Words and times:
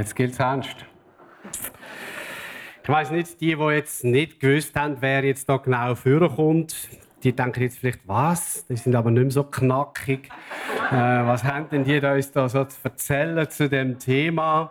Jetzt 0.00 0.16
gilt 0.16 0.32
es 0.32 0.38
ernst. 0.38 0.76
Ich 2.82 2.88
weiß 2.88 3.10
nicht, 3.10 3.38
die, 3.42 3.54
die 3.54 3.62
jetzt 3.64 4.02
nicht 4.02 4.40
gewusst 4.40 4.74
haben, 4.74 4.96
wer 5.00 5.22
jetzt 5.22 5.46
da 5.46 5.58
genau 5.58 5.94
vorkommt, 5.94 6.74
die 7.22 7.36
denken 7.36 7.64
jetzt 7.64 7.76
vielleicht, 7.76 8.08
was? 8.08 8.66
Die 8.66 8.76
sind 8.76 8.94
aber 8.94 9.10
nicht 9.10 9.24
mehr 9.24 9.30
so 9.30 9.44
knackig. 9.44 10.30
Äh, 10.90 10.94
was 10.94 11.44
haben 11.44 11.68
denn 11.68 11.84
die 11.84 12.00
uns 12.00 12.32
da 12.32 12.48
so 12.48 12.64
zu 12.64 12.78
erzählen 12.82 13.50
zu 13.50 13.68
dem 13.68 13.98
Thema? 13.98 14.70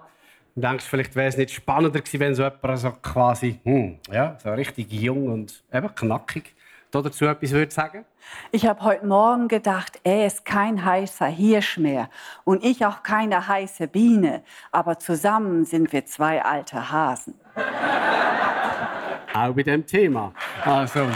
Du 0.55 0.61
denkst, 0.61 0.85
vielleicht 0.85 1.15
wäre 1.15 1.27
es 1.27 1.37
nicht 1.37 1.51
spannender 1.51 2.01
gewesen, 2.01 2.19
wenn 2.21 2.33
so 2.33 2.41
jemand 2.41 2.79
so 2.79 2.91
quasi, 2.93 3.59
hm, 3.63 3.99
ja, 4.11 4.35
so 4.43 4.49
richtig 4.49 4.91
jung 4.91 5.27
und 5.27 5.63
eben 5.71 5.93
knackig 5.93 6.55
dazu 6.89 7.27
etwas 7.27 7.51
würde 7.51 7.71
sagen? 7.71 8.03
Ich 8.51 8.65
habe 8.65 8.81
heute 8.83 9.05
Morgen 9.05 9.47
gedacht, 9.47 9.99
er 10.03 10.25
ist 10.25 10.45
kein 10.45 10.83
heißer 10.83 11.27
Hirsch 11.27 11.77
mehr 11.77 12.09
und 12.43 12.63
ich 12.63 12.85
auch 12.85 13.03
keine 13.03 13.47
heiße 13.47 13.87
Biene, 13.87 14.43
aber 14.71 14.97
zusammen 14.99 15.65
sind 15.65 15.93
wir 15.93 16.05
zwei 16.05 16.43
alte 16.43 16.91
Hasen. 16.91 17.35
Auch 19.33 19.53
bei 19.53 19.63
dem 19.63 19.85
Thema. 19.85 20.33
Also. 20.65 21.07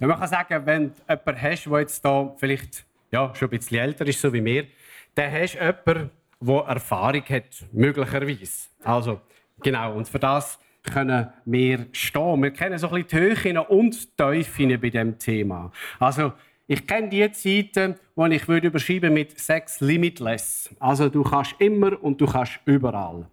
Ja, 0.00 0.08
man 0.08 0.18
kann 0.18 0.28
sagen, 0.28 0.66
wenn 0.66 0.92
du 0.92 1.02
jemanden 1.08 1.42
hast, 1.42 1.66
der 1.66 1.80
jetzt 1.80 2.04
da 2.04 2.34
vielleicht 2.36 2.84
ja, 3.10 3.32
schon 3.34 3.48
ein 3.48 3.50
bisschen 3.58 3.78
älter 3.78 4.06
ist, 4.06 4.20
so 4.20 4.32
wie 4.32 4.40
mir, 4.40 4.66
dann 5.14 5.30
hast 5.32 5.54
du 5.54 5.58
jemanden, 5.58 6.10
der 6.40 6.64
Erfahrung 6.66 7.22
hat, 7.28 7.64
möglicherweise. 7.72 8.68
Also, 8.82 9.20
genau, 9.62 9.94
und 9.94 10.08
für 10.08 10.18
das 10.18 10.58
können 10.84 11.28
wir 11.44 11.86
stehen. 11.92 12.42
Wir 12.42 12.50
kennen 12.50 12.78
so 12.78 12.88
ein 12.88 13.04
bisschen 13.04 13.08
die 13.08 13.16
Höhen 13.16 13.58
und 13.58 14.18
die 14.18 14.76
bei 14.76 14.90
diesem 14.90 15.18
Thema. 15.18 15.72
Also, 15.98 16.32
ich 16.66 16.86
kenne 16.86 17.10
die 17.10 17.30
Zeiten, 17.32 17.96
die 18.16 18.34
ich 18.34 18.48
würde 18.48 18.68
überschreiben 18.68 19.12
mit 19.12 19.38
Sex 19.38 19.80
Limitless. 19.80 20.74
Also 20.78 21.10
du 21.10 21.22
kannst 21.22 21.54
immer 21.58 22.02
und 22.02 22.18
du 22.18 22.26
kannst 22.26 22.58
überall. 22.64 23.26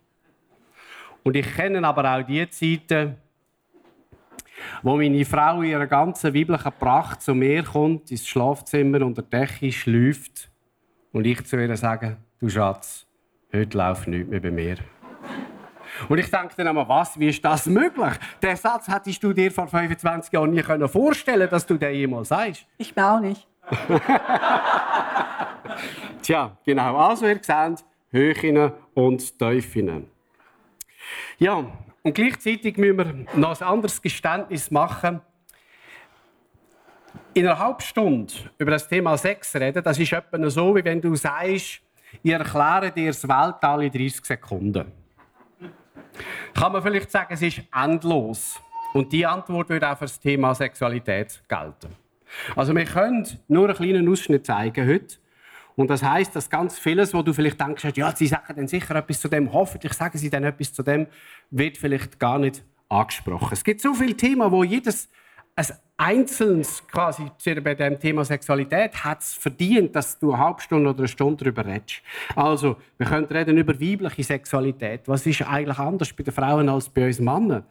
Und 1.23 1.35
ich 1.37 1.53
kenne 1.55 1.85
aber 1.87 2.13
auch 2.13 2.23
die 2.23 2.49
Zeiten, 2.49 3.15
wo 4.83 4.97
meine 4.97 5.23
Frau 5.23 5.61
in 5.61 5.69
ihrer 5.69 5.87
ganzen 5.87 6.33
weiblichen 6.33 6.73
Pracht 6.77 7.21
zu 7.21 7.33
mir 7.33 7.63
kommt, 7.63 8.11
ins 8.11 8.27
Schlafzimmer 8.27 9.01
unter 9.05 9.21
der 9.21 9.41
Decke 9.41 9.71
schläft 9.71 10.51
und 11.13 11.25
ich 11.25 11.45
zu 11.45 11.57
ihr 11.57 11.77
sage, 11.77 12.17
du 12.39 12.49
Schatz, 12.49 13.07
heute 13.53 13.77
läuft 13.77 14.07
nichts 14.07 14.29
mehr 14.29 14.41
bei 14.41 14.51
mir. 14.51 14.77
Und 16.09 16.17
ich 16.17 16.29
denke 16.29 16.53
dann 16.57 16.67
einmal, 16.67 16.87
was, 16.87 17.19
wie 17.19 17.29
ist 17.29 17.43
das 17.43 17.65
möglich? 17.65 18.13
Den 18.41 18.55
Satz 18.55 18.87
hättest 18.87 19.21
du 19.23 19.33
dir 19.33 19.51
vor 19.51 19.67
25 19.67 20.31
Jahren 20.31 20.51
nie 20.51 20.63
vorstellen 20.87 21.39
können 21.39 21.51
dass 21.51 21.65
du 21.65 21.77
den 21.77 21.93
jemals 21.93 22.29
sagst. 22.29 22.65
Ich 22.77 22.95
mir 22.95 23.11
auch 23.11 23.19
nicht. 23.19 23.47
Tja, 26.21 26.57
genau. 26.65 26.97
Also 26.97 27.25
ihr 27.27 27.39
seht, 27.41 27.83
Höhen 28.11 28.71
und 28.93 29.39
Teufeln. 29.39 30.07
Ja, 31.37 31.65
und 32.03 32.15
gleichzeitig 32.15 32.77
müssen 32.77 32.97
wir 32.97 33.25
noch 33.35 33.59
ein 33.59 33.67
anderes 33.67 34.01
Geständnis 34.01 34.71
machen. 34.71 35.21
In 37.33 37.47
einer 37.47 37.57
halben 37.57 37.81
Stunde 37.81 38.33
über 38.57 38.71
das 38.71 38.87
Thema 38.87 39.17
Sex 39.17 39.55
reden, 39.55 39.83
das 39.83 39.97
ist 39.97 40.11
etwa 40.11 40.49
so, 40.49 40.75
wie 40.75 40.83
wenn 40.83 40.99
du 40.99 41.15
sagst, 41.15 41.81
ich 42.23 42.31
erkläre 42.31 42.91
dir 42.91 43.07
das 43.07 43.25
Weltall 43.27 43.83
in 43.83 43.91
30 43.91 44.25
Sekunden. 44.25 44.91
Kann 46.53 46.71
man 46.71 46.81
vielleicht 46.81 47.11
sagen, 47.11 47.33
es 47.33 47.41
ist 47.41 47.61
endlos. 47.73 48.59
Und 48.93 49.11
die 49.11 49.25
Antwort 49.25 49.69
würde 49.69 49.89
auch 49.89 49.97
für 49.97 50.05
das 50.05 50.19
Thema 50.19 50.53
Sexualität 50.53 51.41
gelten. 51.47 51.95
Also 52.55 52.75
wir 52.75 52.85
können 52.85 53.27
nur 53.47 53.67
einen 53.67 53.75
kleinen 53.75 54.09
Ausschnitt 54.09 54.45
zeigen 54.45 54.87
heute. 54.87 55.15
Und 55.75 55.89
das 55.89 56.03
heißt, 56.03 56.35
dass 56.35 56.49
ganz 56.49 56.77
vieles, 56.77 57.13
wo 57.13 57.21
du 57.21 57.33
vielleicht 57.33 57.59
denkst, 57.59 57.85
ja, 57.95 58.15
sie 58.15 58.27
sagen 58.27 58.53
dann 58.55 58.67
sicher 58.67 58.95
etwas 58.95 59.21
zu 59.21 59.29
dem, 59.29 59.51
hoffentlich 59.53 59.93
sagen 59.93 60.17
sie 60.17 60.29
dann 60.29 60.43
etwas 60.43 60.73
zu 60.73 60.83
dem, 60.83 61.07
wird 61.49 61.77
vielleicht 61.77 62.19
gar 62.19 62.39
nicht 62.39 62.63
angesprochen. 62.89 63.53
Es 63.53 63.63
gibt 63.63 63.81
so 63.81 63.93
viele 63.93 64.15
Themen, 64.15 64.51
wo 64.51 64.63
jedes 64.63 65.09
ein 65.55 65.65
Einzelnes 65.97 66.81
quasi 66.87 67.29
bei 67.61 67.75
dem 67.75 67.99
Thema 67.99 68.25
Sexualität 68.25 69.03
hat 69.03 69.21
es 69.21 69.35
verdient, 69.35 69.95
dass 69.95 70.17
du 70.17 70.33
eine 70.33 70.43
halbe 70.43 70.59
Stunde 70.59 70.89
oder 70.89 70.99
eine 70.99 71.07
Stunde 71.07 71.43
darüber 71.43 71.63
redest. 71.63 72.01
Also, 72.35 72.77
wir 72.97 73.05
können 73.05 73.25
reden 73.25 73.55
über 73.55 73.79
weibliche 73.79 74.23
Sexualität. 74.23 75.01
Was 75.05 75.27
ist 75.27 75.43
eigentlich 75.43 75.77
anders 75.77 76.11
bei 76.11 76.23
den 76.23 76.33
Frauen 76.33 76.69
als 76.69 76.89
bei 76.89 77.05
uns 77.05 77.19
Männern? 77.19 77.65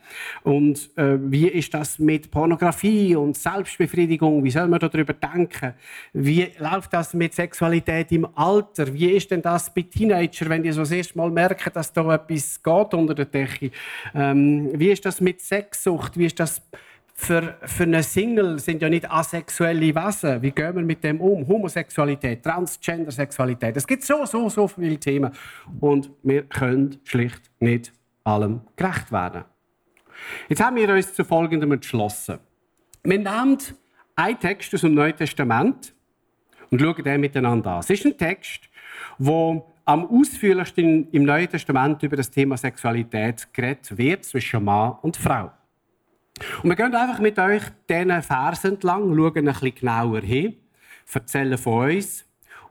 Und 0.45 0.97
äh, 0.97 1.19
wie 1.23 1.49
ist 1.49 1.75
das 1.75 1.99
mit 1.99 2.31
Pornografie 2.31 3.17
und 3.17 3.37
Selbstbefriedigung? 3.37 4.45
Wie 4.45 4.53
soll 4.53 4.69
man 4.69 4.79
darüber 4.79 5.13
denken? 5.13 5.75
Wie 6.13 6.53
läuft 6.59 6.93
das 6.93 7.15
mit 7.15 7.35
Sexualität 7.35 8.13
im 8.13 8.29
Alter? 8.37 8.95
Wie 8.95 9.11
ist 9.11 9.33
denn 9.33 9.43
das 9.43 9.75
bei 9.75 9.83
Teenagern, 9.83 10.51
wenn 10.51 10.63
die 10.63 10.71
so 10.71 10.83
das 10.83 10.93
erste 10.93 11.19
Mal 11.19 11.31
merken, 11.31 11.71
dass 11.75 11.93
da 11.93 12.15
etwas 12.15 12.63
geht 12.63 12.95
unter 12.95 13.15
der 13.15 13.25
Decke? 13.25 13.73
Ähm, 14.15 14.71
wie 14.75 14.93
ist 14.93 15.05
das 15.05 15.21
mit 15.21 15.41
Sexsucht? 15.41 16.17
Wie 16.17 16.27
ist 16.27 16.39
das 16.39 16.63
für, 17.21 17.59
für 17.67 17.83
einen 17.83 18.03
Single 18.03 18.59
sind 18.59 18.81
ja 18.81 18.89
nicht 18.89 19.11
asexuelle 19.11 19.95
Wesen. 19.95 20.41
Wie 20.41 20.51
gehen 20.51 20.75
wir 20.75 20.83
mit 20.83 21.05
dem 21.05 21.21
um? 21.21 21.47
Homosexualität, 21.47 22.43
Transgender-Sexualität. 22.43 23.77
Es 23.77 23.87
gibt 23.87 24.05
so, 24.05 24.25
so, 24.25 24.49
so 24.49 24.67
viele 24.67 24.99
Themen. 24.99 25.31
Und 25.81 26.11
wir 26.23 26.45
können 26.45 26.99
schlicht 27.05 27.51
nicht 27.61 27.93
allem 28.25 28.63
gerecht 28.75 29.13
werden. 29.13 29.45
Jetzt 30.49 30.63
haben 30.65 30.77
wir 30.77 30.89
uns 30.89 31.13
zu 31.13 31.23
Folgendem 31.25 31.73
entschlossen. 31.73 32.39
Wir 33.05 33.19
nehmen 33.19 33.59
einen 34.17 34.41
Text 34.41 34.75
aus 34.75 34.81
dem 34.81 34.95
Neuen 34.95 35.15
Testament 35.15 35.95
und 36.71 36.81
schauen 36.81 37.05
den 37.05 37.21
miteinander 37.21 37.73
an. 37.73 37.81
Es 37.81 37.91
ist 37.91 38.07
ein 38.07 38.17
Text, 38.17 38.63
wo 39.19 39.75
am 39.85 40.07
ausführlichsten 40.07 41.11
im 41.13 41.25
Neuen 41.25 41.49
Testament 41.49 42.03
über 42.03 42.17
das 42.17 42.31
Thema 42.31 42.57
Sexualität 42.57 43.53
geredet 43.53 43.97
wird 43.99 44.25
zwischen 44.25 44.65
Mann 44.65 44.95
und 45.03 45.19
Frau. 45.19 45.51
Und 46.63 46.71
wir 46.71 46.77
gehen 46.77 46.95
einfach 46.95 47.19
mit 47.19 47.39
euch 47.39 47.63
diesen 47.89 48.23
Versen 48.23 48.73
entlang, 48.75 49.15
schauen 49.15 49.37
ein 49.37 49.45
bisschen 49.45 49.75
genauer 49.75 50.21
hin, 50.21 50.57
erzählen 51.13 51.59
von 51.59 51.91
uns 51.91 52.25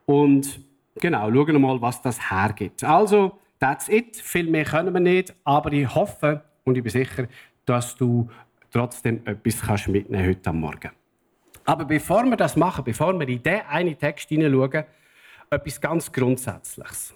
und 0.06 0.60
genau, 1.00 1.32
schauen 1.32 1.62
mal, 1.62 1.82
was 1.82 2.02
das 2.02 2.30
hergibt. 2.30 2.84
Also, 2.84 3.40
that's 3.60 3.90
it. 3.90 4.16
Viel 4.18 4.50
mehr 4.50 4.66
können 4.66 4.94
wir 4.94 5.02
nicht, 5.02 5.34
aber 5.44 5.72
ich 5.74 5.94
hoffe 5.94 6.44
und 6.64 6.78
ich 6.78 6.84
bin 6.84 6.92
sicher, 6.92 7.28
dass 7.66 7.96
du 7.96 8.30
trotzdem 8.72 9.22
etwas 9.26 9.62
kannst 9.62 9.88
mitnehmen 9.88 10.28
heute 10.28 10.52
Morgen. 10.54 10.92
Aber 11.66 11.86
bevor 11.86 12.24
wir 12.24 12.38
das 12.38 12.56
machen, 12.56 12.84
bevor 12.84 13.14
wir 13.20 13.28
in 13.28 13.44
diesen 13.44 13.62
einen 13.70 13.98
Text 13.98 14.30
hineinschauen, 14.30 14.86
etwas 15.52 15.82
ganz 15.82 16.12
Grundsätzliches. 16.12 17.14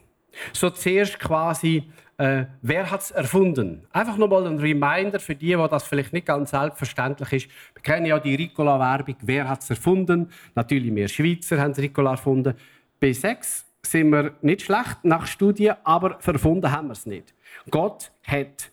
So 0.51 0.69
zuerst 0.69 1.19
quasi, 1.19 1.91
äh, 2.17 2.45
wer 2.61 2.91
hat 2.91 3.01
es 3.01 3.11
erfunden? 3.11 3.87
Einfach 3.91 4.17
nochmal 4.17 4.45
ein 4.45 4.59
Reminder 4.59 5.19
für 5.19 5.35
die, 5.35 5.57
wo 5.57 5.67
das 5.67 5.83
vielleicht 5.83 6.13
nicht 6.13 6.27
ganz 6.27 6.51
selbstverständlich 6.51 7.33
ist. 7.33 7.49
Wir 7.73 7.81
kennen 7.81 8.05
ja 8.05 8.19
die 8.19 8.35
Ricola-Werbung. 8.35 9.15
Wer 9.21 9.49
hat 9.49 9.61
es 9.61 9.69
erfunden? 9.69 10.29
Natürlich 10.53 10.93
wir 10.93 11.07
Schweizer 11.07 11.59
haben 11.59 11.73
Ricola 11.73 12.11
erfunden. 12.11 12.53
Bei 12.99 13.13
Sex 13.13 13.65
sind 13.81 14.11
wir 14.11 14.35
nicht 14.41 14.61
schlecht 14.61 15.03
nach 15.03 15.25
Studien, 15.25 15.75
aber 15.83 16.19
erfunden 16.23 16.71
haben 16.71 16.87
wir 16.87 16.93
es 16.93 17.05
nicht. 17.05 17.33
Gott 17.69 18.11
hat 18.23 18.71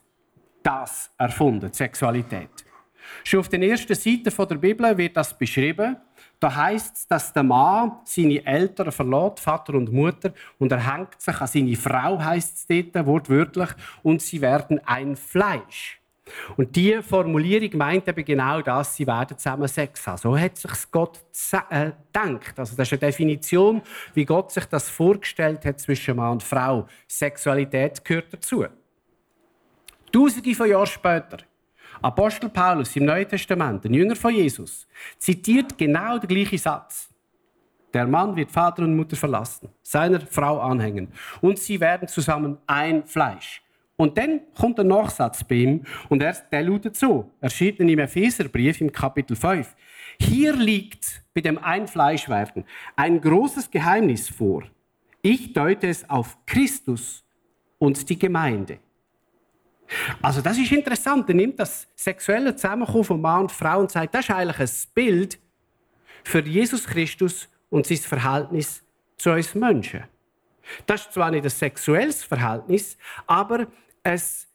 das 0.63 1.11
erfunden, 1.17 1.73
Sexualität. 1.73 2.51
Schon 3.25 3.41
auf 3.41 3.49
den 3.49 3.63
ersten 3.63 3.95
Seiten 3.95 4.49
der 4.49 4.57
Bibel 4.57 4.97
wird 4.97 5.17
das 5.17 5.37
beschrieben. 5.37 5.97
Da 6.41 6.57
heißt 6.57 6.97
es, 6.97 7.07
dass 7.07 7.33
der 7.35 7.43
Mann 7.43 7.99
seine 8.05 8.45
Eltern 8.45 8.91
verlässt, 8.91 9.41
Vater 9.41 9.75
und 9.75 9.93
Mutter, 9.93 10.33
und 10.59 10.73
er 10.73 10.97
hängt 10.97 11.21
sich 11.21 11.39
an 11.39 11.47
seine 11.47 11.77
Frau, 11.77 12.19
heißt 12.19 12.57
es 12.71 12.93
dort, 12.93 13.07
wortwörtlich, 13.07 13.69
und 14.03 14.23
sie 14.23 14.41
werden 14.41 14.81
ein 14.87 15.17
Fleisch. 15.17 16.01
Und 16.57 16.75
diese 16.75 17.03
Formulierung 17.03 17.77
meint 17.77 18.09
eben 18.09 18.25
genau 18.25 18.63
das, 18.63 18.97
sie 18.97 19.07
werden 19.07 19.37
zusammen 19.37 19.69
Sex 19.69 20.07
haben. 20.07 20.17
So 20.17 20.39
hat 20.39 20.57
sich 20.57 20.91
Gott 20.91 21.21
äh, 21.71 21.91
gedacht. 22.13 22.59
Also 22.59 22.77
das 22.77 22.87
ist 22.87 22.93
eine 22.93 23.11
Definition, 23.11 23.83
wie 24.15 24.25
Gott 24.25 24.53
sich 24.53 24.65
das 24.67 24.89
vorgestellt 24.89 25.65
hat 25.65 25.81
zwischen 25.81 26.17
Mann 26.17 26.33
und 26.33 26.43
Frau. 26.43 26.87
Sexualität 27.09 28.05
gehört 28.05 28.33
dazu. 28.33 28.65
Tausende 30.13 30.55
von 30.55 30.69
Jahren 30.69 30.87
später 30.87 31.39
Apostel 32.03 32.49
Paulus 32.49 32.97
im 32.97 33.05
Neuen 33.05 33.29
Testament, 33.29 33.85
ein 33.85 33.95
Jünger 33.95 34.17
von 34.17 34.35
Jesus, 34.35 34.87
zitiert 35.19 35.77
genau 35.77 36.19
den 36.19 36.29
gleichen 36.29 36.59
Satz. 36.59 37.11
Der 37.93 38.07
Mann 38.07 38.37
wird 38.37 38.51
Vater 38.51 38.83
und 38.85 38.97
Mutter 38.97 39.17
verlassen, 39.17 39.69
seiner 39.83 40.21
Frau 40.21 40.61
anhängen 40.61 41.09
und 41.41 41.59
sie 41.59 41.81
werden 41.81 42.09
zusammen 42.09 42.59
ein 42.67 43.05
Fleisch. 43.05 43.63
Und 43.97 44.17
dann 44.17 44.41
kommt 44.55 44.79
der 44.79 44.87
Nachsatz 44.87 45.45
bei 45.45 45.57
ihm 45.57 45.85
und 46.09 46.23
er, 46.23 46.35
der 46.51 46.63
lautet 46.63 46.97
so, 46.97 47.31
erschienen 47.41 47.89
im 47.89 47.99
Epheserbrief 47.99 48.81
im 48.81 48.91
Kapitel 48.91 49.37
5. 49.37 49.77
Hier 50.19 50.55
liegt 50.55 51.23
bei 51.35 51.43
dem 51.43 51.59
Einfleischwerden 51.59 52.65
ein 52.97 53.21
großes 53.21 53.71
Geheimnis 53.71 54.29
vor. 54.29 54.63
Ich 55.21 55.53
deute 55.53 55.89
es 55.89 56.09
auf 56.09 56.39
Christus 56.47 57.23
und 57.79 58.09
die 58.09 58.19
Gemeinde. 58.19 58.79
Also 60.23 60.41
das 60.41 60.59
ist 60.59 60.73
interessant. 60.73 61.29
Er 61.29 61.35
nimmt 61.35 61.59
das 61.59 61.89
sexuelle 61.95 62.55
Zusammenkommen 62.55 63.05
von 63.05 63.21
Mann 63.21 63.43
und 63.43 63.53
Frau 63.53 63.81
und 63.81 63.91
sagt, 63.91 64.15
das 64.15 64.25
ist 64.25 64.31
eigentlich 64.31 64.61
ein 64.61 64.71
Bild 64.95 65.39
für 66.25 66.41
Jesus 66.41 66.85
Christus 66.85 67.49
und 67.71 67.87
sein 67.87 67.99
Verhältnis 67.99 68.83
zu 69.17 69.31
uns 69.31 69.55
Menschen. 69.55 70.05
Das 70.87 71.03
ist 71.03 71.13
zwar 71.13 71.31
nicht 71.31 71.45
ein 71.45 71.51
sexuelles 71.51 72.23
Verhältnis, 72.23 72.97
aber 73.27 73.67
es 74.03 74.47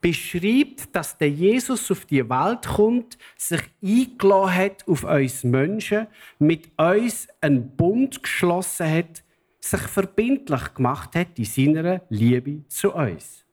beschreibt, 0.00 0.94
dass 0.94 1.16
der 1.16 1.30
Jesus 1.30 1.90
auf 1.90 2.04
die 2.04 2.28
Welt 2.28 2.66
kommt, 2.66 3.16
sich 3.36 3.62
eingeladen 3.82 4.54
hat 4.54 4.86
auf 4.86 5.04
uns 5.04 5.44
Menschen, 5.44 6.06
mit 6.38 6.70
uns 6.78 7.26
einen 7.40 7.74
Bund 7.74 8.22
geschlossen 8.22 8.90
hat, 8.90 9.24
sich 9.60 9.80
verbindlich 9.80 10.74
gemacht 10.74 11.16
hat 11.16 11.38
in 11.38 11.46
seiner 11.46 12.02
Liebe 12.10 12.68
zu 12.68 12.94
uns. 12.94 13.43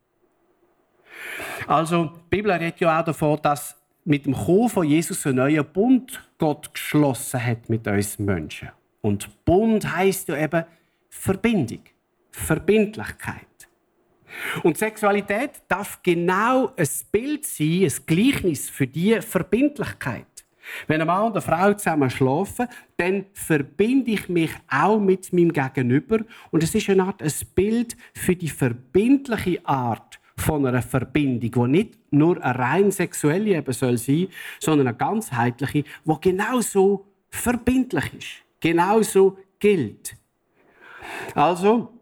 Also, 1.67 2.05
die 2.05 2.19
Bibel 2.29 2.51
redet 2.51 2.79
ja 2.79 2.99
auch 2.99 3.05
davon, 3.05 3.39
dass 3.41 3.75
mit 4.03 4.25
dem 4.25 4.33
Kommen 4.33 4.69
von 4.69 4.87
Jesus 4.87 5.25
ein 5.27 5.35
neuer 5.35 5.63
Bund 5.63 6.21
Gott 6.37 6.73
geschlossen 6.73 7.45
hat 7.45 7.69
mit 7.69 7.87
uns 7.87 8.17
Menschen. 8.19 8.69
Und 9.01 9.45
Bund 9.45 9.95
heißt 9.95 10.27
ja 10.27 10.37
eben 10.37 10.63
Verbindung, 11.09 11.81
Verbindlichkeit. 12.31 13.47
Und 14.63 14.77
Sexualität 14.77 15.61
darf 15.67 16.01
genau 16.01 16.71
ein 16.75 16.87
Bild 17.11 17.45
sein, 17.45 17.83
ein 17.83 17.93
Gleichnis 18.05 18.69
für 18.69 18.87
diese 18.87 19.21
Verbindlichkeit. 19.21 20.25
Wenn 20.87 21.01
ein 21.01 21.07
Mann 21.07 21.25
und 21.25 21.33
eine 21.33 21.41
Frau 21.41 21.73
zusammen 21.73 22.09
schlafen, 22.09 22.67
dann 22.97 23.25
verbinde 23.33 24.11
ich 24.11 24.29
mich 24.29 24.51
auch 24.69 24.99
mit 24.99 25.33
meinem 25.33 25.51
Gegenüber. 25.51 26.19
Und 26.51 26.63
es 26.63 26.73
ist 26.73 26.89
eine 26.89 27.03
Art 27.03 27.21
ein 27.21 27.33
Bild 27.55 27.97
für 28.13 28.35
die 28.35 28.49
verbindliche 28.49 29.59
Art 29.65 30.20
von 30.41 30.65
einer 30.65 30.81
Verbindung, 30.81 31.51
die 31.51 31.71
nicht 31.71 31.97
nur 32.11 32.43
eine 32.43 32.59
rein 32.59 32.91
sexuelle 32.91 33.55
eben 33.55 33.73
soll 33.73 33.97
sein, 33.97 34.27
sondern 34.59 34.87
eine 34.87 34.97
ganzheitliche, 34.97 35.83
die 35.83 36.15
genauso 36.21 37.05
verbindlich 37.29 38.13
ist, 38.13 38.27
genauso 38.59 39.37
gilt. 39.59 40.15
Also, 41.35 41.93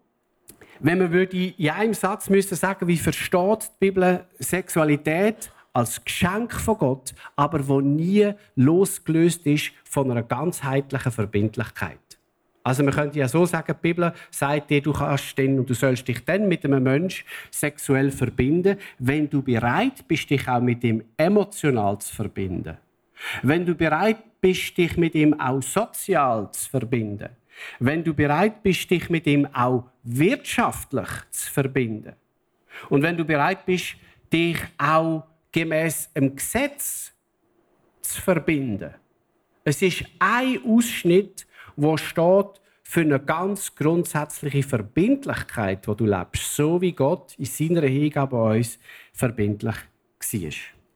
wenn 0.79 0.97
man 0.97 1.11
würde 1.11 1.37
in 1.37 1.69
einem 1.69 1.93
Satz 1.93 2.29
müsste 2.29 2.55
sagen, 2.55 2.87
wie 2.87 2.97
versteht 2.97 3.63
die 3.63 3.85
Bibel 3.91 4.25
Sexualität 4.39 5.51
als 5.73 6.03
Geschenk 6.03 6.53
von 6.53 6.77
Gott, 6.77 7.13
aber 7.35 7.67
wo 7.67 7.81
nie 7.81 8.33
losgelöst 8.55 9.45
ist 9.45 9.71
von 9.83 10.09
einer 10.09 10.23
ganzheitlichen 10.23 11.11
Verbindlichkeit. 11.11 12.08
Also 12.69 12.83
man 12.83 12.93
könnte 12.93 13.17
ja 13.17 13.27
so 13.27 13.47
sagen, 13.47 13.73
die 13.75 13.81
Bibel 13.81 14.13
sagt 14.29 14.69
dir, 14.69 14.79
du 14.79 14.93
kannst 14.93 15.35
denn 15.39 15.57
und 15.57 15.67
du 15.67 15.73
sollst 15.73 16.07
dich 16.07 16.23
dann 16.23 16.47
mit 16.47 16.63
einem 16.63 16.83
Menschen 16.83 17.25
sexuell 17.49 18.11
verbinden, 18.11 18.77
wenn 18.99 19.27
du 19.27 19.41
bereit 19.41 20.07
bist, 20.07 20.29
dich 20.29 20.47
auch 20.47 20.61
mit 20.61 20.83
ihm 20.83 21.03
emotional 21.17 21.97
zu 21.97 22.13
verbinden. 22.15 22.77
Wenn 23.41 23.65
du 23.65 23.73
bereit 23.73 24.39
bist, 24.39 24.77
dich 24.77 24.97
mit 24.97 25.15
ihm 25.15 25.33
auch 25.39 25.63
sozial 25.63 26.51
zu 26.51 26.69
verbinden. 26.69 27.29
Wenn 27.79 28.03
du 28.03 28.13
bereit 28.13 28.61
bist, 28.61 28.87
dich 28.91 29.09
mit 29.09 29.25
ihm 29.25 29.47
auch 29.51 29.85
wirtschaftlich 30.03 31.09
zu 31.31 31.51
verbinden. 31.51 32.13
Und 32.87 33.01
wenn 33.01 33.17
du 33.17 33.25
bereit 33.25 33.65
bist, 33.65 33.95
dich 34.31 34.59
auch 34.77 35.23
gemäß 35.51 36.13
dem 36.13 36.35
Gesetz 36.35 37.11
zu 37.99 38.21
verbinden. 38.21 38.93
Es 39.63 39.81
ist 39.81 40.05
ein 40.19 40.59
Ausschnitt 40.63 41.47
wo 41.81 41.97
steht 41.97 42.61
für 42.83 43.01
eine 43.01 43.19
ganz 43.19 43.75
grundsätzliche 43.75 44.63
Verbindlichkeit, 44.63 45.87
wo 45.87 45.93
du 45.93 46.05
lebst, 46.05 46.55
so 46.55 46.81
wie 46.81 46.91
Gott 46.91 47.35
in 47.37 47.45
seiner 47.45 47.87
Hingabe 47.87 48.35
an 48.35 48.57
uns 48.57 48.79
verbindlich 49.13 49.75
war. 49.75 50.51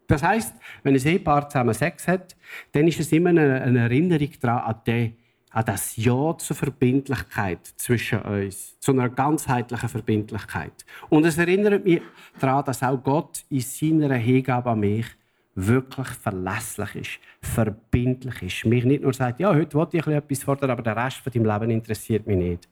Das 0.07 0.23
heißt, 0.23 0.53
wenn 0.83 0.95
ein 0.95 1.05
Ehepaar 1.05 1.47
zusammen 1.49 1.73
Sex 1.73 2.07
hat, 2.07 2.35
dann 2.71 2.87
ist 2.87 2.99
es 2.99 3.11
immer 3.11 3.29
eine, 3.29 3.59
Erinnerung 3.79 4.31
daran, 4.41 4.63
an, 4.63 4.81
den, 4.85 5.17
an 5.51 5.65
das 5.65 5.95
Ja 5.95 6.35
zur 6.37 6.55
Verbindlichkeit 6.55 7.65
zwischen 7.77 8.21
uns, 8.23 8.79
zu 8.79 8.91
einer 8.91 9.09
ganzheitlichen 9.09 9.89
Verbindlichkeit. 9.89 10.85
Und 11.09 11.25
es 11.25 11.37
erinnert 11.37 11.85
mich 11.85 12.01
daran, 12.39 12.65
dass 12.65 12.83
auch 12.83 13.01
Gott 13.01 13.45
in 13.49 13.61
seiner 13.61 14.15
Hingabe 14.15 14.71
an 14.71 14.79
mich 14.79 15.05
wirklich 15.55 16.07
verlässlich 16.07 16.95
ist, 16.95 17.19
verbindlich 17.41 18.41
ist. 18.41 18.65
Mich 18.65 18.85
nicht 18.85 19.03
nur 19.03 19.13
sagt, 19.13 19.39
ja, 19.39 19.53
heute 19.53 19.75
wollte 19.77 19.97
ich 19.97 20.07
etwas 20.07 20.43
fordern, 20.43 20.71
aber 20.71 20.81
der 20.81 20.95
Rest 20.95 21.17
von 21.17 21.31
deinem 21.31 21.45
Leben 21.45 21.69
interessiert 21.71 22.25
mich 22.25 22.37
nicht. 22.37 22.69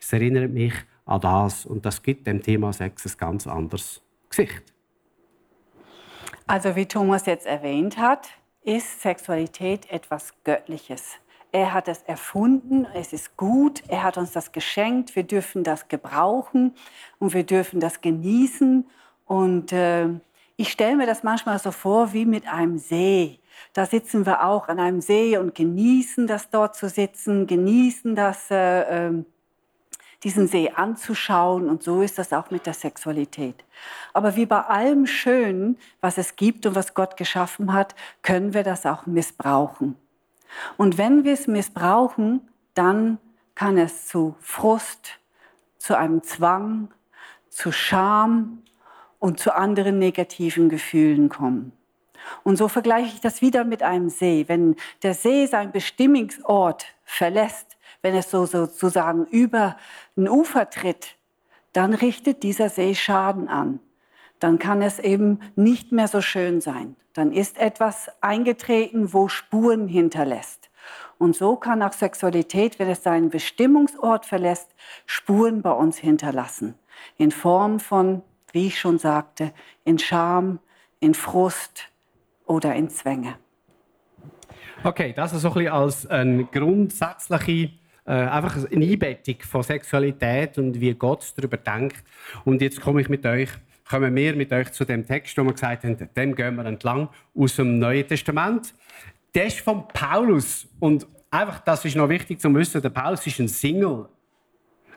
Es 0.00 0.12
erinnert 0.12 0.50
mich 0.50 0.74
an 1.04 1.20
das 1.20 1.66
und 1.66 1.84
das 1.84 2.02
gibt 2.02 2.26
dem 2.26 2.42
Thema 2.42 2.72
Sex 2.72 3.06
ein 3.06 3.18
ganz 3.18 3.46
anderes 3.46 4.02
Gesicht. 4.28 4.62
Also 6.46 6.76
wie 6.76 6.86
Thomas 6.86 7.26
jetzt 7.26 7.46
erwähnt 7.46 7.98
hat, 7.98 8.28
ist 8.62 9.00
Sexualität 9.00 9.90
etwas 9.90 10.32
Göttliches. 10.44 11.14
Er 11.50 11.74
hat 11.74 11.88
es 11.88 12.02
erfunden, 12.02 12.86
es 12.94 13.12
ist 13.12 13.36
gut, 13.36 13.82
er 13.88 14.04
hat 14.04 14.16
uns 14.16 14.32
das 14.32 14.52
geschenkt, 14.52 15.14
wir 15.16 15.24
dürfen 15.24 15.64
das 15.64 15.88
gebrauchen 15.88 16.74
und 17.18 17.34
wir 17.34 17.44
dürfen 17.44 17.78
das 17.78 18.00
genießen 18.00 18.86
und 19.26 19.72
äh, 19.72 20.08
ich 20.62 20.70
stelle 20.70 20.94
mir 20.94 21.06
das 21.06 21.24
manchmal 21.24 21.58
so 21.58 21.72
vor 21.72 22.12
wie 22.12 22.24
mit 22.24 22.46
einem 22.46 22.78
See. 22.78 23.40
Da 23.72 23.84
sitzen 23.84 24.24
wir 24.26 24.44
auch 24.44 24.68
an 24.68 24.78
einem 24.78 25.00
See 25.00 25.36
und 25.36 25.56
genießen 25.56 26.28
das 26.28 26.50
dort 26.50 26.76
zu 26.76 26.88
sitzen, 26.88 27.48
genießen 27.48 28.14
das, 28.14 28.48
äh, 28.48 29.08
äh, 29.08 29.24
diesen 30.22 30.46
See 30.46 30.70
anzuschauen. 30.70 31.68
Und 31.68 31.82
so 31.82 32.00
ist 32.00 32.16
das 32.16 32.32
auch 32.32 32.52
mit 32.52 32.64
der 32.64 32.74
Sexualität. 32.74 33.64
Aber 34.12 34.36
wie 34.36 34.46
bei 34.46 34.60
allem 34.60 35.08
Schönen, 35.08 35.78
was 36.00 36.16
es 36.16 36.36
gibt 36.36 36.64
und 36.64 36.76
was 36.76 36.94
Gott 36.94 37.16
geschaffen 37.16 37.72
hat, 37.72 37.96
können 38.22 38.54
wir 38.54 38.62
das 38.62 38.86
auch 38.86 39.04
missbrauchen. 39.04 39.96
Und 40.76 40.96
wenn 40.96 41.24
wir 41.24 41.32
es 41.32 41.48
missbrauchen, 41.48 42.48
dann 42.74 43.18
kann 43.56 43.76
es 43.78 44.06
zu 44.06 44.36
Frust, 44.38 45.18
zu 45.78 45.98
einem 45.98 46.22
Zwang, 46.22 46.94
zu 47.48 47.72
Scham, 47.72 48.61
und 49.22 49.38
zu 49.38 49.54
anderen 49.54 50.00
negativen 50.00 50.68
Gefühlen 50.68 51.28
kommen. 51.28 51.70
Und 52.42 52.56
so 52.56 52.66
vergleiche 52.66 53.14
ich 53.14 53.20
das 53.20 53.40
wieder 53.40 53.62
mit 53.62 53.80
einem 53.84 54.08
See. 54.08 54.46
Wenn 54.48 54.74
der 55.04 55.14
See 55.14 55.46
seinen 55.46 55.70
Bestimmungsort 55.70 56.86
verlässt, 57.04 57.76
wenn 58.02 58.16
es 58.16 58.32
so 58.32 58.46
sozusagen 58.46 59.26
über 59.26 59.76
ein 60.16 60.28
Ufer 60.28 60.68
tritt, 60.70 61.14
dann 61.72 61.94
richtet 61.94 62.42
dieser 62.42 62.68
See 62.68 62.96
Schaden 62.96 63.46
an. 63.46 63.78
Dann 64.40 64.58
kann 64.58 64.82
es 64.82 64.98
eben 64.98 65.38
nicht 65.54 65.92
mehr 65.92 66.08
so 66.08 66.20
schön 66.20 66.60
sein. 66.60 66.96
Dann 67.12 67.30
ist 67.30 67.58
etwas 67.58 68.10
eingetreten, 68.22 69.12
wo 69.12 69.28
Spuren 69.28 69.86
hinterlässt. 69.86 70.68
Und 71.18 71.36
so 71.36 71.54
kann 71.54 71.80
auch 71.80 71.92
Sexualität, 71.92 72.80
wenn 72.80 72.90
es 72.90 73.04
seinen 73.04 73.30
Bestimmungsort 73.30 74.26
verlässt, 74.26 74.74
Spuren 75.06 75.62
bei 75.62 75.70
uns 75.70 75.96
hinterlassen. 75.96 76.74
In 77.18 77.30
Form 77.30 77.78
von 77.78 78.22
wie 78.52 78.68
ich 78.68 78.78
schon 78.78 78.98
sagte, 78.98 79.52
in 79.84 79.98
Scham, 79.98 80.58
in 81.00 81.14
Frust 81.14 81.88
oder 82.46 82.74
in 82.74 82.88
Zwänge. 82.88 83.36
Okay, 84.84 85.12
das 85.14 85.32
ist 85.32 85.42
so 85.42 85.48
ein 85.48 85.54
bisschen 85.54 85.72
als 85.72 86.06
eine 86.06 86.44
grundsätzliche 86.44 87.70
äh, 88.04 88.12
einfach 88.12 88.56
eine 88.56 88.84
Einbettung 88.84 89.36
von 89.42 89.62
Sexualität 89.62 90.58
und 90.58 90.80
wie 90.80 90.92
Gott 90.94 91.32
darüber 91.36 91.56
denkt. 91.56 92.02
Und 92.44 92.60
jetzt 92.60 92.80
komme 92.80 93.00
ich 93.00 93.08
mit 93.08 93.24
euch, 93.24 93.48
kommen 93.88 94.14
wir 94.14 94.34
mit 94.34 94.52
euch 94.52 94.72
zu 94.72 94.84
dem 94.84 95.06
Text, 95.06 95.36
wo 95.38 95.44
wir 95.44 95.52
gesagt 95.52 95.84
haben, 95.84 95.96
dem 96.16 96.34
gehen 96.34 96.56
wir 96.56 96.64
entlang 96.64 97.08
aus 97.34 97.56
dem 97.56 97.78
Neuen 97.78 98.06
Testament. 98.06 98.74
Der 99.34 99.46
ist 99.46 99.60
von 99.60 99.86
Paulus 99.88 100.66
und 100.80 101.06
einfach, 101.30 101.60
das 101.60 101.84
ist 101.84 101.96
noch 101.96 102.08
wichtig 102.08 102.40
zu 102.40 102.52
wissen, 102.54 102.82
der 102.82 102.90
Paulus 102.90 103.26
ist 103.26 103.38
ein 103.38 103.48
Single. 103.48 104.06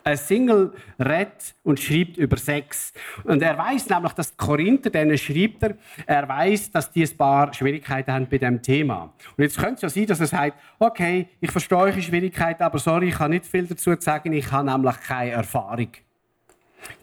Ein 0.06 0.18
Single 0.18 0.72
redet 1.00 1.56
und 1.64 1.80
schreibt 1.80 2.16
über 2.16 2.36
Sex. 2.36 2.92
Und 3.24 3.42
er 3.42 3.58
weiß 3.58 3.88
nämlich, 3.88 4.12
dass 4.12 4.30
die 4.30 4.36
Korinther, 4.36 4.88
denen 4.88 5.18
schreibt 5.18 5.64
er, 5.64 5.74
er 6.06 6.28
weiß, 6.28 6.70
dass 6.70 6.92
die 6.92 7.02
ein 7.02 7.16
paar 7.16 7.52
Schwierigkeiten 7.52 8.12
haben 8.12 8.28
bei 8.28 8.38
dem 8.38 8.62
Thema. 8.62 9.12
Und 9.36 9.42
jetzt 9.42 9.58
könnte 9.58 9.74
es 9.74 9.82
ja 9.82 9.88
sein, 9.88 10.06
dass 10.06 10.20
er 10.20 10.28
sagt, 10.28 10.58
okay, 10.78 11.26
ich 11.40 11.50
verstehe 11.50 11.78
eure 11.78 12.00
Schwierigkeiten, 12.00 12.62
aber 12.62 12.78
sorry, 12.78 13.08
ich 13.08 13.16
kann 13.16 13.32
nicht 13.32 13.46
viel 13.46 13.66
dazu 13.66 13.96
sagen, 13.98 14.32
ich 14.32 14.52
habe 14.52 14.70
nämlich 14.70 15.00
keine 15.00 15.32
Erfahrung. 15.32 15.88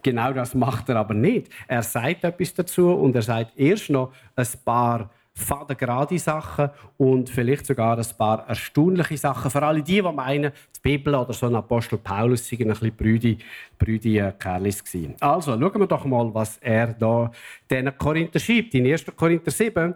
Genau 0.02 0.32
das 0.32 0.54
macht 0.54 0.88
er 0.88 0.96
aber 0.96 1.12
nicht. 1.12 1.50
Er 1.68 1.82
sagt 1.82 2.24
etwas 2.24 2.54
dazu 2.54 2.90
und 2.90 3.14
er 3.14 3.22
sagt 3.22 3.52
erst 3.58 3.90
noch 3.90 4.14
ein 4.34 4.46
paar 4.64 5.10
fadengerade 5.36 6.18
Sachen 6.18 6.70
und 6.96 7.28
vielleicht 7.28 7.66
sogar 7.66 7.98
ein 7.98 8.06
paar 8.16 8.48
erstaunliche 8.48 9.16
Sachen. 9.16 9.50
Für 9.50 9.62
alle 9.62 9.82
die, 9.82 10.00
die 10.00 10.02
meinen, 10.02 10.52
die 10.76 10.80
Bibel 10.80 11.14
oder 11.14 11.32
so 11.32 11.46
ein 11.46 11.56
Apostel 11.56 11.98
Paulus 11.98 12.48
seien 12.48 12.62
ein 12.62 12.68
bisschen 12.68 12.96
brüdi, 12.96 13.38
brüdi 13.78 14.18
äh, 14.18 14.32
Kerlis 14.38 14.84
gewesen. 14.84 15.16
Also, 15.18 15.58
schauen 15.58 15.80
wir 15.80 15.86
doch 15.86 16.04
mal, 16.04 16.32
was 16.32 16.58
er 16.58 16.94
da 16.94 17.32
den 17.68 17.96
Korinther 17.98 18.38
schreibt. 18.38 18.74
In 18.74 18.86
1. 18.86 19.06
Korinther 19.16 19.50
7 19.50 19.94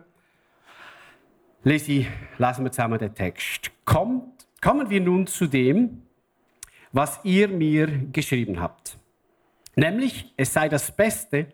lesen 1.63 2.07
wir 2.39 2.73
zusammen 2.73 2.99
den 2.99 3.15
Text. 3.15 3.71
Kommt, 3.85 4.47
kommen 4.61 4.91
wir 4.91 5.01
nun 5.01 5.27
zu 5.27 5.47
dem, 5.47 6.03
was 6.91 7.21
ihr 7.23 7.47
mir 7.47 7.87
geschrieben 8.13 8.61
habt. 8.61 8.99
Nämlich, 9.77 10.33
es 10.37 10.53
sei 10.53 10.69
das 10.69 10.91
Beste, 10.91 11.47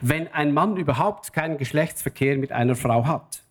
wenn 0.00 0.28
ein 0.28 0.52
Mann 0.52 0.76
überhaupt 0.76 1.32
keinen 1.32 1.58
Geschlechtsverkehr 1.58 2.36
mit 2.38 2.52
einer 2.52 2.74
Frau 2.74 3.06
hat? 3.06 3.42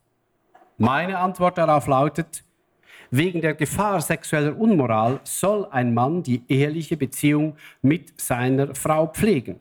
Meine 0.77 1.17
Antwort 1.19 1.57
darauf 1.57 1.87
lautet, 1.87 2.43
wegen 3.09 3.41
der 3.41 3.53
Gefahr 3.53 4.01
sexueller 4.01 4.57
Unmoral 4.57 5.19
soll 5.23 5.65
ein 5.71 5.93
Mann 5.93 6.23
die 6.23 6.43
eheliche 6.47 6.97
Beziehung 6.97 7.55
mit 7.81 8.19
seiner 8.19 8.75
Frau 8.75 9.07
pflegen. 9.07 9.59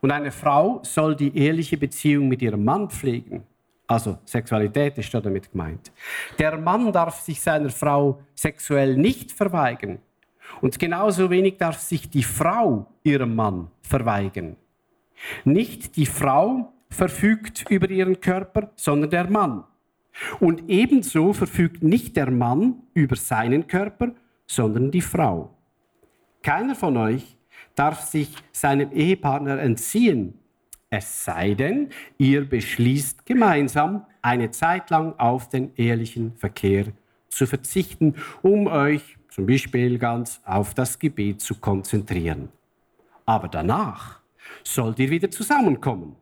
Und 0.00 0.10
eine 0.12 0.30
Frau 0.30 0.80
soll 0.84 1.16
die 1.16 1.36
eheliche 1.36 1.76
Beziehung 1.76 2.28
mit 2.28 2.42
ihrem 2.42 2.64
Mann 2.64 2.90
pflegen. 2.90 3.44
Also 3.86 4.18
Sexualität 4.26 4.98
ist 4.98 5.12
damit 5.14 5.50
gemeint. 5.50 5.90
Der 6.38 6.58
Mann 6.58 6.92
darf 6.92 7.20
sich 7.20 7.40
seiner 7.40 7.70
Frau 7.70 8.20
sexuell 8.34 8.96
nicht 8.96 9.32
verweigern. 9.32 9.98
Und 10.60 10.78
genauso 10.78 11.30
wenig 11.30 11.56
darf 11.56 11.78
sich 11.78 12.08
die 12.10 12.22
Frau 12.22 12.86
ihrem 13.02 13.34
Mann 13.34 13.68
verweigern. 13.82 14.56
Nicht 15.44 15.96
die 15.96 16.06
Frau 16.06 16.72
verfügt 16.90 17.64
über 17.70 17.90
ihren 17.90 18.20
Körper, 18.20 18.70
sondern 18.76 19.10
der 19.10 19.30
Mann. 19.30 19.64
Und 20.40 20.68
ebenso 20.68 21.32
verfügt 21.32 21.82
nicht 21.82 22.16
der 22.16 22.30
Mann 22.30 22.82
über 22.94 23.16
seinen 23.16 23.66
Körper, 23.66 24.12
sondern 24.46 24.90
die 24.90 25.00
Frau. 25.00 25.54
Keiner 26.42 26.74
von 26.74 26.96
euch 26.96 27.36
darf 27.74 28.02
sich 28.02 28.34
seinem 28.52 28.90
Ehepartner 28.92 29.60
entziehen, 29.60 30.34
es 30.90 31.24
sei 31.24 31.52
denn, 31.52 31.90
ihr 32.16 32.48
beschließt 32.48 33.26
gemeinsam 33.26 34.06
eine 34.22 34.50
Zeit 34.50 34.88
lang 34.88 35.18
auf 35.18 35.50
den 35.50 35.74
ehrlichen 35.76 36.34
Verkehr 36.36 36.86
zu 37.28 37.46
verzichten, 37.46 38.14
um 38.40 38.66
euch 38.66 39.18
zum 39.28 39.46
Beispiel 39.46 39.98
ganz 39.98 40.40
auf 40.46 40.72
das 40.72 40.98
Gebet 40.98 41.42
zu 41.42 41.56
konzentrieren. 41.56 42.48
Aber 43.26 43.48
danach 43.48 44.17
sollt 44.62 44.98
ihr 44.98 45.10
wieder 45.10 45.30
zusammenkommen. 45.30 46.16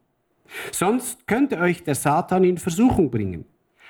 Sonst 0.73 1.26
könnte 1.26 1.59
euch 1.59 1.83
der 1.83 1.95
Satan 1.95 2.45
in 2.45 2.59
Versuchung 2.59 3.11
bringen, 3.11 3.45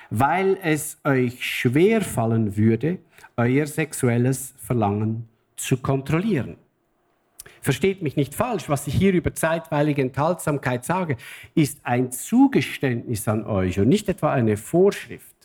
weil 0.09 0.57
es 0.61 0.97
euch 1.03 1.43
schwer 1.43 2.01
fallen 2.01 2.57
würde, 2.57 2.99
euer 3.35 3.67
sexuelles 3.67 4.53
Verlangen 4.57 5.27
zu 5.55 5.77
kontrollieren. 5.77 6.57
Versteht 7.61 8.01
mich 8.01 8.15
nicht 8.15 8.33
falsch, 8.35 8.69
was 8.69 8.87
ich 8.87 8.93
hier 8.93 9.13
über 9.13 9.33
zeitweilige 9.33 10.01
Enthaltsamkeit 10.01 10.85
sage, 10.85 11.17
ist 11.55 11.79
ein 11.83 12.11
Zugeständnis 12.11 13.27
an 13.27 13.45
euch 13.45 13.79
und 13.79 13.89
nicht 13.89 14.07
etwa 14.09 14.31
eine 14.31 14.57
Vorschrift. 14.57 15.35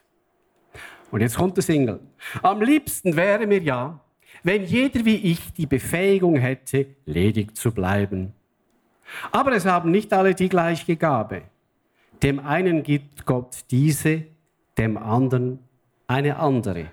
Und 1.11 1.21
jetzt 1.21 1.37
kommt 1.37 1.57
der 1.57 1.63
Single. 1.63 2.01
Am 2.43 2.63
liebsten 2.63 3.17
wäre 3.17 3.47
mir 3.47 3.61
ja, 3.61 4.01
wenn 4.43 4.65
jeder 4.65 5.05
wie 5.05 5.17
ich 5.17 5.53
die 5.53 5.67
Befähigung 5.67 6.37
hätte, 6.37 6.87
ledig 7.05 7.57
zu 7.57 7.73
bleiben. 7.73 8.33
Aber 9.31 9.53
es 9.53 9.67
haben 9.67 9.91
nicht 9.91 10.13
alle 10.13 10.35
die 10.35 10.49
gleiche 10.49 10.97
Gabe. 10.97 11.43
Dem 12.23 12.39
einen 12.39 12.83
gibt 12.83 13.27
Gott 13.27 13.65
diese, 13.71 14.25
dem 14.79 14.97
anderen 14.97 15.59
eine 16.07 16.37
andere 16.39 16.87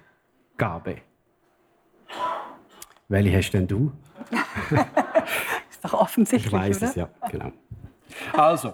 Gabe. 0.58 0.98
Welche 3.08 3.38
hast 3.38 3.52
denn 3.52 3.68
du? 3.68 3.92
ist 5.70 5.84
doch 5.84 5.94
offensichtlich. 5.94 6.54
Ich 6.54 6.60
weiß 6.60 6.78
oder? 6.78 6.90
es, 6.90 6.96
ja, 6.96 7.10
genau. 7.30 7.52
Also, 8.34 8.74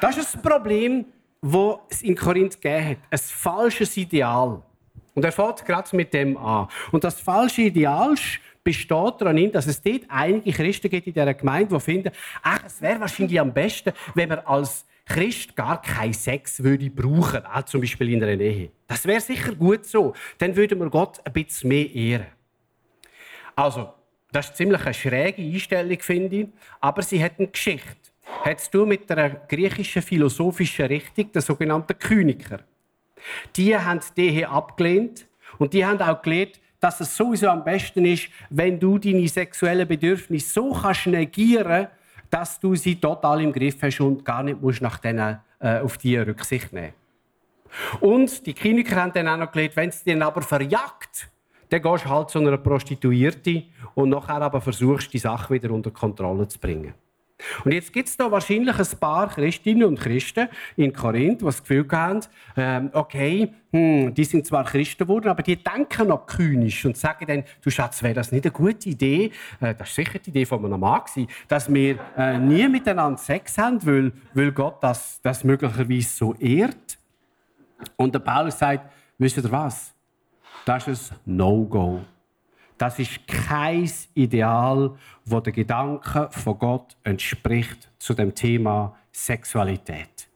das 0.00 0.16
ist 0.16 0.34
das 0.34 0.42
Problem, 0.42 1.06
das 1.40 1.78
es 1.90 2.02
in 2.02 2.14
Korinth 2.14 2.60
gegeben 2.60 2.90
hat. 2.90 2.98
Ein 3.10 3.18
falsches 3.18 3.96
Ideal. 3.96 4.62
Und 5.14 5.24
er 5.24 5.32
fährt 5.32 5.64
gerade 5.64 5.96
mit 5.96 6.12
dem 6.12 6.36
an. 6.36 6.68
Und 6.92 7.04
das 7.04 7.20
falsche 7.20 7.62
Ideal 7.62 8.14
besteht 8.66 9.14
darin, 9.20 9.52
dass 9.52 9.68
es 9.68 9.80
dort 9.80 10.02
einige 10.08 10.50
Christen 10.50 10.90
gibt 10.90 11.06
in 11.06 11.12
dieser 11.12 11.34
Gemeinde, 11.34 11.72
die 11.72 11.80
finden, 11.80 12.10
ach, 12.42 12.64
es 12.66 12.82
wäre 12.82 12.98
wahrscheinlich 12.98 13.38
am 13.38 13.54
besten, 13.54 13.92
wenn 14.14 14.28
man 14.28 14.40
als 14.40 14.84
Christ 15.04 15.54
gar 15.54 15.80
keinen 15.80 16.12
Sex 16.12 16.60
würde 16.64 16.90
brauchen, 16.90 17.46
auch 17.46 17.62
zum 17.62 17.80
Beispiel 17.80 18.12
in 18.12 18.24
einer 18.24 18.40
Ehe. 18.40 18.70
Das 18.88 19.06
wäre 19.06 19.20
sicher 19.20 19.54
gut 19.54 19.86
so. 19.86 20.14
Dann 20.38 20.56
würde 20.56 20.74
man 20.74 20.90
Gott 20.90 21.20
ein 21.24 21.32
bisschen 21.32 21.68
mehr 21.68 21.88
ehren. 21.94 22.26
Also, 23.54 23.92
das 24.32 24.46
ist 24.46 24.56
ziemlich 24.56 24.84
eine 24.84 24.94
schräge 24.94 25.42
Einstellung, 25.42 26.00
finde 26.00 26.36
ich. 26.36 26.48
Aber 26.80 27.02
sie 27.02 27.22
hat 27.22 27.38
eine 27.38 27.46
Geschichte. 27.46 27.86
Hat 28.44 28.72
tun 28.72 28.88
mit 28.88 29.08
der 29.08 29.30
griechischen 29.48 30.02
philosophischen 30.02 30.86
Richtung, 30.86 31.30
der 31.30 31.42
sogenannten 31.42 31.96
Kyniker. 31.96 32.58
Die 33.54 33.76
haben 33.76 34.00
die 34.16 34.26
Ehe 34.26 34.48
abgelehnt 34.48 35.28
und 35.58 35.72
die 35.72 35.86
haben 35.86 36.00
auch 36.00 36.20
gelehrt, 36.20 36.60
dass 36.86 37.00
es 37.00 37.16
sowieso 37.16 37.48
am 37.48 37.64
besten 37.64 38.04
ist, 38.04 38.28
wenn 38.48 38.78
du 38.78 38.96
deine 38.96 39.26
sexuellen 39.26 39.88
Bedürfnisse 39.88 40.52
so 40.52 40.72
kannst 40.72 41.08
negieren, 41.08 41.88
dass 42.30 42.60
du 42.60 42.76
sie 42.76 42.94
total 42.94 43.40
im 43.40 43.52
Griff 43.52 43.82
hast 43.82 44.00
und 44.00 44.24
gar 44.24 44.44
nicht 44.44 44.62
musst 44.62 44.82
nach 44.82 44.98
denen, 44.98 45.40
äh, 45.58 45.80
auf 45.80 45.98
die 45.98 46.16
Rücksicht 46.16 46.72
nehmen. 46.72 46.92
Und 47.98 48.46
die 48.46 48.54
Kliniker 48.54 48.94
haben 49.02 49.12
dann 49.12 49.26
auch 49.26 49.36
noch 49.36 49.50
gelehrt, 49.50 49.74
wenn 49.74 49.88
es 49.88 50.04
dir 50.04 50.24
aber 50.24 50.42
verjagt, 50.42 51.28
dann 51.70 51.82
gehst 51.82 52.04
du 52.04 52.08
halt 52.08 52.30
zu 52.30 52.38
einer 52.38 52.56
Prostituierten 52.56 53.64
und 53.96 54.10
nachher 54.10 54.42
aber 54.42 54.60
versuchst, 54.60 55.12
die 55.12 55.18
Sache 55.18 55.54
wieder 55.54 55.72
unter 55.72 55.90
Kontrolle 55.90 56.46
zu 56.46 56.60
bringen. 56.60 56.94
Und 57.64 57.72
jetzt 57.72 57.92
gibt 57.92 58.08
es 58.08 58.16
da 58.16 58.30
wahrscheinlich 58.30 58.78
ein 58.78 58.98
paar 58.98 59.28
Christinnen 59.28 59.84
und 59.84 60.00
Christen 60.00 60.48
in 60.76 60.92
Korinth, 60.92 61.42
die 61.42 61.44
das 61.44 61.60
Gefühl 61.60 61.86
haben, 61.92 62.20
ähm, 62.56 62.90
okay, 62.94 63.52
hm, 63.72 64.14
die 64.14 64.24
sind 64.24 64.46
zwar 64.46 64.64
Christen 64.64 65.04
geworden, 65.04 65.28
aber 65.28 65.42
die 65.42 65.56
denken 65.56 66.08
noch 66.08 66.26
kühnisch 66.26 66.84
und 66.86 66.96
sagen 66.96 67.26
dann, 67.26 67.44
du 67.62 67.70
Schatz, 67.70 68.02
wäre 68.02 68.14
das 68.14 68.32
nicht 68.32 68.44
eine 68.44 68.52
gute 68.52 68.88
Idee, 68.88 69.30
äh, 69.60 69.74
das 69.74 69.90
ist 69.90 69.96
sicher 69.96 70.18
die 70.18 70.30
Idee 70.30 70.46
von 70.46 70.64
einem 70.64 70.80
Mann 70.80 71.02
dass 71.46 71.72
wir 71.72 71.98
äh, 72.16 72.38
nie 72.38 72.68
miteinander 72.68 73.18
Sex 73.18 73.58
haben, 73.58 73.84
weil, 73.84 74.12
weil 74.32 74.52
Gott 74.52 74.82
das, 74.82 75.20
das 75.20 75.44
möglicherweise 75.44 76.08
so 76.08 76.34
ehrt. 76.34 76.98
Und 77.96 78.14
der 78.14 78.20
Paulus 78.20 78.58
sagt, 78.58 78.90
wisst 79.18 79.36
ihr 79.36 79.50
was? 79.52 79.92
Das 80.64 80.88
ist 80.88 81.12
ein 81.12 81.36
No-Go. 81.36 82.00
Das 82.78 82.98
ist 82.98 83.26
kein 83.26 83.90
Ideal, 84.14 84.94
wo 85.24 85.40
der 85.40 85.52
Gedanke 85.52 86.28
von 86.30 86.58
Gott 86.58 86.96
entspricht 87.04 87.90
zu 87.98 88.12
dem 88.12 88.34
Thema 88.34 88.94
Sexualität. 89.12 90.28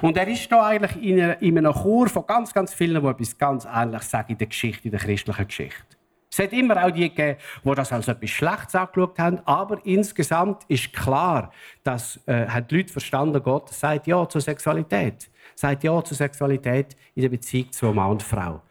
Und 0.00 0.16
er 0.16 0.26
ist 0.26 0.50
da 0.50 0.66
eigentlich 0.66 1.02
in, 1.02 1.58
einem 1.58 1.72
Chor 1.72 2.08
von 2.08 2.26
ganz, 2.26 2.52
ganz 2.52 2.72
vielen, 2.74 3.02
die 3.02 3.08
etwas 3.08 3.38
ganz 3.38 3.66
Ähnliches 3.72 4.10
sagen 4.10 4.32
in 4.32 4.38
der 4.38 4.48
Geschichte, 4.48 4.84
in 4.86 4.90
der 4.90 5.00
christlichen 5.00 5.46
Geschichte. 5.46 5.96
Es 6.32 6.38
hat 6.38 6.52
immer 6.52 6.84
auch 6.84 6.90
die 6.90 7.08
gegeben, 7.08 7.38
die 7.64 7.74
das 7.74 7.92
als 7.92 8.08
etwas 8.08 8.30
Schlechtes 8.30 8.74
angeschaut 8.74 9.18
haben, 9.18 9.40
aber 9.44 9.84
insgesamt 9.84 10.64
ist 10.68 10.92
klar, 10.92 11.52
dass 11.82 12.20
äh, 12.26 12.62
die 12.62 12.76
Leute 12.76 12.92
verstanden, 12.92 13.42
Gott 13.42 13.68
sagt 13.68 14.06
ja 14.06 14.28
zur 14.28 14.40
Sexualität 14.40 15.28
sagt 15.60 15.84
Ja 15.84 16.02
zur 16.02 16.16
Sexualität 16.16 16.96
in 17.14 17.22
der 17.22 17.28
Beziehung 17.28 17.70
zu 17.70 17.86
Mann 17.92 18.12
und 18.12 18.22
Frau. 18.22 18.62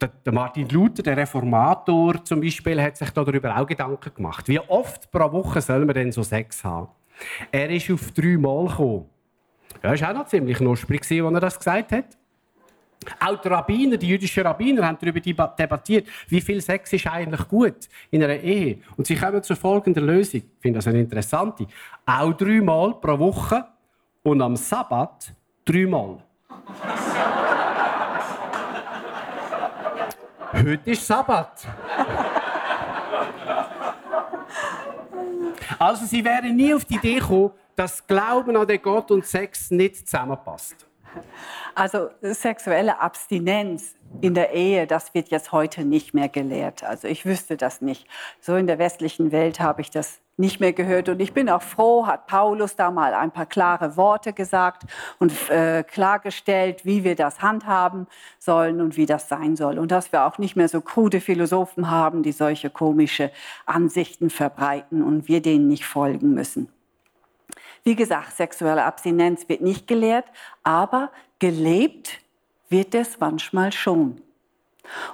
Der, 0.00 0.32
Martin 0.32 0.68
Luther, 0.68 1.02
der 1.02 1.16
Reformator 1.16 2.24
zum 2.24 2.40
Beispiel, 2.40 2.80
hat 2.80 2.96
sich 2.96 3.10
darüber 3.10 3.56
auch 3.56 3.66
Gedanken 3.66 4.14
gemacht. 4.14 4.48
Wie 4.48 4.60
oft 4.60 5.10
pro 5.10 5.30
Woche 5.32 5.60
soll 5.60 5.84
man 5.84 5.94
denn 5.94 6.12
so 6.12 6.22
Sex 6.22 6.64
haben? 6.64 6.88
Er 7.50 7.70
ist 7.70 7.90
auf 7.90 8.12
drei 8.12 8.36
Mal 8.36 8.66
gekommen. 8.66 9.06
Ja, 9.82 9.92
das 9.92 10.00
war 10.00 10.10
auch 10.10 10.14
noch 10.14 10.26
ziemlich 10.26 10.58
knusprig, 10.58 11.00
als 11.02 11.10
er 11.10 11.40
das 11.40 11.58
gesagt 11.58 11.92
hat. 11.92 12.16
Auch 13.20 13.40
die 13.40 13.48
Rabbiner, 13.48 13.96
die 13.96 14.08
jüdischen 14.08 14.42
Rabbiner, 14.44 14.86
haben 14.86 14.98
darüber 15.00 15.20
debattiert, 15.20 16.08
wie 16.28 16.40
viel 16.40 16.60
Sex 16.60 16.92
ist 16.92 17.06
eigentlich 17.06 17.46
gut 17.48 17.88
in 18.10 18.22
einer 18.22 18.38
Ehe. 18.40 18.78
Und 18.96 19.06
sie 19.06 19.14
kommen 19.14 19.42
zur 19.42 19.56
folgenden 19.56 20.04
Lösung. 20.06 20.40
Ich 20.40 20.60
finde 20.60 20.78
das 20.78 20.88
eine 20.88 21.00
interessante. 21.00 21.66
Auch 22.04 22.32
dreimal 22.32 22.94
pro 22.94 23.18
Woche 23.18 23.64
und 24.22 24.42
am 24.42 24.56
Sabbat 24.56 25.32
dreimal. 25.64 26.18
Heute 30.56 30.90
ist 30.90 31.06
Sabbat. 31.06 31.66
Also 35.78 36.06
sie 36.06 36.24
wären 36.24 36.56
nie 36.56 36.72
auf 36.72 36.84
die 36.84 36.94
Idee 36.94 37.18
gekommen, 37.18 37.50
dass 37.74 38.06
Glauben 38.06 38.56
an 38.56 38.66
den 38.66 38.80
Gott 38.80 39.10
und 39.10 39.26
Sex 39.26 39.70
nicht 39.70 40.08
zusammenpasst. 40.08 40.86
Also 41.74 42.08
sexuelle 42.22 43.00
Abstinenz 43.00 43.94
in 44.20 44.34
der 44.34 44.52
Ehe, 44.52 44.86
das 44.86 45.14
wird 45.14 45.28
jetzt 45.28 45.52
heute 45.52 45.84
nicht 45.84 46.14
mehr 46.14 46.28
gelehrt. 46.28 46.84
Also 46.84 47.08
ich 47.08 47.26
wüsste 47.26 47.56
das 47.56 47.80
nicht. 47.80 48.06
So 48.40 48.56
in 48.56 48.66
der 48.66 48.78
westlichen 48.78 49.32
Welt 49.32 49.60
habe 49.60 49.82
ich 49.82 49.90
das 49.90 50.20
nicht 50.38 50.60
mehr 50.60 50.72
gehört. 50.72 51.08
Und 51.08 51.20
ich 51.20 51.32
bin 51.32 51.48
auch 51.48 51.62
froh, 51.62 52.06
hat 52.06 52.26
Paulus 52.26 52.76
da 52.76 52.90
mal 52.90 53.14
ein 53.14 53.30
paar 53.30 53.46
klare 53.46 53.96
Worte 53.96 54.32
gesagt 54.32 54.84
und 55.18 55.32
äh, 55.50 55.82
klargestellt, 55.82 56.84
wie 56.84 57.04
wir 57.04 57.14
das 57.14 57.40
handhaben 57.40 58.06
sollen 58.38 58.80
und 58.80 58.96
wie 58.96 59.06
das 59.06 59.28
sein 59.28 59.56
soll. 59.56 59.78
Und 59.78 59.90
dass 59.90 60.12
wir 60.12 60.24
auch 60.24 60.38
nicht 60.38 60.56
mehr 60.56 60.68
so 60.68 60.80
krude 60.80 61.20
Philosophen 61.20 61.90
haben, 61.90 62.22
die 62.22 62.32
solche 62.32 62.70
komische 62.70 63.30
Ansichten 63.64 64.30
verbreiten 64.30 65.02
und 65.02 65.28
wir 65.28 65.40
denen 65.40 65.68
nicht 65.68 65.84
folgen 65.84 66.34
müssen. 66.34 66.68
Wie 67.86 67.94
gesagt, 67.94 68.36
sexuelle 68.36 68.82
Abstinenz 68.82 69.48
wird 69.48 69.60
nicht 69.60 69.86
gelehrt, 69.86 70.24
aber 70.64 71.12
gelebt 71.38 72.18
wird 72.68 72.96
es 72.96 73.20
manchmal 73.20 73.70
schon. 73.70 74.20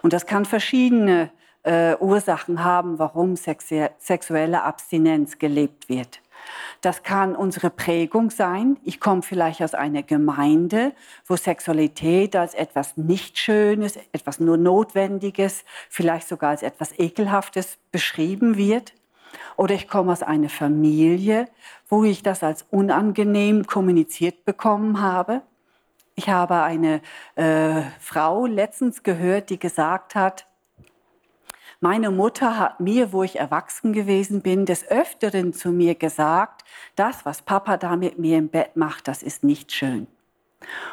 Und 0.00 0.14
das 0.14 0.24
kann 0.24 0.46
verschiedene 0.46 1.30
äh, 1.64 1.96
Ursachen 1.96 2.64
haben, 2.64 2.98
warum 2.98 3.36
sexuelle 3.36 4.62
Abstinenz 4.62 5.38
gelebt 5.38 5.90
wird. 5.90 6.22
Das 6.80 7.02
kann 7.02 7.36
unsere 7.36 7.68
Prägung 7.68 8.30
sein. 8.30 8.78
Ich 8.84 9.00
komme 9.00 9.20
vielleicht 9.20 9.62
aus 9.62 9.74
einer 9.74 10.02
Gemeinde, 10.02 10.94
wo 11.26 11.36
Sexualität 11.36 12.34
als 12.36 12.54
etwas 12.54 12.96
nicht 12.96 13.36
Schönes, 13.36 13.98
etwas 14.12 14.40
nur 14.40 14.56
Notwendiges, 14.56 15.66
vielleicht 15.90 16.26
sogar 16.26 16.48
als 16.48 16.62
etwas 16.62 16.98
Ekelhaftes 16.98 17.76
beschrieben 17.90 18.56
wird. 18.56 18.94
Oder 19.56 19.74
ich 19.74 19.88
komme 19.88 20.12
aus 20.12 20.22
einer 20.22 20.48
Familie, 20.48 21.48
wo 21.88 22.04
ich 22.04 22.22
das 22.22 22.42
als 22.42 22.64
unangenehm 22.70 23.66
kommuniziert 23.66 24.44
bekommen 24.44 25.00
habe. 25.00 25.42
Ich 26.14 26.28
habe 26.28 26.62
eine 26.62 27.00
äh, 27.36 27.82
Frau 28.00 28.46
letztens 28.46 29.02
gehört, 29.02 29.50
die 29.50 29.58
gesagt 29.58 30.14
hat, 30.14 30.46
meine 31.80 32.12
Mutter 32.12 32.58
hat 32.60 32.78
mir, 32.78 33.12
wo 33.12 33.24
ich 33.24 33.40
erwachsen 33.40 33.92
gewesen 33.92 34.40
bin, 34.40 34.66
des 34.66 34.88
Öfteren 34.88 35.52
zu 35.52 35.70
mir 35.72 35.96
gesagt, 35.96 36.62
das, 36.94 37.26
was 37.26 37.42
Papa 37.42 37.76
da 37.76 37.96
mit 37.96 38.20
mir 38.20 38.38
im 38.38 38.48
Bett 38.48 38.76
macht, 38.76 39.08
das 39.08 39.20
ist 39.20 39.42
nicht 39.42 39.72
schön. 39.72 40.06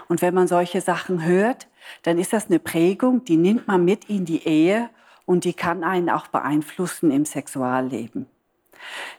Und 0.08 0.24
wenn 0.24 0.34
man 0.34 0.48
solche 0.48 0.82
Sachen 0.82 1.24
hört, 1.24 1.68
dann 2.02 2.18
ist 2.18 2.34
das 2.34 2.48
eine 2.48 2.58
Prägung, 2.58 3.24
die 3.24 3.38
nimmt 3.38 3.68
man 3.68 3.86
mit 3.86 4.06
in 4.06 4.26
die 4.26 4.48
Ehe 4.48 4.90
und 5.30 5.44
die 5.44 5.54
kann 5.54 5.84
einen 5.84 6.10
auch 6.10 6.26
beeinflussen 6.26 7.12
im 7.12 7.24
Sexualleben. 7.24 8.26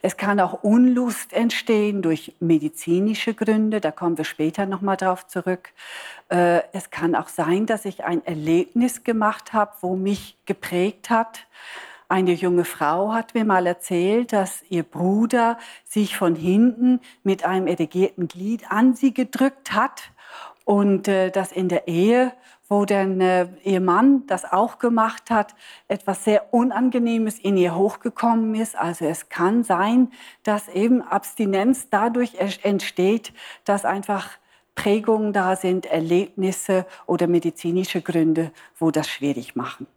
Es 0.03 0.17
kann 0.17 0.41
auch 0.41 0.65
Unlust 0.65 1.33
entstehen 1.33 2.03
durch 2.03 2.35
medizinische 2.41 3.33
Gründe, 3.33 3.81
da 3.81 3.93
kommen 3.93 4.19
wir 4.19 4.25
später 4.25 4.67
nochmal 4.67 4.97
drauf 4.97 5.29
zurück. 5.29 5.71
Äh, 6.29 6.63
es 6.73 6.91
kann 6.91 7.15
auch 7.15 7.29
sein, 7.29 7.67
dass 7.67 7.85
ich 7.85 8.03
ein 8.03 8.27
Erlebnis 8.27 9.05
gemacht 9.05 9.53
habe, 9.53 9.71
wo 9.83 9.95
mich 9.95 10.37
geprägt 10.47 11.11
hat. 11.11 11.47
Eine 12.09 12.33
junge 12.33 12.65
Frau 12.65 13.13
hat 13.13 13.35
mir 13.35 13.45
mal 13.45 13.69
erzählt, 13.69 14.33
dass 14.33 14.65
ihr 14.69 14.83
Bruder 14.83 15.59
sich 15.85 16.17
von 16.17 16.35
hinten 16.35 16.99
mit 17.23 17.45
einem 17.45 17.69
erregierten 17.69 18.27
Glied 18.27 18.69
an 18.73 18.97
sie 18.97 19.15
gedrückt 19.15 19.75
hat 19.75 20.11
und 20.71 21.09
äh, 21.09 21.31
dass 21.31 21.51
in 21.51 21.69
der 21.69 21.89
Ehe 21.89 22.33
wo 22.71 22.85
dann 22.85 23.21
äh, 23.21 23.49
ihr 23.65 23.81
Mann 23.81 24.27
das 24.29 24.51
auch 24.51 24.79
gemacht 24.79 25.29
hat, 25.29 25.57
etwas 25.89 26.25
sehr 26.25 26.55
Unangenehmes 26.55 27.39
in 27.39 27.57
ihr 27.57 27.75
hochgekommen 27.75 28.55
ist. 28.55 28.79
Also 28.79 29.07
es 29.07 29.29
kann 29.29 29.65
sein, 29.65 30.13
dass 30.45 30.69
eben 30.69 31.03
Abstinenz 31.03 31.89
dadurch 31.91 32.37
entsteht, 32.63 33.33
dass 33.65 33.85
einfach 33.85 34.39
Prägungen 34.77 35.33
da 35.33 35.57
sind, 35.57 35.85
Erlebnisse 35.85 36.87
oder 37.07 37.27
medizinische 37.27 38.03
Gründe, 38.03 38.53
wo 38.79 38.93
das 38.93 39.09
schwierig 39.09 39.57
machen. 39.57 39.89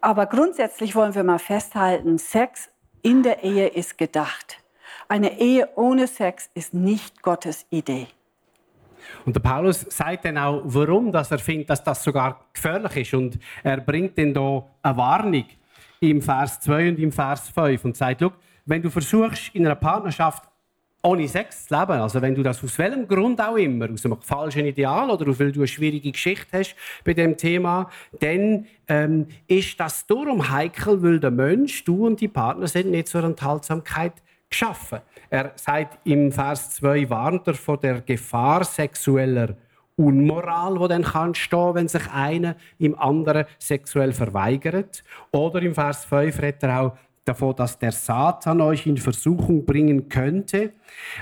Aber 0.00 0.24
grundsätzlich 0.24 0.96
wollen 0.96 1.14
wir 1.14 1.22
mal 1.24 1.38
festhalten, 1.38 2.16
Sex 2.16 2.70
in 3.02 3.22
der 3.22 3.44
Ehe 3.44 3.68
ist 3.68 3.98
gedacht. 3.98 4.62
Eine 5.06 5.38
Ehe 5.38 5.68
ohne 5.76 6.06
Sex 6.06 6.48
ist 6.54 6.72
nicht 6.72 7.22
Gottes 7.22 7.66
Idee. 7.68 8.06
Und 9.24 9.36
der 9.36 9.40
Paulus 9.40 9.86
sagt 9.88 10.24
dann 10.24 10.38
auch, 10.38 10.62
warum 10.64 11.12
dass 11.12 11.30
er 11.30 11.38
findet, 11.38 11.70
dass 11.70 11.82
das 11.82 12.02
sogar 12.02 12.44
gefährlich 12.52 12.96
ist. 12.96 13.14
Und 13.14 13.38
er 13.62 13.78
bringt 13.78 14.18
dann 14.18 14.32
hier 14.32 14.64
eine 14.82 14.96
Warnung 14.96 15.44
im 16.00 16.22
Vers 16.22 16.60
2 16.60 16.90
und 16.90 16.98
im 16.98 17.12
Vers 17.12 17.48
5 17.50 17.84
und 17.84 17.96
sagt, 17.96 18.24
wenn 18.66 18.82
du 18.82 18.90
versuchst, 18.90 19.54
in 19.54 19.66
einer 19.66 19.74
Partnerschaft 19.74 20.44
ohne 21.02 21.28
Sex 21.28 21.66
zu 21.66 21.74
leben, 21.74 21.92
also 21.92 22.20
wenn 22.20 22.34
du 22.34 22.42
das 22.42 22.62
aus 22.62 22.76
welchem 22.78 23.06
Grund 23.06 23.40
auch 23.40 23.56
immer, 23.56 23.88
aus 23.90 24.04
einem 24.04 24.20
falschen 24.20 24.66
Ideal 24.66 25.10
oder 25.10 25.26
weil 25.38 25.52
du 25.52 25.60
eine 25.60 25.68
schwierige 25.68 26.10
Geschichte 26.10 26.58
hast 26.58 26.74
bei 27.04 27.14
dem 27.14 27.36
Thema, 27.36 27.88
dann 28.20 28.66
ähm, 28.88 29.26
ist 29.46 29.78
das 29.78 30.06
darum 30.06 30.50
heikel, 30.50 31.02
weil 31.02 31.20
der 31.20 31.30
Mensch, 31.30 31.84
du 31.84 32.06
und 32.06 32.20
die 32.20 32.28
Partner 32.28 32.66
sind 32.66 32.90
nicht 32.90 33.08
zur 33.08 33.24
Enthaltsamkeit 33.24 34.14
geschaffen. 34.50 35.00
Er 35.30 35.52
sagt 35.56 35.98
im 36.04 36.32
Vers 36.32 36.70
2, 36.76 37.08
warnt 37.10 37.46
er 37.46 37.54
vor 37.54 37.78
der 37.78 38.00
Gefahr 38.00 38.64
sexueller 38.64 39.56
Unmoral, 39.96 40.78
wo 40.78 40.86
dann 40.86 41.02
kann 41.02 41.34
stehen, 41.34 41.74
wenn 41.74 41.88
sich 41.88 42.08
einer 42.12 42.54
im 42.78 42.96
anderen 42.98 43.46
sexuell 43.58 44.12
verweigert. 44.12 45.02
Oder 45.32 45.60
im 45.62 45.74
Vers 45.74 46.04
5 46.04 46.40
redet 46.40 46.62
er 46.62 46.80
auch 46.80 46.96
davon, 47.28 47.54
dass 47.54 47.78
der 47.78 47.92
Satan 47.92 48.60
euch 48.60 48.86
in 48.86 48.96
Versuchung 48.96 49.64
bringen 49.64 50.08
könnte, 50.08 50.72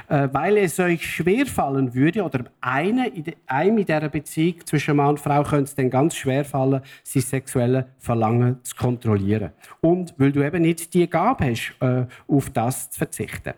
äh, 0.08 0.28
weil 0.32 0.56
es 0.58 0.78
euch 0.78 1.06
schwerfallen 1.06 1.94
würde, 1.94 2.22
oder 2.22 2.44
eine, 2.60 3.12
einem 3.46 3.78
in 3.78 3.86
dieser 3.86 4.08
Beziehung 4.08 4.64
zwischen 4.64 4.96
Mann 4.96 5.10
und 5.10 5.20
Frau 5.20 5.42
könnte 5.42 5.64
es 5.64 5.74
dann 5.74 5.90
ganz 5.90 6.14
schwerfallen, 6.14 6.82
sein 7.02 7.22
sexuelle 7.22 7.86
Verlangen 7.98 8.62
zu 8.62 8.76
kontrollieren. 8.76 9.50
Und 9.80 10.14
weil 10.18 10.32
du 10.32 10.42
eben 10.42 10.62
nicht 10.62 10.94
die 10.94 11.08
Gabe 11.08 11.46
hast, 11.50 11.74
äh, 11.80 12.06
auf 12.28 12.50
das 12.50 12.90
zu 12.90 12.98
verzichten. 12.98 13.54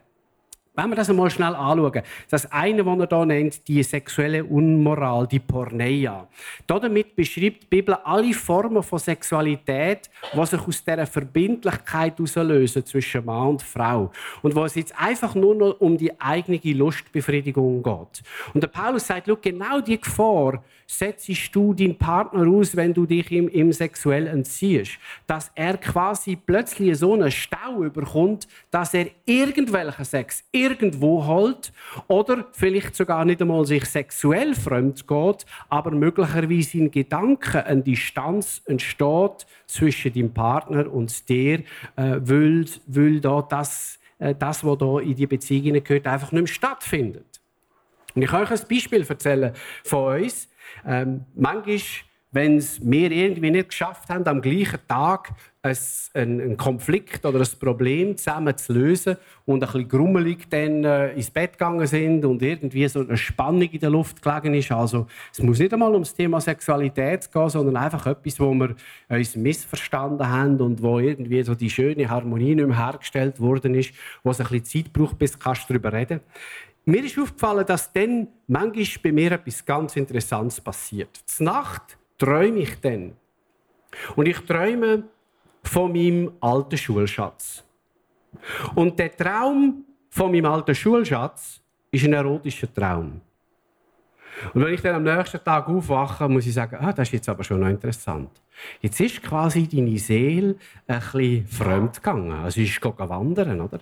Wenn 0.78 0.90
wir 0.90 0.94
das 0.94 1.10
einmal 1.10 1.28
schnell 1.28 1.56
anschauen, 1.56 2.02
das 2.30 2.52
eine, 2.52 2.86
was 2.86 3.00
er 3.00 3.08
hier 3.08 3.26
nennt, 3.26 3.66
die 3.66 3.82
sexuelle 3.82 4.44
Unmoral, 4.44 5.26
die 5.26 5.40
Porneia. 5.40 6.28
Damit 6.68 7.16
beschreibt 7.16 7.64
die 7.64 7.66
Bibel 7.68 7.96
alle 8.04 8.32
Formen 8.32 8.84
von 8.84 9.00
Sexualität, 9.00 10.08
die 10.32 10.46
sich 10.46 10.60
aus 10.60 10.84
dieser 10.84 11.04
Verbindlichkeit 11.08 12.20
auslösen 12.20 12.86
zwischen 12.86 13.24
Mann 13.24 13.48
und 13.48 13.62
Frau. 13.62 14.12
Und 14.40 14.54
wo 14.54 14.64
es 14.66 14.76
jetzt 14.76 14.94
einfach 14.96 15.34
nur 15.34 15.56
noch 15.56 15.80
um 15.80 15.98
die 15.98 16.12
eigene 16.20 16.60
Lustbefriedigung 16.62 17.82
geht. 17.82 18.22
Und 18.54 18.62
der 18.62 18.68
Paulus 18.68 19.04
sagt, 19.04 19.28
genau 19.42 19.80
die 19.80 20.00
Gefahr 20.00 20.62
setzt 20.90 21.28
du 21.54 21.74
deinen 21.74 21.96
Partner 21.96 22.48
aus, 22.48 22.74
wenn 22.74 22.94
du 22.94 23.04
dich 23.04 23.30
ihm, 23.30 23.48
ihm 23.48 23.72
sexuell 23.72 24.26
entziehst. 24.26 24.92
Dass 25.26 25.52
er 25.54 25.76
quasi 25.76 26.34
plötzlich 26.34 26.96
so 26.96 27.12
einen 27.12 27.30
Stau 27.30 27.84
überkommt, 27.84 28.48
dass 28.70 28.94
er 28.94 29.08
irgendwelchen 29.26 30.04
Sex 30.04 30.44
irgendwo 30.50 31.26
holt 31.26 31.72
oder 32.08 32.46
vielleicht 32.52 32.96
sogar 32.96 33.24
nicht 33.26 33.42
einmal 33.42 33.66
sich 33.66 33.84
sexuell 33.84 34.54
fremd 34.54 35.06
geht, 35.06 35.46
aber 35.68 35.90
möglicherweise 35.90 36.78
in 36.78 36.90
Gedanken 36.90 37.58
eine 37.58 37.82
Distanz 37.82 38.62
entsteht 38.64 39.46
zwischen 39.66 40.14
dem 40.14 40.32
Partner 40.32 40.90
und 40.90 41.28
dir, 41.28 41.60
äh, 41.96 42.18
weil, 42.20 42.64
weil 42.86 43.20
da 43.20 43.42
das, 43.42 43.98
äh, 44.18 44.34
das, 44.34 44.64
was 44.64 44.78
da 44.78 45.00
in 45.00 45.14
die 45.14 45.26
Beziehung 45.26 45.84
gehört, 45.84 46.06
einfach 46.06 46.32
nicht 46.32 46.40
mehr 46.40 46.46
stattfindet. 46.46 47.40
Und 48.14 48.22
ich 48.22 48.30
kann 48.30 48.42
euch 48.42 48.50
ein 48.50 48.68
Beispiel 48.68 49.06
erzählen 49.06 49.52
von 49.84 50.22
uns. 50.22 50.48
Ähm, 50.86 51.24
manchmal, 51.34 51.80
wenn 52.30 52.62
wir 52.82 53.10
irgendwie 53.10 53.50
nicht 53.50 53.70
geschafft 53.70 54.10
haben, 54.10 54.26
am 54.26 54.42
gleichen 54.42 54.80
Tag 54.86 55.30
einen 56.14 56.56
Konflikt 56.56 57.26
oder 57.26 57.40
ein 57.40 57.58
Problem 57.58 58.16
zusammen 58.16 58.56
zu 58.56 58.72
lösen 58.72 59.16
und 59.44 59.62
ein 59.62 59.66
bisschen 59.66 59.88
grummelig 59.88 60.48
dann 60.50 60.84
äh, 60.84 61.12
ins 61.12 61.30
Bett 61.30 61.52
gegangen 61.52 61.86
sind 61.86 62.24
und 62.24 62.42
irgendwie 62.42 62.86
so 62.88 63.00
eine 63.00 63.16
Spannung 63.16 63.62
in 63.62 63.80
der 63.80 63.90
Luft 63.90 64.22
gelegen 64.22 64.54
ist. 64.54 64.70
Also 64.70 65.06
es 65.32 65.42
muss 65.42 65.58
nicht 65.58 65.72
einmal 65.72 65.94
um 65.94 66.02
das 66.02 66.14
Thema 66.14 66.40
Sexualität 66.40 67.30
gehen, 67.30 67.48
sondern 67.48 67.76
einfach 67.76 68.06
etwas, 68.06 68.38
wo 68.38 68.54
wir 68.54 68.74
uns 69.08 69.36
missverstanden 69.36 70.28
haben 70.28 70.60
und 70.60 70.82
wo 70.82 71.00
irgendwie 71.00 71.42
so 71.42 71.54
die 71.54 71.70
schöne 71.70 72.08
Harmonie 72.08 72.54
nicht 72.54 72.68
mehr 72.68 72.78
hergestellt 72.78 73.40
worden 73.40 73.74
ist, 73.74 73.92
wo 74.22 74.30
es 74.30 74.40
ein 74.40 74.46
bisschen 74.46 74.84
Zeit 74.84 74.92
braucht, 74.92 75.18
bis 75.18 75.32
du 75.32 75.38
darüber 75.68 75.92
reden 75.92 76.20
kannst. 76.20 76.67
Mir 76.88 77.04
ist 77.04 77.18
aufgefallen, 77.18 77.66
dass 77.66 77.92
dann 77.92 78.28
manchmal 78.46 78.86
bei 79.02 79.12
mir 79.12 79.32
etwas 79.32 79.62
ganz 79.62 79.94
Interessantes 79.94 80.58
passiert. 80.58 81.14
Z 81.26 81.42
Nacht 81.42 81.98
träume 82.16 82.60
ich 82.60 82.80
dann. 82.80 83.12
Und 84.16 84.26
ich 84.26 84.38
träume 84.38 85.02
von 85.62 85.92
meinem 85.92 86.32
alten 86.40 86.78
Schulschatz. 86.78 87.62
Und 88.74 88.98
der 88.98 89.14
Traum 89.14 89.84
von 90.08 90.32
meinem 90.32 90.46
alten 90.46 90.74
Schulschatz 90.74 91.60
ist 91.90 92.06
ein 92.06 92.14
erotischer 92.14 92.72
Traum. 92.72 93.20
Und 94.54 94.64
wenn 94.64 94.72
ich 94.72 94.80
dann 94.80 94.94
am 94.94 95.02
nächsten 95.02 95.44
Tag 95.44 95.68
aufwache, 95.68 96.26
muss 96.26 96.46
ich 96.46 96.54
sagen, 96.54 96.76
ah, 96.80 96.94
das 96.94 97.08
ist 97.08 97.12
jetzt 97.12 97.28
aber 97.28 97.44
schon 97.44 97.60
noch 97.60 97.68
interessant. 97.68 98.30
Jetzt 98.80 98.98
ist 98.98 99.22
quasi 99.22 99.68
deine 99.68 99.98
Seele 99.98 100.56
ein 100.86 101.00
bisschen 101.00 101.46
fremd 101.48 101.96
gegangen. 101.96 102.32
Also, 102.32 102.54
sie 102.54 102.64
ist 102.64 102.82
wandern, 102.82 103.60
oder? 103.60 103.80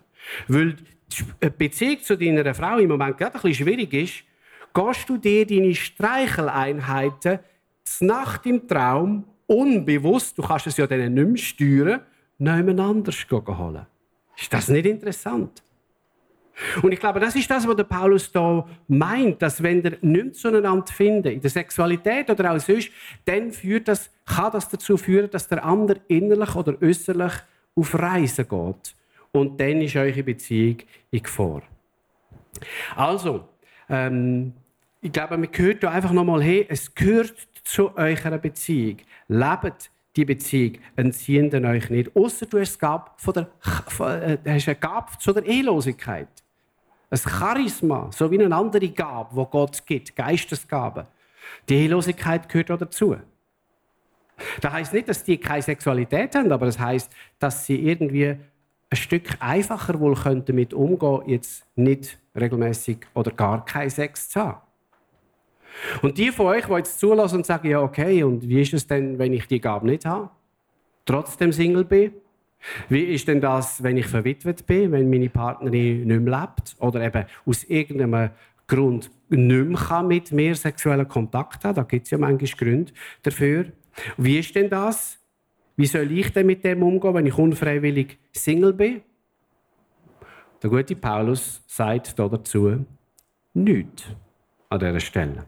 Weil 0.49 0.75
die 1.13 1.51
Beziehung 1.51 2.01
zu 2.03 2.17
deiner 2.17 2.55
Frau 2.55 2.79
im 2.79 2.89
Moment 2.89 3.17
gerade 3.17 3.37
ein 3.37 3.43
bisschen 3.43 3.67
schwierig 3.67 3.93
ist, 3.93 4.25
gehst 4.75 5.09
du 5.09 5.17
dir 5.17 5.47
deine 5.47 5.75
Streicheleinheiten 5.75 7.39
Nacht 8.01 8.45
im 8.47 8.67
Traum 8.67 9.25
unbewusst, 9.47 10.37
du 10.37 10.43
kannst 10.43 10.67
es 10.67 10.77
ja 10.77 10.87
dann 10.87 11.15
nicht 11.15 11.27
mehr 11.27 11.37
steuern, 11.37 12.01
anders 12.81 13.27
holen. 13.31 13.87
Ist 14.37 14.53
das 14.53 14.69
nicht 14.69 14.87
interessant? 14.87 15.63
Und 16.83 16.93
ich 16.93 17.01
glaube, 17.01 17.21
das 17.21 17.37
ist 17.37 17.51
das, 17.51 17.69
was 17.69 17.77
der 17.77 17.85
Paulus 17.85 18.33
da 18.33 18.67
meint, 18.89 19.41
dass 19.43 19.63
wenn 19.63 19.83
der 19.83 19.99
nichts 20.01 20.41
zueinander 20.41 20.87
finden, 20.87 21.29
in 21.29 21.41
der 21.41 21.51
Sexualität 21.51 22.31
oder 22.31 22.53
auch 22.53 22.59
sonst, 22.59 22.91
dann 23.25 23.53
führt 23.53 23.89
das, 23.89 24.11
kann 24.25 24.53
das 24.53 24.69
dazu 24.69 24.97
führen, 24.97 25.31
dass 25.31 25.49
der 25.49 25.65
andere 25.65 26.01
innerlich 26.09 26.55
oder 26.55 26.81
äußerlich 26.81 27.33
auf 27.75 27.95
Reisen 27.95 28.49
geht 28.49 28.95
und 29.37 29.61
dann 29.61 29.81
ist 29.81 29.97
eure 29.97 30.23
Beziehung 30.23 30.79
in 31.11 31.23
Gefahr. 31.23 31.63
Also, 32.95 33.49
ähm, 33.89 34.53
ich 35.01 35.13
glaube, 35.13 35.37
man 35.37 35.51
gehört 35.51 35.83
da 35.83 35.91
einfach 35.91 36.13
nochmal 36.13 36.43
hey, 36.43 36.67
es 36.69 36.95
gehört 36.95 37.35
zu 37.65 37.97
eurer 37.97 38.39
Beziehung. 38.39 38.99
Lebt 39.29 39.91
die 40.17 40.25
Beziehung, 40.25 40.79
entziehen 40.97 41.65
euch 41.65 41.91
nicht. 41.91 42.17
Außer 42.17 42.47
du 42.47 42.59
hast, 42.59 42.79
Gab 42.79 43.21
von 43.21 43.35
der, 43.35 43.49
von, 43.89 44.09
äh, 44.11 44.39
hast 44.47 44.69
eine 44.69 44.77
Gabe 44.77 45.13
zu 45.19 45.33
der 45.33 45.45
Ehelosigkeit. 45.45 46.29
ein 47.11 47.19
Charisma, 47.19 48.11
so 48.13 48.31
wie 48.31 48.43
eine 48.43 48.55
andere 48.55 48.89
Gabe, 48.89 49.31
wo 49.33 49.45
Gott 49.45 49.85
gibt, 49.87 50.17
Geistesgabe. 50.17 51.07
Die 51.69 51.75
Ehelosigkeit 51.75 52.49
gehört 52.49 52.71
auch 52.71 52.79
dazu. 52.79 53.17
Das 54.61 54.73
heißt 54.73 54.93
nicht, 54.93 55.09
dass 55.09 55.23
die 55.23 55.39
keine 55.39 55.63
Sexualität 55.63 56.35
haben, 56.35 56.51
aber 56.51 56.67
das 56.67 56.79
heißt, 56.79 57.11
dass 57.39 57.67
sie 57.67 57.77
irgendwie 57.77 58.37
ein 58.91 58.97
Stück 58.97 59.37
einfacher 59.41 59.99
wohl 59.99 60.15
können 60.15 60.45
damit 60.45 60.73
umgehen, 60.73 61.23
jetzt 61.27 61.67
nicht 61.75 62.19
regelmäßig 62.35 62.99
oder 63.15 63.31
gar 63.33 63.65
keinen 63.65 63.91
Sex 63.91 64.29
zu 64.29 64.41
haben. 64.41 64.61
Und 66.03 66.17
die 66.19 66.31
von 66.31 66.47
euch, 66.47 66.67
die 66.67 66.73
jetzt 66.73 66.99
zulassen 66.99 67.37
und 67.37 67.47
sagen, 67.47 67.69
ja 67.69 67.81
okay, 67.81 68.23
und 68.23 68.49
wie 68.49 68.63
ist 68.63 68.73
es 68.73 68.87
denn, 68.87 69.19
wenn 69.19 69.33
ich 69.33 69.47
die 69.47 69.61
Gabe 69.61 69.87
nicht 69.87 70.05
habe? 70.05 70.31
Trotzdem 71.05 71.53
Single 71.53 71.85
bin? 71.85 72.13
Wie 72.89 73.05
ist 73.05 73.29
denn 73.29 73.41
das, 73.41 73.83
wenn 73.83 73.97
ich 73.97 74.07
verwitwet 74.07 74.67
bin, 74.67 74.93
wenn 74.93 75.11
meine 75.11 75.29
Partnerin 75.29 76.07
nicht 76.07 76.21
mehr 76.21 76.41
lebt 76.41 76.77
oder 76.81 77.03
eben 77.03 77.27
aus 77.45 77.65
irgendeinem 77.65 78.31
Grund 78.67 79.11
nicht 79.29 79.91
mehr 79.91 80.03
mit 80.03 80.33
mir 80.33 80.55
sexuellen 80.55 81.07
Kontakt 81.07 81.65
haben? 81.65 81.75
Da 81.75 81.83
gibt 81.83 82.07
es 82.07 82.11
ja 82.11 82.19
manchmal 82.19 82.51
Gründe 82.57 82.93
dafür. 83.23 83.67
Wie 84.17 84.39
ist 84.39 84.55
denn 84.55 84.71
das? 84.71 85.19
Wie 85.77 85.87
soll 85.87 86.11
ich 86.11 86.33
denn 86.33 86.47
mit 86.47 86.65
dem 86.65 86.83
umgehen, 86.83 87.15
wenn 87.15 87.27
ich 87.27 87.37
unfreiwillig 87.37 88.19
Single 88.33 88.73
bin? 88.73 89.03
Der 90.63 90.71
gute 90.71 90.97
Paulus 90.97 91.63
sagt 91.67 92.19
dazu 92.19 92.85
nichts 93.53 94.05
an 94.71 94.79
dieser 94.79 95.01
Stelle. 95.01 95.45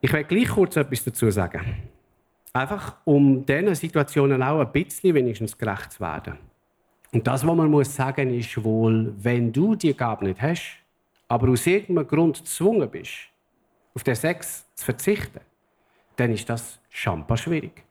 Ich 0.00 0.10
werde 0.10 0.26
gleich 0.26 0.48
kurz 0.48 0.76
etwas 0.76 1.04
dazu 1.04 1.30
sagen. 1.30 1.60
Einfach 2.54 2.96
um 3.04 3.44
diesen 3.44 3.74
Situationen 3.74 4.42
auch 4.42 4.60
ein 4.60 4.72
bisschen 4.72 5.14
wenigstens 5.14 5.56
gerecht 5.56 5.92
zu 5.92 6.00
werden. 6.00 6.38
Und 7.12 7.26
das, 7.26 7.46
was 7.46 7.56
man 7.56 7.70
muss 7.70 7.94
sagen, 7.94 8.32
ist 8.32 8.64
wohl, 8.64 9.12
wenn 9.18 9.52
du 9.52 9.74
die 9.74 9.94
Gabe 9.94 10.24
nicht 10.24 10.40
hast, 10.40 10.78
aber 11.28 11.50
aus 11.50 11.66
irgendeinem 11.66 12.08
Grund 12.08 12.38
gezwungen 12.38 12.88
bist, 12.90 13.28
auf 13.94 14.02
den 14.02 14.14
Sex 14.14 14.66
zu 14.74 14.84
verzichten, 14.84 15.40
dann 16.20 16.32
ist 16.32 16.48
das 16.48 16.78
schampa 16.90 17.36
schwierig. 17.36 17.82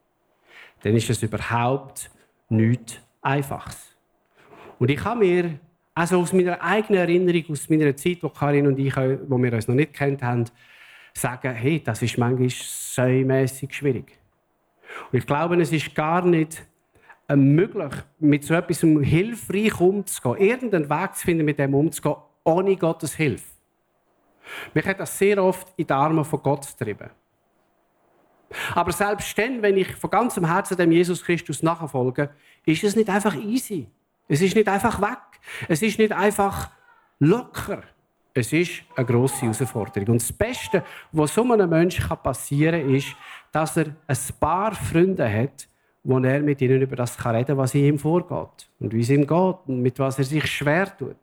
Dann 0.84 0.96
ist 0.96 1.10
es 1.10 1.24
überhaupt 1.24 2.12
nichts 2.50 3.00
Einfaches. 3.22 3.96
Und 4.78 4.90
ich 4.92 5.04
habe 5.04 5.20
mir 5.20 5.60
also 5.96 6.22
aus 6.22 6.32
meiner 6.32 6.62
eigenen 6.62 7.02
Erinnerung, 7.02 7.44
aus 7.52 7.70
meiner 7.70 7.96
Zeit, 7.96 8.20
wo 8.22 8.30
Karin 8.30 8.68
und 8.68 8.80
ich, 8.80 8.96
wo 8.96 9.38
wir 9.38 9.52
uns 9.52 9.68
noch 9.68 9.76
nicht 9.76 9.94
kennt 9.94 10.22
haben, 10.24 10.46
sagen, 11.14 11.54
hey, 11.54 11.82
das 11.84 12.02
ist 12.02 12.18
manchmal 12.18 12.50
säumässig 12.50 13.74
schwierig. 13.74 14.18
Und 15.12 15.18
ich 15.18 15.26
glaube, 15.26 15.62
es 15.62 15.72
ist 15.72 15.94
gar 15.94 16.24
nicht 16.24 16.66
äh, 17.28 17.36
möglich, 17.36 17.92
mit 18.20 18.44
so 18.44 18.54
etwas 18.54 18.80
hilfreich 18.80 19.80
umzugehen, 19.82 20.38
irgendeinen 20.38 20.90
Weg 20.90 21.16
zu 21.16 21.26
finden, 21.26 21.46
mit 21.46 21.60
dem 21.60 21.74
umzugehen, 21.74 22.16
ohne 22.44 22.76
Gottes 22.78 23.16
Hilfe. 23.16 23.44
Mich 24.74 24.86
hat 24.86 25.00
das 25.00 25.18
sehr 25.18 25.44
oft 25.44 25.68
in 25.76 25.86
die 25.86 25.94
Arme 25.94 26.24
von 26.24 26.42
Gott 26.42 26.66
getrieben. 26.78 27.10
Aber 28.76 28.92
selbst 28.92 29.38
dann, 29.38 29.62
wenn 29.62 29.78
ich 29.78 29.96
von 29.96 30.10
ganzem 30.10 30.46
Herzen 30.46 30.78
dem 30.78 30.92
Jesus 30.92 31.24
Christus 31.24 31.64
nachfolge, 31.64 32.30
ist 32.66 32.84
es 32.84 32.96
nicht 32.96 33.10
einfach 33.10 33.36
easy. 33.36 33.88
Es 34.28 34.42
ist 34.42 34.56
nicht 34.56 34.68
einfach 34.68 35.02
weg. 35.02 35.18
Es 35.68 35.82
ist 35.82 35.98
nicht 36.00 36.12
einfach 36.12 36.70
locker. 37.20 37.84
Es 38.34 38.54
ist 38.54 38.84
eine 38.96 39.06
grosse 39.06 39.42
Herausforderung. 39.42 40.10
Und 40.10 40.22
das 40.22 40.32
Beste, 40.32 40.84
was 41.12 41.34
so 41.34 41.44
einem 41.44 41.70
Menschen 41.70 42.08
passieren 42.22 42.82
kann, 42.82 42.96
ist, 42.96 43.16
dass 43.52 43.78
er 43.78 43.88
ein 44.08 44.18
paar 44.40 44.74
Freunde 44.74 45.32
hat, 45.32 45.68
wo 46.04 46.20
er 46.20 46.40
mit 46.42 46.62
ihnen 46.62 46.82
über 46.82 46.96
das 46.96 47.18
reden 47.26 47.48
kann, 47.48 47.58
was 47.58 47.76
in 47.76 47.86
ihm 47.86 48.00
vorgeht 48.00 48.70
und 48.80 48.94
wie 48.94 49.02
es 49.02 49.10
ihm 49.10 49.28
geht 49.28 49.56
und 49.68 49.82
mit 49.82 50.00
was 50.00 50.18
er 50.18 50.24
sich 50.24 50.46
schwer 50.46 50.96
tut. 50.96 51.18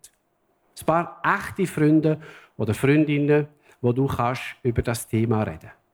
Ein 0.81 0.87
paar 0.87 1.23
echte 1.25 1.67
Freunde 1.67 2.21
oder 2.57 2.75
Freundinnen, 2.75 3.47
wo 3.81 3.93
du 3.93 4.07
kannst 4.07 4.43
über 4.63 4.83
das 4.83 5.07
Thema 5.07 5.43
reden 5.43 5.61
kannst. 5.63 5.86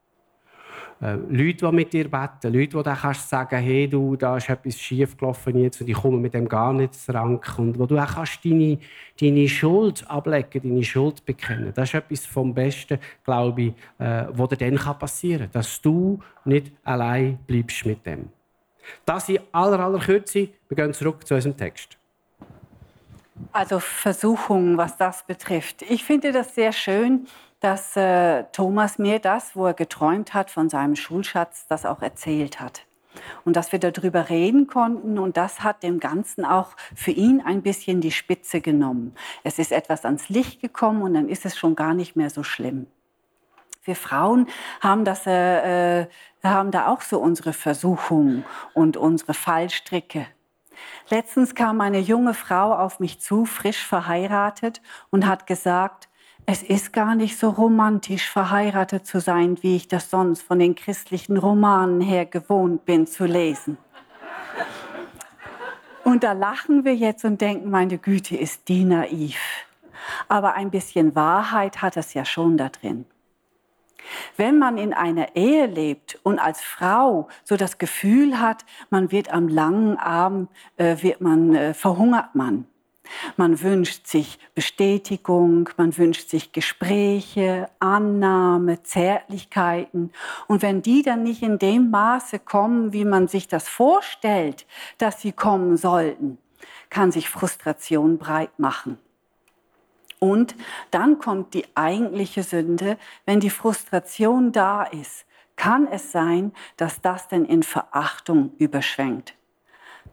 Äh, 1.03 1.17
Leute, 1.29 1.67
die 1.67 1.73
mit 1.73 1.93
dir 1.93 2.09
beten, 2.09 2.53
Leute, 2.53 2.77
die 2.77 2.83
dann 2.85 3.15
sagen, 3.15 3.59
hey, 3.59 3.89
du, 3.89 4.15
da 4.15 4.37
ist 4.37 4.49
etwas 4.49 4.79
schief 4.79 5.17
gelaufen 5.17 5.59
jetzt 5.59 5.81
und 5.81 5.89
ich 5.89 5.97
komme 5.97 6.19
mit 6.19 6.33
dem 6.33 6.49
gar 6.49 6.73
nicht 6.73 6.95
rank. 7.09 7.59
Und 7.59 7.77
wo 7.77 7.87
du 7.87 7.99
auch 7.99 8.07
kannst 8.07 8.45
deine, 8.45 8.79
deine 9.21 9.49
Schuld 9.49 10.09
ablegen, 10.09 10.63
deine 10.63 10.85
Schuld 10.85 11.25
bekennen. 11.25 11.73
Das 11.75 11.89
ist 11.89 11.95
etwas 11.95 12.25
vom 12.25 12.55
Besten, 12.55 13.01
glaube 13.25 13.63
ich, 13.63 13.73
äh, 13.99 14.27
was 14.29 14.49
dir 14.51 14.57
dann 14.57 14.99
passieren 14.99 15.51
kann. 15.51 15.53
Dass 15.53 15.83
du 15.83 16.21
nicht 16.45 16.71
allein 16.85 17.39
bleibst 17.49 17.85
mit 17.85 18.07
dem. 18.07 18.29
Das 19.05 19.29
in 19.29 19.41
aller, 19.51 19.81
aller 19.81 19.99
Kürze. 19.99 20.49
Wir 20.69 20.77
gehen 20.77 20.93
zurück 20.93 21.27
zu 21.27 21.35
unserem 21.35 21.57
Text. 21.57 21.99
Also 23.51 23.81
Versuchungen, 23.81 24.77
was 24.77 24.97
das 24.97 25.27
betrifft. 25.27 25.83
Ich 25.83 26.05
finde 26.05 26.31
das 26.31 26.55
sehr 26.55 26.73
schön, 26.73 27.27
dass 27.63 27.97
äh, 27.97 28.45
Thomas 28.53 28.99
mir 28.99 29.21
das, 29.21 29.55
wo 29.55 29.67
er 29.67 29.75
geträumt 29.75 30.35
hat 30.35 30.51
von 30.51 30.69
seinem 30.69 30.97
Schulschatz, 30.97 31.67
das 31.69 31.87
auch 31.87 32.03
erzählt 32.03 32.61
hat. 32.61 32.83
Und 33.45 33.57
dass 33.57 33.73
wir 33.73 33.79
darüber 33.79 34.31
reden 34.31 34.67
konnten 34.67 35.19
und 35.19 35.37
das 35.37 35.63
hat 35.63 35.83
dem 35.83 36.01
Ganzen 36.01 36.45
auch 36.45 36.75
für 36.95 37.11
ihn 37.13 37.41
ein 37.41 37.63
bisschen 37.63 38.01
die 38.01 38.11
Spitze 38.11 38.61
genommen. 38.61 39.15
Es 39.45 39.59
ist 39.59 39.71
etwas 39.71 40.05
ans 40.05 40.29
Licht 40.29 40.61
gekommen 40.61 41.03
und 41.03 41.15
dann 41.15 41.29
ist 41.29 41.45
es 41.45 41.57
schon 41.57 41.77
gar 41.77 41.95
nicht 41.95 42.17
mehr 42.17 42.31
so 42.31 42.43
schlimm. 42.43 42.87
Wir 43.85 43.97
Frauen 43.97 44.49
haben, 44.81 45.05
das, 45.05 45.27
äh, 45.27 46.03
äh 46.03 46.07
haben 46.43 46.73
da 46.73 46.89
auch 46.89 47.03
so 47.03 47.21
unsere 47.21 47.53
Versuchungen 47.53 48.45
und 48.75 48.97
unsere 48.97 49.35
Fallstricke. 49.35 50.27
Letztens 51.09 51.55
kam 51.55 51.81
eine 51.81 51.99
junge 51.99 52.35
Frau 52.35 52.75
auf 52.75 52.99
mich 52.99 53.21
zu, 53.21 53.45
frisch 53.45 53.87
verheiratet, 53.87 54.81
und 55.11 55.27
hat 55.27 55.47
gesagt, 55.47 56.09
es 56.47 56.63
ist 56.63 56.93
gar 56.93 57.15
nicht 57.15 57.39
so 57.39 57.51
romantisch, 57.51 58.29
verheiratet 58.29 59.07
zu 59.07 59.21
sein, 59.21 59.63
wie 59.63 59.77
ich 59.77 59.89
das 59.89 60.11
sonst 60.11 60.43
von 60.43 60.59
den 60.59 60.75
christlichen 60.75 61.37
Romanen 61.37 62.01
her 62.01 62.27
gewohnt 62.27 62.85
bin 62.85 63.07
zu 63.07 63.25
lesen. 63.25 63.79
Und 66.05 66.25
da 66.25 66.33
lachen 66.33 66.85
wir 66.85 66.95
jetzt 66.95 67.25
und 67.25 67.41
denken, 67.41 67.71
meine 67.71 67.97
Güte, 67.97 68.37
ist 68.37 68.69
die 68.69 68.85
naiv. 68.85 69.39
Aber 70.29 70.55
ein 70.55 70.71
bisschen 70.71 71.15
Wahrheit 71.15 71.81
hat 71.81 71.97
es 71.97 72.13
ja 72.13 72.25
schon 72.25 72.57
da 72.57 72.69
drin. 72.71 73.07
Wenn 74.37 74.59
man 74.59 74.79
in 74.79 74.93
einer 74.93 75.37
Ehe 75.37 75.67
lebt 75.67 76.19
und 76.25 76.41
als 76.41 76.61
Frau 76.61 77.29
so 77.45 77.57
das 77.57 77.79
Gefühl 77.79 78.41
hat, 78.41 78.65
man 78.91 79.13
wird 79.13 79.33
am 79.33 79.47
langen 79.47 79.97
Arm, 79.97 80.49
äh, 80.77 80.97
wird 81.03 81.21
man, 81.21 81.55
äh, 81.55 81.73
verhungert 81.73 82.35
man, 82.35 82.67
man 83.37 83.61
wünscht 83.63 84.07
sich 84.07 84.39
Bestätigung, 84.55 85.69
man 85.77 85.97
wünscht 85.97 86.29
sich 86.31 86.53
Gespräche, 86.53 87.69
Annahme, 87.79 88.83
Zärtlichkeiten. 88.83 90.13
Und 90.47 90.63
wenn 90.63 90.83
die 90.83 91.03
dann 91.03 91.23
nicht 91.23 91.43
in 91.43 91.59
dem 91.59 91.91
Maße 91.91 92.39
kommen, 92.39 92.93
wie 92.93 93.05
man 93.05 93.29
sich 93.29 93.49
das 93.49 93.69
vorstellt, 93.69 94.67
dass 94.99 95.21
sie 95.21 95.33
kommen 95.33 95.77
sollten, 95.77 96.39
kann 96.91 97.13
sich 97.13 97.29
Frustration 97.29 98.19
breit 98.19 98.59
machen. 98.59 98.99
Und 100.19 100.55
dann 100.93 101.19
kommt 101.19 101.53
die 101.55 101.67
eigentliche 101.75 102.45
Sünde, 102.45 102.97
wenn 103.27 103.41
die 103.41 103.51
Frustration 103.51 104.53
da 104.53 104.85
ist, 104.85 105.27
kann 105.57 105.89
es 105.89 106.13
sein, 106.13 106.53
dass 106.77 107.01
das 107.01 107.29
dann 107.29 107.45
in 107.45 107.63
Verachtung 107.63 108.53
überschwenkt. 108.59 109.35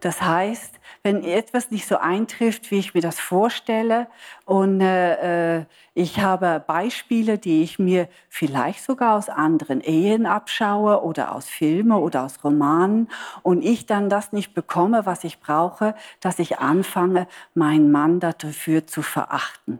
Das 0.00 0.22
heißt, 0.22 0.80
wenn 1.02 1.22
etwas 1.24 1.70
nicht 1.70 1.86
so 1.86 1.96
eintrifft, 1.96 2.70
wie 2.70 2.78
ich 2.78 2.94
mir 2.94 3.02
das 3.02 3.20
vorstelle, 3.20 4.08
und 4.44 4.80
äh, 4.80 5.58
äh, 5.58 5.64
ich 5.94 6.20
habe 6.20 6.62
Beispiele, 6.66 7.38
die 7.38 7.62
ich 7.62 7.78
mir 7.78 8.08
vielleicht 8.28 8.82
sogar 8.82 9.16
aus 9.16 9.28
anderen 9.28 9.80
Ehen 9.80 10.26
abschaue 10.26 11.02
oder 11.02 11.34
aus 11.34 11.48
Filmen 11.48 11.92
oder 11.92 12.24
aus 12.24 12.42
Romanen, 12.42 13.08
und 13.42 13.62
ich 13.62 13.86
dann 13.86 14.08
das 14.08 14.32
nicht 14.32 14.54
bekomme, 14.54 15.06
was 15.06 15.24
ich 15.24 15.40
brauche, 15.40 15.94
dass 16.20 16.38
ich 16.38 16.58
anfange, 16.58 17.26
meinen 17.54 17.90
Mann 17.90 18.20
dafür 18.20 18.86
zu 18.86 19.02
verachten. 19.02 19.78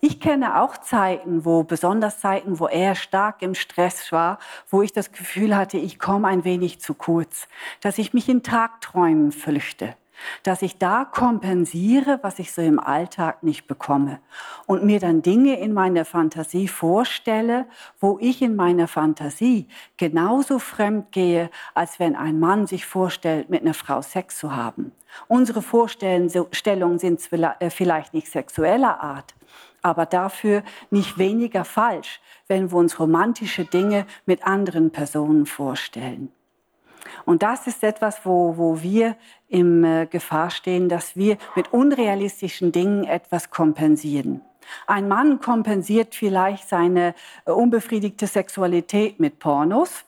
Ich 0.00 0.20
kenne 0.20 0.60
auch 0.60 0.76
Zeiten, 0.76 1.44
wo, 1.44 1.62
besonders 1.62 2.20
Zeiten, 2.20 2.58
wo 2.58 2.66
er 2.66 2.94
stark 2.94 3.42
im 3.42 3.54
Stress 3.54 4.12
war, 4.12 4.38
wo 4.70 4.82
ich 4.82 4.92
das 4.92 5.12
Gefühl 5.12 5.56
hatte, 5.56 5.78
ich 5.78 5.98
komme 5.98 6.28
ein 6.28 6.44
wenig 6.44 6.80
zu 6.80 6.94
kurz, 6.94 7.48
dass 7.80 7.98
ich 7.98 8.14
mich 8.14 8.28
in 8.28 8.42
Tagträumen 8.42 9.32
flüchte 9.32 9.94
dass 10.42 10.62
ich 10.62 10.78
da 10.78 11.04
kompensiere, 11.04 12.18
was 12.22 12.38
ich 12.38 12.52
so 12.52 12.62
im 12.62 12.78
Alltag 12.78 13.42
nicht 13.42 13.66
bekomme 13.66 14.20
und 14.66 14.84
mir 14.84 15.00
dann 15.00 15.22
Dinge 15.22 15.58
in 15.58 15.72
meiner 15.72 16.04
Fantasie 16.04 16.68
vorstelle, 16.68 17.66
wo 18.00 18.18
ich 18.20 18.42
in 18.42 18.56
meiner 18.56 18.88
Fantasie 18.88 19.68
genauso 19.96 20.58
fremd 20.58 21.12
gehe, 21.12 21.50
als 21.74 21.98
wenn 21.98 22.16
ein 22.16 22.38
Mann 22.38 22.66
sich 22.66 22.86
vorstellt, 22.86 23.50
mit 23.50 23.62
einer 23.62 23.74
Frau 23.74 24.02
Sex 24.02 24.38
zu 24.38 24.54
haben. 24.54 24.92
Unsere 25.28 25.62
Vorstellungen 25.62 26.98
sind 26.98 27.32
äh, 27.32 27.70
vielleicht 27.70 28.14
nicht 28.14 28.28
sexueller 28.30 29.00
Art, 29.00 29.34
aber 29.84 30.06
dafür 30.06 30.62
nicht 30.90 31.18
weniger 31.18 31.64
falsch, 31.64 32.20
wenn 32.48 32.70
wir 32.70 32.78
uns 32.78 32.98
romantische 32.98 33.64
Dinge 33.64 34.06
mit 34.26 34.46
anderen 34.46 34.90
Personen 34.90 35.46
vorstellen. 35.46 36.32
Und 37.24 37.42
das 37.42 37.66
ist 37.66 37.84
etwas, 37.84 38.24
wo, 38.24 38.56
wo 38.56 38.82
wir 38.82 39.16
in 39.48 39.84
äh, 39.84 40.06
Gefahr 40.10 40.50
stehen, 40.50 40.88
dass 40.88 41.16
wir 41.16 41.36
mit 41.54 41.72
unrealistischen 41.72 42.72
Dingen 42.72 43.04
etwas 43.04 43.50
kompensieren. 43.50 44.40
Ein 44.86 45.08
Mann 45.08 45.40
kompensiert 45.40 46.14
vielleicht 46.14 46.68
seine 46.68 47.14
äh, 47.44 47.50
unbefriedigte 47.50 48.26
Sexualität 48.26 49.20
mit 49.20 49.38
Pornos. 49.38 50.04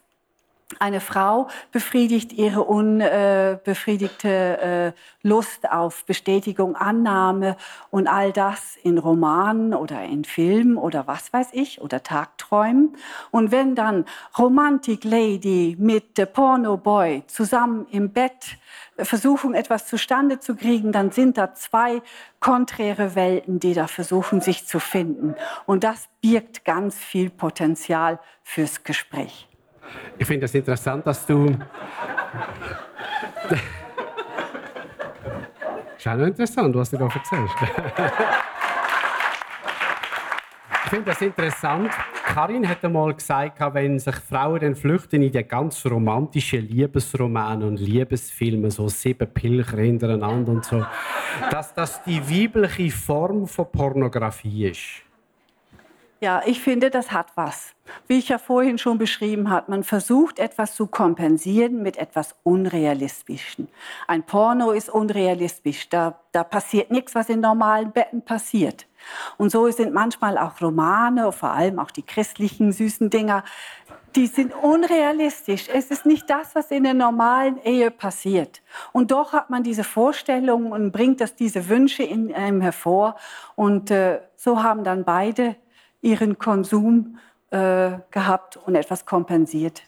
Eine 0.81 1.00
Frau 1.00 1.46
befriedigt 1.70 2.33
ihre 2.33 2.64
unbefriedigte 2.64 4.29
äh, 4.59 4.92
Lust 5.22 5.70
auf 5.70 6.05
Bestätigung, 6.07 6.74
Annahme 6.74 7.57
und 7.90 8.09
all 8.09 8.33
das 8.33 8.76
in 8.83 8.98
Romanen 8.98 9.74
oder 9.74 10.02
in 10.02 10.24
Filmen 10.24 10.76
oder 10.76 11.07
was 11.07 11.33
weiß 11.33 11.50
ich 11.52 11.81
oder 11.81 12.02
Tagträumen. 12.02 12.96
Und 13.31 13.52
wenn 13.52 13.76
dann 13.76 14.07
Romantic 14.37 15.05
Lady 15.05 15.76
mit 15.79 16.33
Porno 16.33 16.76
Boy 16.76 17.22
zusammen 17.29 17.87
im 17.92 18.12
Bett 18.12 18.59
versuchen, 18.98 19.55
etwas 19.55 19.87
zustande 19.87 20.40
zu 20.40 20.57
kriegen, 20.57 20.90
dann 20.90 21.12
sind 21.12 21.38
da 21.38 21.55
zwei 21.55 22.02
konträre 22.40 23.14
Welten, 23.14 23.61
die 23.61 23.72
da 23.72 23.87
versuchen, 23.87 24.40
sich 24.40 24.66
zu 24.66 24.81
finden. 24.81 25.37
Und 25.64 25.85
das 25.85 26.09
birgt 26.20 26.64
ganz 26.64 26.96
viel 26.96 27.31
Potenzial 27.31 28.18
fürs 28.42 28.83
Gespräch. 28.83 29.46
Ich 30.18 30.27
finde 30.27 30.46
es 30.46 30.53
das 30.53 30.59
interessant, 30.59 31.07
dass 31.07 31.27
du. 31.27 31.57
ist 36.07 36.09
auch 36.09 36.16
noch 36.16 36.27
interessant, 36.27 36.75
was 36.75 36.90
du 36.90 36.96
da 36.99 37.05
erzählst. 37.07 37.55
ich 40.85 40.90
finde 40.90 41.05
das 41.07 41.20
interessant. 41.20 41.90
Karin 42.25 42.68
hat 42.68 42.85
einmal 42.85 43.14
gesagt, 43.14 43.61
wenn 43.72 43.99
sich 43.99 44.14
Frauen 44.16 44.61
dann 44.61 44.75
flüchten 44.75 45.22
in 45.22 45.33
die 45.33 45.42
ganz 45.42 45.85
romantischen 45.87 46.68
Liebesromane 46.68 47.66
und 47.66 47.81
Liebesfilme, 47.81 48.70
so 48.70 48.88
sieben 48.88 49.27
Pilcher 49.33 49.79
hintereinander 49.79 50.53
und 50.53 50.64
so, 50.64 50.85
dass 51.51 51.72
das 51.75 52.03
die 52.05 52.20
weibliche 52.20 52.90
Form 52.90 53.46
von 53.46 53.70
Pornografie 53.72 54.66
ist. 54.66 55.06
Ja, 56.27 56.43
ich 56.45 56.61
finde, 56.61 56.91
das 56.91 57.12
hat 57.12 57.29
was. 57.37 57.73
Wie 58.09 58.19
ich 58.19 58.31
ja 58.31 58.39
vorhin 58.39 58.79
schon 58.79 58.99
beschrieben 58.99 59.49
habe, 59.49 59.71
man 59.71 59.85
versucht 59.85 60.41
etwas 60.41 60.75
zu 60.75 60.89
kompensieren 60.89 61.85
mit 61.85 61.99
etwas 61.99 62.35
Unrealistischem. 62.43 63.69
Ein 64.09 64.25
Porno 64.25 64.73
ist 64.73 64.89
unrealistisch. 64.89 65.89
Da, 65.89 66.19
da 66.33 66.43
passiert 66.43 66.91
nichts, 66.91 67.15
was 67.15 67.29
in 67.29 67.39
normalen 67.39 67.93
Betten 67.93 68.23
passiert. 68.23 68.89
Und 69.37 69.51
so 69.51 69.71
sind 69.71 69.95
manchmal 69.95 70.37
auch 70.37 70.61
Romane, 70.61 71.31
vor 71.31 71.51
allem 71.51 71.79
auch 71.79 71.93
die 71.93 72.03
christlichen 72.03 72.73
süßen 72.73 73.09
Dinger, 73.09 73.45
die 74.17 74.27
sind 74.27 74.53
unrealistisch. 74.53 75.69
Es 75.73 75.93
ist 75.93 76.07
nicht 76.07 76.29
das, 76.29 76.57
was 76.57 76.73
in 76.73 76.83
der 76.83 76.95
normalen 76.95 77.62
Ehe 77.62 77.93
passiert. 77.93 78.62
Und 78.91 79.12
doch 79.12 79.33
hat 79.33 79.49
man 79.49 79.62
diese 79.62 79.85
Vorstellungen 79.85 80.73
und 80.73 80.91
bringt 80.91 81.21
das 81.21 81.37
diese 81.37 81.69
Wünsche 81.69 82.03
in 82.03 82.35
einem 82.35 82.62
hervor. 82.62 83.15
Und 83.55 83.93
äh, 83.93 84.23
so 84.35 84.65
haben 84.65 84.83
dann 84.83 85.05
beide 85.05 85.55
ihren 86.03 86.39
Konsum 86.39 87.19
äh, 87.51 87.93
gehabt 88.11 88.57
und 88.57 88.75
etwas 88.75 89.07
kompensiert. 89.07 89.83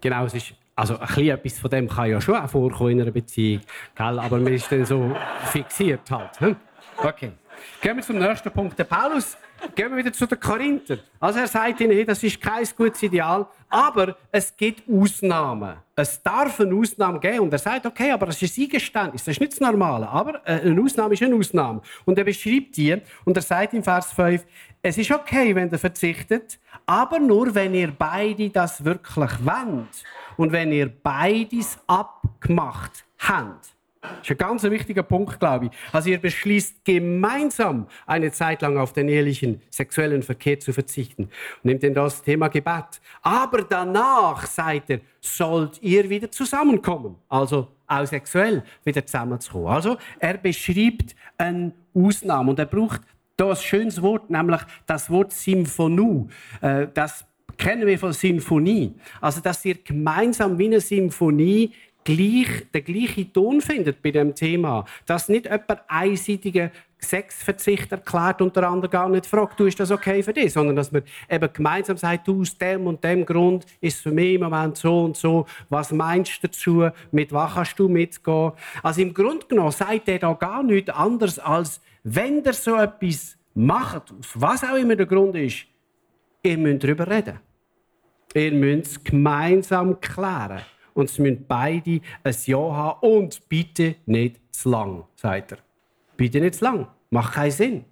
Genau, 0.00 0.24
es 0.24 0.34
ist 0.34 0.54
also 0.76 0.98
ein 0.98 1.06
bisschen 1.06 1.28
etwas 1.28 1.58
von 1.58 1.70
dem 1.70 1.88
kann 1.88 2.10
ja 2.10 2.20
schon 2.20 2.36
auch 2.36 2.48
vorkommen 2.48 2.90
in 2.90 3.02
einer 3.02 3.10
Beziehung, 3.10 3.62
gell? 3.94 4.18
aber 4.18 4.38
man 4.38 4.52
ist 4.52 4.70
dann 4.72 4.84
so 4.86 5.14
fixiert 5.44 6.10
halt. 6.10 6.40
Hm? 6.40 6.56
Okay. 6.96 7.32
Gehen 7.80 7.96
wir 7.96 8.02
zum 8.02 8.18
nächsten 8.18 8.50
Punkt. 8.50 8.78
Der 8.78 8.84
Paulus, 8.84 9.36
gehen 9.74 9.90
wir 9.90 9.98
wieder 9.98 10.12
zu 10.12 10.26
den 10.26 10.38
Korinther. 10.38 10.98
Also 11.18 11.40
er 11.40 11.48
sagt 11.48 11.80
ihnen, 11.80 12.06
das 12.06 12.22
ist 12.22 12.40
kein 12.40 12.64
gutes 12.76 13.02
Ideal, 13.02 13.46
aber 13.68 14.16
es 14.30 14.56
gibt 14.56 14.82
Ausnahmen. 14.88 15.76
Es 15.94 16.22
darf 16.22 16.60
eine 16.60 16.74
Ausnahme 16.74 17.20
geben. 17.20 17.40
Und 17.40 17.52
er 17.52 17.58
sagt, 17.58 17.86
okay, 17.86 18.10
aber 18.10 18.26
das 18.26 18.40
ist 18.40 18.56
ein 18.56 18.64
Eingeständnis, 18.64 19.24
das 19.24 19.34
ist 19.34 19.40
nicht 19.40 19.52
das 19.52 19.60
Normale. 19.60 20.08
Aber 20.08 20.40
äh, 20.46 20.60
eine 20.60 20.82
Ausnahme 20.82 21.14
ist 21.14 21.22
eine 21.22 21.36
Ausnahme. 21.36 21.80
Und 22.04 22.18
er 22.18 22.24
beschreibt 22.24 22.76
die 22.76 22.96
und 23.24 23.36
er 23.36 23.42
sagt 23.42 23.74
in 23.74 23.82
Vers 23.82 24.12
5, 24.12 24.44
es 24.82 24.96
ist 24.96 25.10
okay, 25.10 25.54
wenn 25.54 25.70
ihr 25.70 25.78
verzichtet, 25.78 26.58
aber 26.86 27.18
nur, 27.18 27.54
wenn 27.54 27.74
ihr 27.74 27.92
beide 27.96 28.48
das 28.50 28.84
wirklich 28.84 29.30
wollt. 29.44 30.04
Und 30.36 30.52
wenn 30.52 30.72
ihr 30.72 30.88
beides 30.88 31.78
abgemacht 31.86 33.04
habt. 33.18 33.74
Das 34.00 34.10
ist 34.22 34.30
ein 34.30 34.38
ganz 34.38 34.62
wichtiger 34.62 35.02
Punkt, 35.02 35.38
glaube 35.38 35.66
ich. 35.66 35.70
Also 35.92 36.08
ihr 36.08 36.18
beschließt 36.18 36.84
gemeinsam 36.84 37.86
eine 38.06 38.32
Zeit 38.32 38.62
lang 38.62 38.78
auf 38.78 38.94
den 38.94 39.08
ehelichen 39.08 39.60
sexuellen 39.68 40.22
Verkehr 40.22 40.58
zu 40.58 40.72
verzichten. 40.72 41.28
Nehmt 41.62 41.82
denn 41.82 41.92
das 41.92 42.22
Thema 42.22 42.48
Gebet. 42.48 43.00
Aber 43.20 43.62
danach, 43.62 44.46
seid 44.46 44.88
ihr, 44.88 45.00
sollt 45.20 45.82
ihr 45.82 46.08
wieder 46.08 46.30
zusammenkommen. 46.30 47.16
Also 47.28 47.68
auch 47.86 48.06
sexuell 48.06 48.62
wieder 48.84 49.04
zusammenzukommen. 49.04 49.68
Also 49.68 49.98
er 50.18 50.38
beschreibt 50.38 51.14
eine 51.36 51.72
Ausnahme 51.92 52.50
und 52.50 52.58
er 52.58 52.66
braucht 52.66 53.02
da 53.36 53.50
ein 53.50 53.56
schönes 53.56 54.00
Wort, 54.00 54.30
nämlich 54.30 54.60
das 54.86 55.10
Wort 55.10 55.32
Symphonie. 55.32 56.26
Äh, 56.62 56.88
das 56.94 57.26
kennen 57.60 57.86
wir 57.86 57.98
von 57.98 58.12
Sinfonie. 58.12 58.94
Also, 59.20 59.40
dass 59.40 59.64
ihr 59.64 59.76
gemeinsam 59.76 60.58
wie 60.58 60.66
eine 60.66 60.80
Symphonie 60.80 61.72
gleich, 62.04 62.66
den 62.72 62.84
gleichen 62.84 63.32
Ton 63.32 63.60
findet 63.60 64.02
bei 64.02 64.10
dem 64.10 64.34
Thema. 64.34 64.84
Dass 65.06 65.28
nicht 65.28 65.44
jemand 65.44 65.80
einseitigen 65.88 66.70
Sexverzicht 66.98 67.90
erklärt 67.92 68.42
und 68.42 68.54
der 68.54 68.68
andere 68.68 68.90
gar 68.90 69.08
nicht 69.08 69.26
fragt, 69.26 69.58
du, 69.58 69.64
ist 69.64 69.80
das 69.80 69.90
okay 69.90 70.22
für 70.22 70.32
dich? 70.32 70.52
Sondern 70.52 70.76
dass 70.76 70.92
man 70.92 71.02
eben 71.30 71.52
gemeinsam 71.52 71.96
sagt, 71.96 72.28
du, 72.28 72.42
aus 72.42 72.56
dem 72.56 72.86
und 72.86 73.02
dem 73.02 73.24
Grund 73.24 73.64
ist 73.80 73.96
es 73.96 74.00
für 74.02 74.10
mich 74.10 74.34
im 74.34 74.42
Moment 74.42 74.76
so 74.76 75.04
und 75.04 75.16
so. 75.16 75.46
Was 75.68 75.92
meinst 75.92 76.42
du 76.42 76.48
dazu? 76.48 76.88
Mit 77.10 77.32
was 77.32 77.54
kannst 77.54 77.78
du 77.78 77.88
mitgehen? 77.88 78.52
Also 78.82 79.00
im 79.00 79.14
Grunde 79.14 79.46
genommen 79.46 79.72
sagt 79.72 80.08
er 80.08 80.18
da 80.18 80.32
gar 80.34 80.62
nichts 80.62 80.90
anderes, 80.90 81.38
als 81.38 81.80
wenn 82.02 82.44
ihr 82.44 82.52
so 82.52 82.76
etwas 82.76 83.36
macht, 83.54 84.12
was 84.34 84.64
auch 84.64 84.76
immer 84.76 84.96
der 84.96 85.06
Grund 85.06 85.36
ist, 85.36 85.66
ihr 86.42 86.58
müsst 86.58 86.84
darüber 86.84 87.08
reden. 87.08 87.40
Ihr 88.34 88.52
müsst 88.52 88.92
es 88.92 89.04
gemeinsam 89.04 90.00
klären 90.00 90.60
und 90.94 91.10
es 91.10 91.18
müssen 91.18 91.44
beide 91.46 92.00
ein 92.22 92.36
Ja 92.44 92.58
haben 92.58 93.00
und 93.00 93.48
bitte 93.48 93.96
nicht 94.06 94.40
zu 94.50 94.70
lang, 94.70 95.04
sagt 95.16 95.52
er. 95.52 95.58
Bitte 96.16 96.40
nicht 96.40 96.56
zu 96.56 96.64
lang. 96.64 96.88
Macht 97.10 97.34
keinen 97.34 97.50
Sinn. 97.50 97.84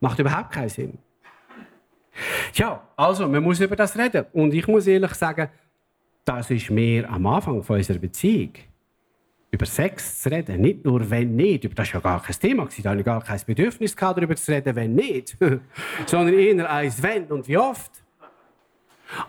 Macht 0.00 0.18
überhaupt 0.18 0.52
keinen 0.52 0.68
Sinn. 0.68 0.98
Ja, 2.54 2.82
also, 2.96 3.28
man 3.28 3.42
muss 3.42 3.60
über 3.60 3.76
das 3.76 3.96
reden. 3.96 4.26
Und 4.32 4.54
ich 4.54 4.66
muss 4.66 4.86
ehrlich 4.86 5.14
sagen, 5.14 5.48
das 6.24 6.50
ist 6.50 6.70
mehr 6.70 7.08
am 7.10 7.26
Anfang 7.26 7.60
unserer 7.60 7.98
Beziehung. 7.98 8.52
Über 9.50 9.66
Sex 9.66 10.22
zu 10.22 10.30
reden, 10.30 10.60
nicht 10.60 10.84
nur 10.84 11.08
wenn 11.08 11.36
nicht, 11.36 11.64
das 11.78 11.94
war 11.94 11.94
ja 11.94 12.00
gar 12.00 12.22
kein 12.22 12.36
Thema, 12.36 12.68
da 12.82 12.90
hatte 12.90 12.98
ich 12.98 13.04
gar 13.04 13.22
kein 13.22 13.40
Bedürfnis 13.46 13.94
darüber 13.94 14.34
zu 14.34 14.52
reden, 14.52 14.74
wenn 14.74 14.94
nicht, 14.94 15.36
sondern 16.06 16.34
eher 16.34 16.70
eins 16.70 17.00
wenn 17.02 17.26
und 17.26 17.46
wie 17.46 17.56
oft. 17.56 17.92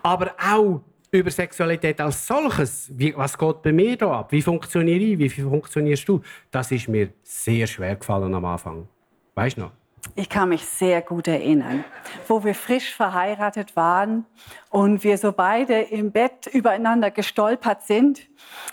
Aber 0.02 0.34
auch 0.42 0.82
über 1.10 1.30
Sexualität 1.30 2.00
als 2.00 2.26
solches, 2.26 2.90
wie, 2.94 3.16
was 3.16 3.36
geht 3.36 3.62
bei 3.62 3.72
mir 3.72 3.96
da 3.96 4.20
ab? 4.20 4.32
Wie 4.32 4.42
funktioniere 4.42 4.98
ich? 4.98 5.18
Wie 5.18 5.28
funktionierst 5.28 6.08
du? 6.08 6.20
Das 6.50 6.70
ist 6.70 6.88
mir 6.88 7.10
sehr 7.22 7.66
schwer 7.66 7.96
gefallen 7.96 8.34
am 8.34 8.44
Anfang. 8.44 8.88
Weißt 9.34 9.56
du 9.56 9.62
noch? 9.62 9.72
Ich 10.14 10.28
kann 10.28 10.48
mich 10.48 10.64
sehr 10.64 11.02
gut 11.02 11.28
erinnern, 11.28 11.84
wo 12.28 12.42
wir 12.44 12.54
frisch 12.54 12.94
verheiratet 12.94 13.74
waren 13.76 14.26
und 14.70 15.04
wir 15.04 15.18
so 15.18 15.32
beide 15.32 15.80
im 15.80 16.12
Bett 16.12 16.46
übereinander 16.46 17.10
gestolpert 17.10 17.82
sind 17.82 18.20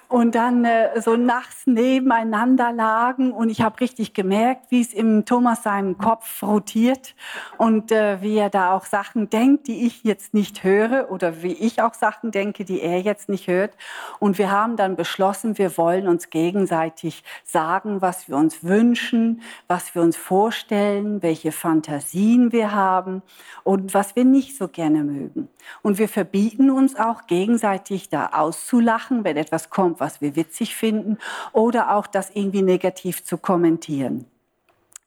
und 0.08 0.36
dann 0.36 0.66
äh, 0.66 1.02
so 1.02 1.16
nachts 1.16 1.66
nebeneinander 1.66 2.72
lagen 2.72 3.32
und 3.32 3.50
ich 3.50 3.62
habe 3.62 3.80
richtig 3.80 4.14
gemerkt, 4.14 4.72
wie 4.72 4.82
es 4.82 4.94
im 4.94 5.26
Thomas 5.26 5.64
seinem 5.64 5.98
Kopf 5.98 6.44
rotiert 6.44 7.16
und 7.58 7.92
äh, 7.92 8.22
wie 8.22 8.38
er 8.38 8.50
da 8.50 8.74
auch 8.74 8.86
Sachen 8.86 9.30
denkt, 9.30 9.68
die 9.68 9.86
ich 9.86 10.04
jetzt 10.04 10.34
nicht 10.34 10.64
höre 10.64 11.12
oder 11.12 11.42
wie 11.42 11.54
ich 11.54 11.82
auch 11.82 11.94
Sachen 11.94 12.32
denke, 12.32 12.66
die 12.66 12.82
er 12.82 13.02
jetzt 13.02 13.30
nicht 13.30 13.48
hört. 13.48 13.74
Und 14.20 14.38
wir 14.38 14.52
haben 14.52 14.78
dann 14.78 14.96
beschlossen, 14.96 15.58
wir 15.58 15.78
wollen 15.78 16.08
uns 16.08 16.30
gegenseitig 16.30 17.24
sagen, 17.44 18.02
was 18.02 18.30
wir 18.30 18.38
uns 18.38 18.64
wünschen, 18.64 19.42
was 19.68 19.96
wir 19.96 20.02
uns 20.02 20.18
vorstellen, 20.18 21.24
welche 21.24 21.52
Fantasien 21.52 22.52
wir 22.52 22.74
haben 22.74 23.22
und 23.64 23.94
was 23.94 24.16
wir 24.16 24.26
nicht 24.26 24.58
so 24.58 24.68
gerne 24.68 25.04
mögen. 25.04 25.50
Und 25.86 26.00
wir 26.00 26.10
verbieten 26.10 26.72
uns 26.72 26.96
auch 26.96 27.28
gegenseitig 27.28 28.10
da 28.10 28.30
auszulachen, 28.34 29.24
wenn 29.24 29.38
etwas 29.38 29.70
kommt, 29.70 30.00
was 30.00 30.20
wir 30.20 30.36
witzig 30.36 30.76
finden, 30.76 31.20
oder 31.54 31.96
auch 31.96 32.08
das 32.08 32.32
irgendwie 32.32 32.64
negativ 32.64 33.24
zu 33.24 33.38
kommentieren. 33.38 34.26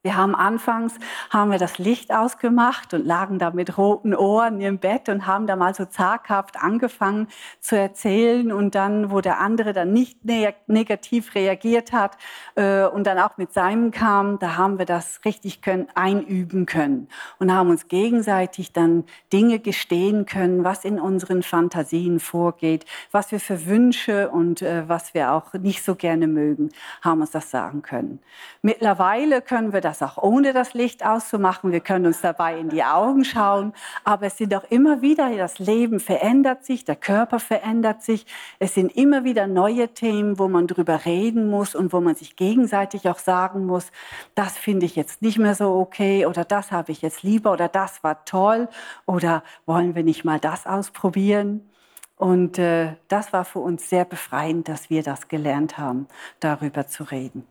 Wir 0.03 0.17
haben 0.17 0.37
anfangs 0.37 0.95
haben 1.29 1.51
wir 1.51 1.59
das 1.59 1.79
Licht 1.79 2.15
ausgemacht 2.15 2.95
und 2.95 3.05
lagen 3.05 3.41
da 3.41 3.51
mit 3.51 3.77
roten 3.77 4.15
Ohren 4.15 4.61
im 4.61 4.79
Bett 4.79 5.09
und 5.09 5.27
haben 5.27 5.49
da 5.49 5.57
mal 5.57 5.75
so 5.75 5.87
zaghaft 5.87 6.57
angefangen 6.57 7.27
zu 7.59 7.77
erzählen 7.77 8.53
und 8.53 8.77
dann, 8.77 9.11
wo 9.11 9.21
der 9.21 9.41
andere 9.41 9.73
dann 9.73 9.93
nicht 9.93 10.25
negativ 10.25 11.35
reagiert 11.35 11.93
hat 11.93 12.17
äh, 12.55 12.85
und 12.85 13.09
dann 13.09 13.19
auch 13.19 13.39
mit 13.39 13.53
seinem 13.53 13.91
kam, 13.91 14.39
da 14.39 14.57
haben 14.57 14.79
wir 14.79 14.87
das 14.87 15.25
richtig 15.25 15.63
können, 15.63 15.89
einüben 15.97 16.65
können 16.65 17.09
und 17.41 17.53
haben 17.53 17.69
uns 17.69 17.89
gegenseitig 17.89 18.73
dann 18.73 19.03
Dinge 19.33 19.59
gestehen 19.59 20.27
können, 20.27 20.63
was 20.63 20.85
in 20.85 21.01
unseren 21.01 21.43
Fantasien 21.43 22.21
vorgeht, 22.21 22.87
was 23.11 23.33
wir 23.33 23.41
für 23.41 23.67
Wünsche 23.67 24.31
und 24.31 24.63
äh, 24.63 24.89
was 24.89 25.13
wir 25.13 25.33
auch 25.33 25.55
nicht 25.55 25.83
so 25.83 25.97
gerne 25.97 26.29
mögen, 26.29 26.69
haben 27.03 27.21
uns 27.21 27.33
das 27.33 27.51
sagen 27.51 27.83
können. 27.83 28.21
Mittlerweile 28.63 29.43
können 29.43 29.73
wir 29.73 29.81
das 29.89 30.03
auch 30.03 30.23
ohne 30.23 30.53
das 30.53 30.75
Licht 30.75 31.05
auszumachen. 31.05 31.73
Wir 31.73 31.81
können 31.81 32.07
uns 32.07 32.21
dabei 32.21 32.59
in 32.59 32.69
die 32.69 32.85
Augen 32.85 33.25
schauen. 33.25 33.73
Aber 34.05 34.27
es 34.27 34.37
sind 34.37 34.55
auch 34.55 34.65
immer 34.71 35.01
wieder, 35.01 35.35
das 35.37 35.59
Leben 35.59 35.99
verändert 35.99 36.65
sich, 36.65 36.85
der 36.85 36.97
Körper 36.97 37.41
verändert 37.41 38.03
sich. 38.03 38.27
Es 38.59 38.75
sind 38.75 38.95
immer 38.97 39.25
wieder 39.25 39.47
neue 39.47 39.89
Themen, 39.89 40.39
wo 40.39 40.49
man 40.49 40.67
drüber 40.67 41.07
reden 41.07 41.49
muss 41.49 41.75
und 41.75 41.93
wo 41.93 42.01
man 42.01 42.15
sich 42.15 42.37
gegenseitig 42.37 43.09
auch 43.09 43.19
sagen 43.19 43.65
muss, 43.65 43.91
das 44.35 44.59
finde 44.59 44.85
ich 44.85 44.95
jetzt 44.95 45.23
nicht 45.23 45.39
mehr 45.39 45.55
so 45.55 45.79
okay 45.79 46.27
oder 46.27 46.45
das 46.45 46.71
habe 46.71 46.93
ich 46.93 47.01
jetzt 47.01 47.23
lieber 47.23 47.53
oder 47.53 47.69
das 47.69 48.05
war 48.05 48.25
toll 48.27 48.69
oder 49.07 49.43
wollen 49.65 49.95
wir 49.95 50.05
nicht 50.05 50.25
mal 50.25 50.39
das 50.39 50.67
ausprobieren? 50.67 51.69
Und 52.17 52.59
äh, 52.59 52.97
das 53.07 53.33
war 53.33 53.45
für 53.45 53.61
uns 53.61 53.89
sehr 53.89 54.05
befreiend, 54.05 54.69
dass 54.69 54.91
wir 54.91 55.03
das 55.03 55.29
gelernt 55.29 55.79
haben, 55.79 56.09
darüber 56.41 56.87
zu 56.89 57.05
reden. 57.05 57.47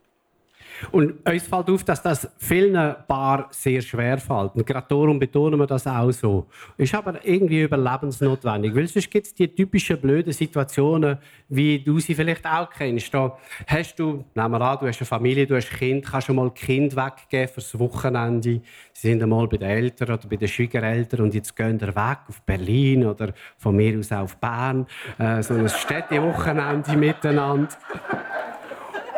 Und 0.92 1.28
uns 1.28 1.44
fällt 1.44 1.70
auf, 1.70 1.84
dass 1.84 2.02
das 2.02 2.30
vielen 2.38 2.96
Paar 3.08 3.48
sehr 3.52 3.82
schwer 3.82 4.18
fällt. 4.18 4.56
Und 4.56 4.66
gerade 4.66 4.86
darum 4.88 5.20
betonen 5.20 5.60
wir 5.60 5.68
das 5.68 5.88
auch 5.88 6.12
so. 6.12 6.48
Ist 6.78 6.94
aber 6.94 7.26
irgendwie 7.26 7.64
überlebensnotwendig. 7.64 8.76
Weil 8.76 8.88
sonst 8.88 9.10
gibt 9.10 9.28
es 9.28 9.34
die 9.34 9.48
typischen 9.48 10.00
blöden 10.00 10.34
Situationen, 10.34 11.18
wie 11.50 11.80
du 11.80 12.00
sie 12.00 12.14
vielleicht 12.14 12.46
auch 12.46 12.70
kennst. 12.70 13.14
Da 13.14 13.38
hast 13.68 13.96
du, 13.96 14.26
nehmen 14.36 14.52
wir 14.52 14.62
an, 14.62 14.78
du 14.80 14.88
hast 14.88 15.00
eine 15.00 15.06
Familie, 15.06 15.48
du 15.48 15.56
hast 15.56 15.72
ein 15.72 15.78
Kind, 15.78 16.06
kannst 16.06 16.30
du 16.30 16.34
mal 16.34 16.52
Kind 16.52 16.96
weggeben 16.96 17.48
fürs 17.54 17.78
Wochenende. 17.80 18.62
Sie 18.94 19.08
sind 19.10 19.24
einmal 19.24 19.48
bei 19.48 19.58
den 19.58 19.70
Eltern 19.70 20.12
oder 20.12 20.28
bei 20.28 20.36
den 20.36 20.48
Schwiegereltern 20.48 21.22
und 21.22 21.34
jetzt 21.34 21.56
gehen 21.56 21.80
sie 21.80 21.88
weg 21.88 22.20
auf 22.28 22.42
Berlin 22.46 23.06
oder 23.06 23.34
von 23.58 23.76
mir 23.76 23.98
aus 23.98 24.12
auf 24.12 24.38
Bern. 24.38 24.86
Äh, 25.18 25.42
so 25.42 25.54
ein 25.54 25.70
Städtewochenende 25.70 26.96
miteinander. 26.96 27.70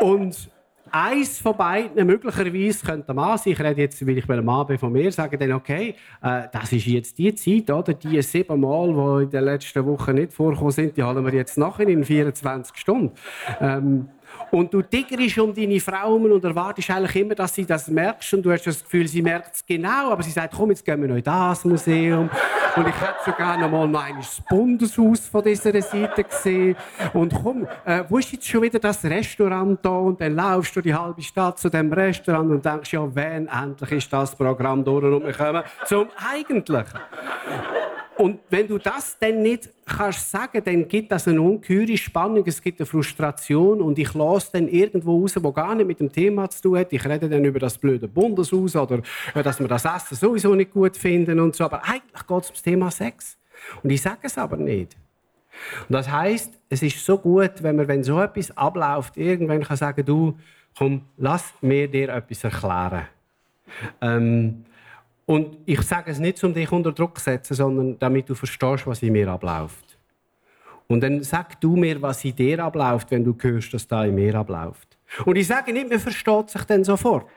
Und 0.01 0.49
eins 0.91 1.39
von 1.39 1.55
beiden 1.55 2.05
möglicherweise 2.05 2.85
könnte 2.85 3.13
Mann 3.13 3.37
sein. 3.37 3.53
Ich 3.53 3.59
rede 3.59 3.81
jetzt, 3.81 4.05
weil 4.05 4.17
ich 4.17 4.29
ein 4.29 4.45
Mann 4.45 4.67
bin 4.67 4.77
von 4.77 4.91
mir, 4.91 5.11
sagen 5.11 5.37
dann, 5.39 5.53
okay, 5.53 5.95
äh, 6.21 6.43
das 6.51 6.71
ist 6.71 6.85
jetzt 6.85 7.17
die 7.17 7.33
Zeit, 7.35 7.69
oder? 7.71 7.93
Die 7.93 8.21
sieben 8.21 8.59
Mal, 8.59 8.93
die 8.93 9.23
in 9.23 9.29
den 9.29 9.43
letzten 9.43 9.85
Wochen 9.85 10.15
nicht 10.15 10.33
vorgekommen 10.33 10.71
sind, 10.71 10.97
die 10.97 11.03
holen 11.03 11.25
wir 11.25 11.33
jetzt 11.33 11.57
nachher 11.57 11.87
in 11.87 12.03
24 12.03 12.75
Stunden. 12.77 13.11
Ähm, 13.59 14.09
und 14.51 14.73
du 14.73 14.81
tiggerst 14.81 15.37
um 15.37 15.53
deine 15.53 15.79
Frau 15.79 16.15
und 16.15 16.43
erwartest 16.43 16.89
eigentlich 16.89 17.15
immer, 17.17 17.35
dass 17.35 17.53
sie 17.53 17.65
das 17.65 17.87
merkt. 17.87 18.31
Und 18.33 18.43
du 18.43 18.51
hast 18.51 18.65
das 18.65 18.83
Gefühl, 18.83 19.07
sie 19.07 19.21
merkt 19.21 19.55
es 19.55 19.65
genau. 19.65 20.11
Aber 20.11 20.23
sie 20.23 20.31
sagt, 20.31 20.53
komm, 20.55 20.69
jetzt 20.69 20.83
gehen 20.83 21.01
wir 21.01 21.07
noch 21.07 21.15
in 21.15 21.23
das 21.23 21.65
Museum. 21.65 22.29
Und 22.75 22.87
ich 22.87 23.01
hätte 23.01 23.17
so 23.25 23.31
gerne 23.31 23.67
mal 23.67 23.87
noch 23.87 24.05
das 24.17 24.41
Bundeshaus 24.49 25.27
von 25.27 25.43
dieser 25.43 25.81
Seite 25.81 26.23
gesehen. 26.23 26.75
Und 27.13 27.33
komm, 27.33 27.67
äh, 27.85 28.03
wo 28.07 28.17
ist 28.17 28.31
jetzt 28.31 28.47
schon 28.47 28.61
wieder 28.61 28.79
das 28.79 29.03
Restaurant 29.03 29.79
da? 29.83 29.89
Und 29.89 30.21
dann 30.21 30.35
laufst 30.35 30.75
du 30.75 30.81
die 30.81 30.93
halbe 30.93 31.21
Stadt 31.21 31.59
zu 31.59 31.69
dem 31.69 31.91
Restaurant 31.91 32.49
und 32.49 32.65
denkst, 32.65 32.93
ja, 32.93 33.07
wann 33.13 33.47
endlich 33.47 33.91
ist 33.91 34.13
das 34.13 34.35
Programm 34.35 34.83
durch 34.83 35.03
und 35.03 35.25
wir 35.25 35.33
kommen 35.33 35.63
zum 35.85 36.07
Eigentlichen. 36.31 36.99
Und 38.19 38.41
wenn 38.49 38.67
du 38.67 38.77
das 38.77 39.17
dann 39.17 39.41
nicht 39.41 39.69
kannst 39.85 40.29
sagen, 40.29 40.61
dann 40.65 40.85
gibt 40.89 41.09
das 41.09 41.25
eine 41.29 41.41
ungeheure 41.41 41.95
Spannung, 41.95 42.43
es 42.45 42.61
gibt 42.61 42.81
eine 42.81 42.85
Frustration 42.85 43.79
und 43.79 43.97
ich 43.97 44.13
lasse 44.13 44.49
dann 44.51 44.67
irgendwo 44.67 45.21
raus, 45.21 45.41
wo 45.41 45.53
gar 45.53 45.73
nicht 45.73 45.87
mit 45.87 46.01
dem 46.01 46.11
Thema 46.11 46.49
zu 46.49 46.63
tun 46.63 46.79
hat. 46.79 46.91
Ich 46.91 47.05
rede 47.05 47.29
dann 47.29 47.45
über 47.45 47.59
das 47.59 47.77
blöde 47.77 48.09
Bundeshaus 48.09 48.75
oder 48.75 49.01
dass 49.33 49.61
wir 49.61 49.69
das 49.69 49.85
Essen 49.85 50.17
sowieso 50.17 50.53
nicht 50.53 50.71
gut 50.71 50.97
finden 50.97 51.39
und 51.39 51.55
so. 51.55 51.63
Aber 51.63 51.81
eigentlich 51.85 52.27
geht 52.27 52.43
es 52.43 52.49
ums 52.49 52.61
Thema 52.61 52.91
Sex. 52.91 53.37
Und 53.83 53.89
ich 53.89 54.01
sage 54.01 54.19
es 54.23 54.37
aber 54.37 54.57
nicht. 54.57 54.97
Und 55.87 55.93
das 55.93 56.11
heißt, 56.11 56.59
es 56.67 56.83
ist 56.83 57.05
so 57.05 57.17
gut, 57.17 57.63
wenn 57.63 57.77
man, 57.77 57.87
wenn 57.87 58.03
so 58.03 58.19
etwas 58.19 58.51
abläuft, 58.57 59.15
irgendwann 59.15 59.63
kann 59.63 59.77
sagen, 59.77 60.05
du, 60.05 60.37
komm, 60.77 61.03
lass 61.15 61.53
mir 61.61 61.87
dir 61.87 62.09
etwas 62.09 62.43
erklären. 62.43 63.07
Ähm, 64.01 64.65
und 65.29 65.57
ich 65.67 65.83
sage 65.83 66.09
es 66.09 66.17
nicht, 66.17 66.43
um 66.43 66.55
dich 66.55 66.71
unter 66.71 66.91
Druck 66.91 67.19
zu 67.19 67.25
setzen, 67.25 67.53
sondern 67.53 67.99
damit 67.99 68.27
du 68.27 68.33
verstehst, 68.33 68.87
was 68.87 69.03
in 69.03 69.13
mir 69.13 69.27
abläuft. 69.27 69.95
Und 70.87 71.01
dann 71.01 71.21
sag 71.21 71.61
du 71.61 71.75
mir, 71.75 72.01
was 72.01 72.25
in 72.25 72.35
dir 72.35 72.63
abläuft, 72.63 73.11
wenn 73.11 73.23
du 73.23 73.37
hörst, 73.39 73.71
dass 73.71 73.87
da 73.87 74.05
in 74.05 74.15
mir 74.15 74.33
abläuft. 74.33 74.97
Und 75.25 75.35
ich 75.35 75.45
sage 75.45 75.71
nicht, 75.71 75.87
man 75.87 75.99
versteht 75.99 76.49
sich 76.49 76.63
dann 76.63 76.83
sofort. 76.83 77.27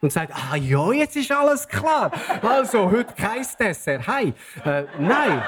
Und 0.00 0.10
sagt, 0.10 0.32
ah 0.34 0.56
ja, 0.56 0.92
jetzt 0.92 1.14
ist 1.16 1.30
alles 1.30 1.68
klar. 1.68 2.10
Also, 2.40 2.90
heute 2.90 3.12
kein 3.12 3.44
Dessert. 3.60 4.08
Hey, 4.08 4.32
äh, 4.64 4.84
nein. 4.98 5.42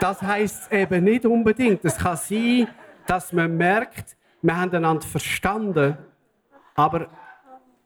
Das 0.00 0.22
heißt 0.22 0.72
eben 0.72 1.04
nicht 1.04 1.26
unbedingt. 1.26 1.84
Es 1.84 1.98
kann 1.98 2.16
sein, 2.16 2.68
dass 3.06 3.34
man 3.34 3.54
merkt, 3.54 4.16
wir 4.40 4.56
haben 4.56 4.74
einander 4.74 5.06
verstanden, 5.06 5.98
aber 6.74 7.10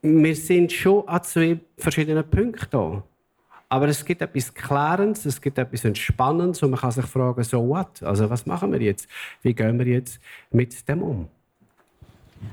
wir 0.02 0.34
sind 0.34 0.72
schon 0.72 1.06
an 1.08 1.22
zwei 1.22 1.60
verschiedenen 1.78 2.28
Punkten. 2.28 3.02
Aber 3.68 3.88
es 3.88 4.04
gibt 4.04 4.20
etwas 4.20 4.52
Klärendes, 4.52 5.24
es 5.24 5.40
gibt 5.40 5.56
etwas 5.56 5.84
Entspannendes 5.84 6.62
und 6.62 6.72
man 6.72 6.80
kann 6.80 6.90
sich 6.90 7.06
fragen, 7.06 7.42
so 7.42 7.66
what? 7.66 8.02
Also 8.02 8.28
was 8.28 8.44
machen 8.44 8.70
wir 8.72 8.80
jetzt? 8.80 9.08
Wie 9.40 9.54
gehen 9.54 9.78
wir 9.78 9.86
jetzt 9.86 10.20
mit 10.50 10.86
dem 10.88 11.02
um? 11.02 11.28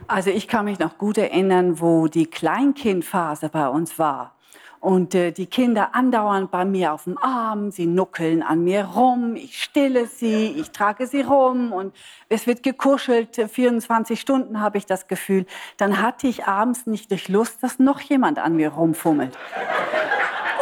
Also 0.08 0.30
ich 0.30 0.48
kann 0.48 0.66
mich 0.66 0.80
noch 0.80 0.98
gut 0.98 1.18
erinnern, 1.18 1.82
wo 1.82 2.08
die 2.08 2.28
Kleinkindphase 2.28 3.50
bei 3.50 3.68
uns 3.68 4.00
war. 4.00 4.36
Und 4.80 5.14
äh, 5.14 5.32
die 5.32 5.46
Kinder 5.46 5.94
andauernd 5.94 6.52
bei 6.52 6.64
mir 6.64 6.94
auf 6.94 7.04
dem 7.04 7.18
Arm, 7.18 7.72
sie 7.72 7.86
nuckeln 7.86 8.42
an 8.42 8.64
mir 8.64 8.86
rum, 8.86 9.36
ich 9.36 9.62
stille 9.62 10.08
sie, 10.08 10.48
ich 10.58 10.72
trage 10.72 11.06
sie 11.06 11.22
rum 11.22 11.74
und 11.74 11.94
es 12.30 12.48
wird 12.48 12.64
gekuschelt. 12.64 13.36
24 13.36 14.20
Stunden 14.20 14.62
habe 14.62 14.78
ich 14.78 14.86
das 14.86 15.08
Gefühl. 15.08 15.46
Dann 15.78 16.02
hatte 16.02 16.28
ich 16.28 16.46
abends 16.46 16.86
nicht 16.86 17.12
durch 17.12 17.28
Lust, 17.28 17.62
dass 17.62 17.80
noch 17.80 18.00
jemand 18.00 18.40
an 18.40 18.56
mir 18.56 18.70
rumfummelt. 18.70 19.38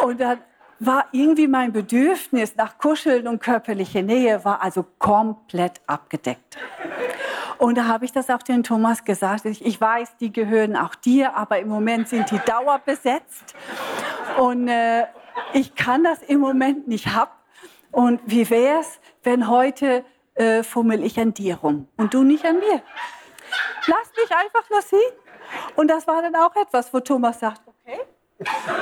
Und 0.04 0.20
dann 0.20 0.38
war 0.80 1.06
irgendwie 1.12 1.48
mein 1.48 1.72
Bedürfnis 1.72 2.54
nach 2.56 2.78
Kuscheln 2.78 3.26
und 3.26 3.40
körperlicher 3.40 4.02
Nähe 4.02 4.44
war 4.44 4.62
also 4.62 4.84
komplett 4.98 5.80
abgedeckt. 5.86 6.58
Und 7.58 7.76
da 7.76 7.86
habe 7.86 8.04
ich 8.04 8.12
das 8.12 8.30
auch 8.30 8.42
dem 8.42 8.62
Thomas 8.62 9.04
gesagt. 9.04 9.44
Ich 9.44 9.80
weiß, 9.80 10.16
die 10.18 10.32
gehören 10.32 10.76
auch 10.76 10.94
dir, 10.94 11.34
aber 11.36 11.58
im 11.58 11.68
Moment 11.68 12.08
sind 12.08 12.30
die 12.30 12.38
dauerbesetzt. 12.38 13.54
Und 14.38 14.68
äh, 14.68 15.06
ich 15.52 15.74
kann 15.74 16.04
das 16.04 16.22
im 16.22 16.40
Moment 16.40 16.86
nicht 16.86 17.08
haben. 17.08 17.32
Und 17.90 18.20
wie 18.26 18.48
wäre 18.48 18.80
es, 18.80 19.00
wenn 19.24 19.48
heute 19.48 20.04
äh, 20.34 20.62
fummel 20.62 21.02
ich 21.02 21.18
an 21.18 21.34
dir 21.34 21.56
rum 21.56 21.88
und 21.96 22.14
du 22.14 22.22
nicht 22.22 22.44
an 22.44 22.58
mir? 22.58 22.82
Lass 23.86 24.12
mich 24.16 24.30
einfach 24.30 24.70
nur 24.70 24.82
sehen. 24.82 25.12
Und 25.74 25.88
das 25.88 26.06
war 26.06 26.22
dann 26.22 26.36
auch 26.36 26.54
etwas, 26.54 26.92
wo 26.92 27.00
Thomas 27.00 27.40
sagt, 27.40 27.62
okay, 27.66 27.98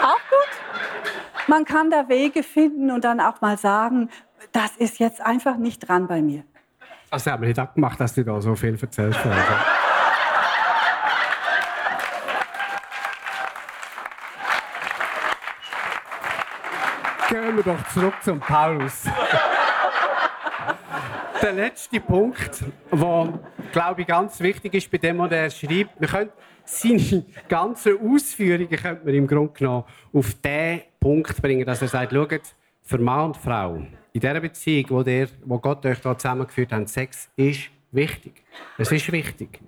auch 0.02 0.20
gut. 0.28 1.46
Man 1.46 1.64
kann 1.64 1.90
da 1.90 2.08
Wege 2.08 2.42
finden 2.42 2.90
und 2.90 3.04
dann 3.04 3.20
auch 3.20 3.40
mal 3.40 3.56
sagen, 3.56 4.10
das 4.52 4.76
ist 4.76 4.98
jetzt 4.98 5.20
einfach 5.20 5.56
nicht 5.56 5.88
dran 5.88 6.08
bei 6.08 6.20
mir. 6.20 6.44
Also 7.10 7.30
haben 7.30 7.42
wir 7.42 7.48
nicht 7.48 7.58
abgemacht, 7.58 8.00
dass 8.00 8.14
du 8.14 8.24
da 8.24 8.40
so 8.40 8.54
viel 8.54 8.76
erzählst. 8.80 9.20
Also. 9.24 9.52
Gehen 17.28 17.56
wir 17.56 17.62
doch 17.62 17.88
zurück 17.92 18.14
zum 18.22 18.40
Paulus. 18.40 19.04
Der 21.42 21.52
letzte 21.52 22.00
Punkt, 22.00 22.64
der, 22.90 23.38
glaube 23.70 24.00
ich, 24.00 24.06
ganz 24.06 24.40
wichtig 24.40 24.74
ist 24.74 24.90
bei 24.90 24.98
dem, 24.98 25.18
was 25.18 25.30
er 25.30 25.50
schreibt, 25.50 26.00
wir 26.00 26.08
können 26.08 26.30
seine 26.64 27.24
ganzen 27.48 27.98
Ausführungen 28.00 28.68
könnte 28.68 29.04
man 29.04 29.14
im 29.14 29.26
Grunde 29.26 29.52
genommen 29.52 29.84
auf 30.12 30.34
den 30.34 30.82
Punkt 30.98 31.40
bringen, 31.40 31.64
dass 31.64 31.82
er 31.82 31.88
sagt, 31.88 32.12
schaut, 32.12 32.40
für 32.82 32.98
Mann 32.98 33.34
Frau, 33.34 33.82
in 34.16 34.20
dieser 34.20 34.40
Beziehung, 34.40 34.86
wo, 34.88 35.02
der, 35.02 35.28
wo 35.44 35.58
Gott 35.58 35.84
euch 35.84 36.00
da 36.00 36.16
zusammengeführt 36.16 36.72
hat, 36.72 36.88
Sex 36.88 37.28
ist 37.36 37.68
wichtig. 37.92 38.32
Es 38.78 38.90
ist 38.90 39.12
wichtig. 39.12 39.60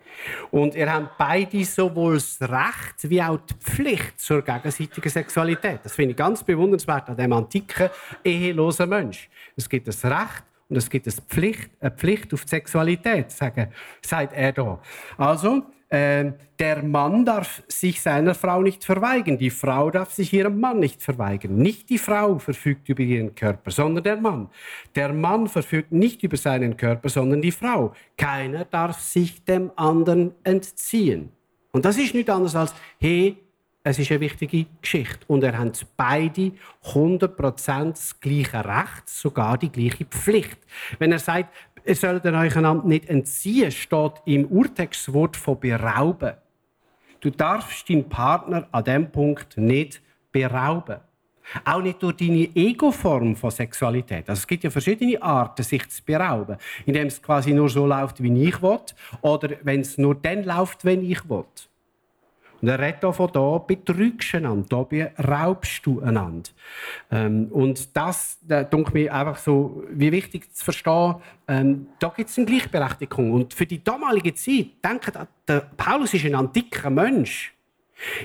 Und 0.51 0.74
ihr 0.74 0.90
habt 0.90 1.18
beide 1.18 1.62
sowohl 1.66 2.14
das 2.14 2.40
Recht 2.40 3.11
wie 3.11 3.22
auch 3.22 3.38
die 3.38 3.55
Pflicht 3.55 4.18
zur 4.18 4.40
gegenseitigen 4.40 5.11
Sexualität. 5.11 5.80
Das 5.84 5.94
finde 5.94 6.12
ich 6.12 6.16
ganz 6.16 6.42
bewundernswert 6.42 7.11
an 7.11 7.16
dem 7.18 7.32
antiken, 7.34 7.90
ehelosen 8.24 8.88
Mensch. 8.88 9.28
Es 9.55 9.68
gibt 9.68 9.86
das 9.86 10.03
Recht 10.03 10.44
und 10.70 10.76
es 10.76 10.88
gibt 10.88 11.07
eine 11.07 11.14
Pflicht, 11.28 11.70
eine 11.80 11.90
Pflicht 11.90 12.32
auf 12.32 12.44
die 12.44 12.49
Sexualität, 12.49 13.30
sagt 13.30 14.32
er 14.32 14.53
da. 14.53 14.80
Also, 15.18 15.62
äh, 15.89 16.32
der 16.59 16.82
Mann 16.82 17.24
darf 17.24 17.62
sich 17.68 18.01
seiner 18.01 18.34
Frau 18.34 18.62
nicht 18.62 18.84
verweigern, 18.84 19.39
die 19.39 19.51
Frau 19.51 19.91
darf 19.91 20.12
sich 20.12 20.32
ihrem 20.32 20.61
Mann 20.61 20.80
nicht 20.80 21.03
verweigern. 21.03 21.57
Nicht 21.57 21.89
die 21.89 21.99
Frau 21.99 22.39
verfügt 22.39 22.89
über 22.89 23.03
ihren 23.03 23.34
Körper, 23.34 23.70
sondern 23.70 24.05
der 24.05 24.16
Mann. 24.16 24.51
Der 24.95 25.12
Mann 25.12 25.47
verfügt 25.47 25.93
nicht 25.93 26.22
über 26.22 26.36
seinen 26.36 26.76
Körper, 26.76 27.09
sondern 27.09 27.41
die 27.41 27.53
Frau. 27.53 27.93
Keiner 28.16 28.64
darf 28.64 29.01
sich 29.01 29.45
dem 29.45 29.70
anderen 29.76 30.32
entziehen. 30.43 31.30
Und 31.72 31.84
das 31.84 31.97
ist 31.97 32.14
nicht 32.14 32.28
anders 32.28 32.57
als, 32.57 32.74
hey, 32.99 33.36
es 33.84 33.99
ist 33.99 34.11
eine 34.11 34.20
wichtige 34.20 34.66
Geschichte. 34.82 35.20
Und 35.28 35.43
er 35.43 35.57
hat 35.57 35.86
beide 35.97 36.53
100% 36.84 37.91
das 37.91 38.20
gleiche 38.20 38.64
Recht, 38.64 39.09
sogar 39.09 39.57
die 39.57 39.70
gleiche 39.70 40.05
Pflicht. 40.05 40.59
Wenn 40.99 41.12
er 41.12 41.18
sagt, 41.18 41.55
ihr 41.85 41.95
sollt 41.95 42.24
euch 42.24 42.57
einander 42.57 42.87
nicht 42.87 43.09
entziehen, 43.09 43.70
steht 43.70 44.12
im 44.24 44.47
Urtext 44.47 45.09
das 45.09 45.14
Wort 45.14 45.37
von 45.37 45.59
berauben. 45.59 46.35
Du 47.20 47.31
darfst 47.31 47.89
deinen 47.89 48.09
Partner 48.09 48.68
an 48.70 48.85
dem 48.85 49.11
Punkt 49.11 49.57
nicht 49.57 50.01
berauben. 50.31 50.99
Auch 51.64 51.81
nicht 51.81 52.03
durch 52.03 52.16
deine 52.16 52.49
Ego-Form 52.55 53.35
von 53.35 53.51
Sexualität. 53.51 54.29
Also 54.29 54.41
es 54.41 54.47
gibt 54.47 54.64
ja 54.64 54.70
verschiedene 54.70 55.20
Arten, 55.22 55.62
sich 55.62 55.89
zu 55.89 56.05
berauben. 56.05 56.59
Indem 56.85 57.07
es 57.07 57.22
quasi 57.22 57.53
nur 57.55 57.70
so 57.70 57.87
läuft, 57.87 58.22
wie 58.22 58.45
ich 58.45 58.61
will, 58.61 58.79
oder 59.22 59.51
wenn 59.62 59.81
es 59.81 59.97
nur 59.97 60.14
dann 60.14 60.45
läuft, 60.45 60.85
wenn 60.85 61.03
ich 61.03 61.29
will. 61.29 61.45
Und 62.61 62.69
er 62.69 62.79
redet 62.79 63.05
auch 63.05 63.15
von 63.15 63.31
da 63.33 63.59
betrügst 63.59 64.35
einander, 64.35 64.67
da 64.69 64.83
beraubst 64.83 65.87
du 65.87 66.01
einander. 66.01 66.51
Ähm, 67.11 67.49
und 67.51 67.97
das, 67.97 68.39
da 68.43 68.65
denke 68.65 68.93
mir 68.93 69.15
einfach 69.15 69.37
so, 69.37 69.85
wie 69.91 70.11
wichtig 70.11 70.53
zu 70.55 70.65
verstehen, 70.65 71.17
ähm, 71.47 71.87
da 72.01 72.09
gibt 72.09 72.31
es 72.31 72.37
eine 72.37 72.47
Gleichberechtigung. 72.47 73.33
Und 73.33 73.55
für 73.55 73.67
die 73.67 73.83
damalige 73.83 74.35
Zeit, 74.35 74.67
denkt 74.85 75.13
der 75.47 75.61
Paulus 75.77 76.15
ist 76.15 76.25
ein 76.25 76.35
antiker 76.35 76.91
Mensch. 76.91 77.55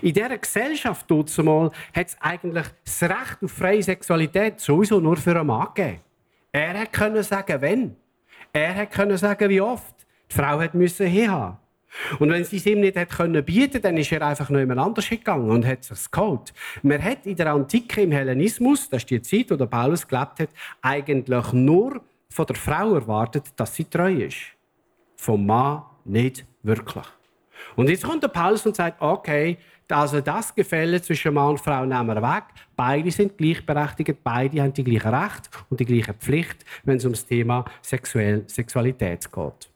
In 0.01 0.13
dieser 0.13 0.37
Gesellschaft 0.37 1.09
hat 1.09 2.07
es 2.07 2.17
eigentlich 2.19 2.67
das 2.83 3.03
Recht 3.03 3.37
auf 3.43 3.51
freie 3.51 3.81
Sexualität 3.81 4.59
sowieso 4.59 4.99
nur 4.99 5.17
für 5.17 5.31
einen 5.31 5.47
Mann 5.47 5.67
gegeben. 5.73 5.99
Er 6.51 6.85
konnte 6.87 7.23
sagen, 7.23 7.61
wenn. 7.61 7.95
Er 8.51 8.85
konnte 8.85 9.17
sagen, 9.17 9.49
wie 9.49 9.61
oft. 9.61 9.95
Die 10.29 10.35
Frau 10.35 10.61
musste 10.73 11.05
hinhaben. 11.05 11.57
Und 12.19 12.31
wenn 12.31 12.43
sie 12.43 12.57
es 12.57 12.65
ihm 12.65 12.79
nicht 12.79 12.95
hätte 12.95 13.15
können 13.15 13.43
bieten, 13.43 13.81
dann 13.81 13.97
ist 13.97 14.11
er 14.11 14.21
einfach 14.21 14.49
noch 14.49 14.59
jemand 14.59 14.79
anders 14.79 15.09
gegangen 15.09 15.49
und 15.49 15.65
hat 15.65 15.83
sich 15.83 16.11
geholt. 16.11 16.53
Man 16.81 17.01
hat 17.01 17.25
in 17.25 17.35
der 17.35 17.53
Antike 17.53 18.01
im 18.01 18.11
Hellenismus, 18.11 18.89
das 18.89 19.03
ist 19.03 19.09
die 19.09 19.21
Zeit, 19.21 19.51
wo 19.51 19.55
der 19.55 19.67
Paulus 19.67 20.07
gelebt 20.07 20.39
hat, 20.39 20.49
eigentlich 20.81 21.53
nur 21.53 22.01
von 22.29 22.45
der 22.45 22.55
Frau 22.55 22.95
erwartet, 22.95 23.45
dass 23.55 23.75
sie 23.75 23.85
treu 23.85 24.11
ist. 24.11 24.37
Vom 25.15 25.45
Mann 25.45 25.83
nicht 26.05 26.45
wirklich. 26.63 27.05
Und 27.75 27.89
jetzt 27.89 28.03
kommt 28.03 28.23
der 28.23 28.27
Paulus 28.27 28.65
und 28.65 28.75
sagt, 28.75 29.01
okay, 29.01 29.57
also 29.89 30.21
das 30.21 30.55
Gefälle 30.55 31.01
zwischen 31.01 31.33
Mann 31.33 31.51
und 31.51 31.59
Frau 31.59 31.85
nehmen 31.85 32.07
wir 32.07 32.21
weg. 32.21 32.45
Beide 32.75 33.11
sind 33.11 33.37
gleichberechtigt, 33.37 34.23
beide 34.23 34.61
haben 34.61 34.73
die 34.73 34.83
gleichen 34.83 35.13
Rechte 35.13 35.49
und 35.69 35.79
die 35.79 35.85
gleiche 35.85 36.13
Pflicht, 36.13 36.65
wenn 36.83 36.97
es 36.97 37.05
um 37.05 37.11
das 37.11 37.25
Thema 37.25 37.65
Sexuell 37.81 38.43
Sexualität 38.47 39.31
geht. 39.31 39.72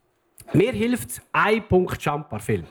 Mir 0.54 0.72
hilft 0.72 1.22
ein 1.32 1.68
Punkt 1.68 2.02
Jumper-Film. 2.02 2.66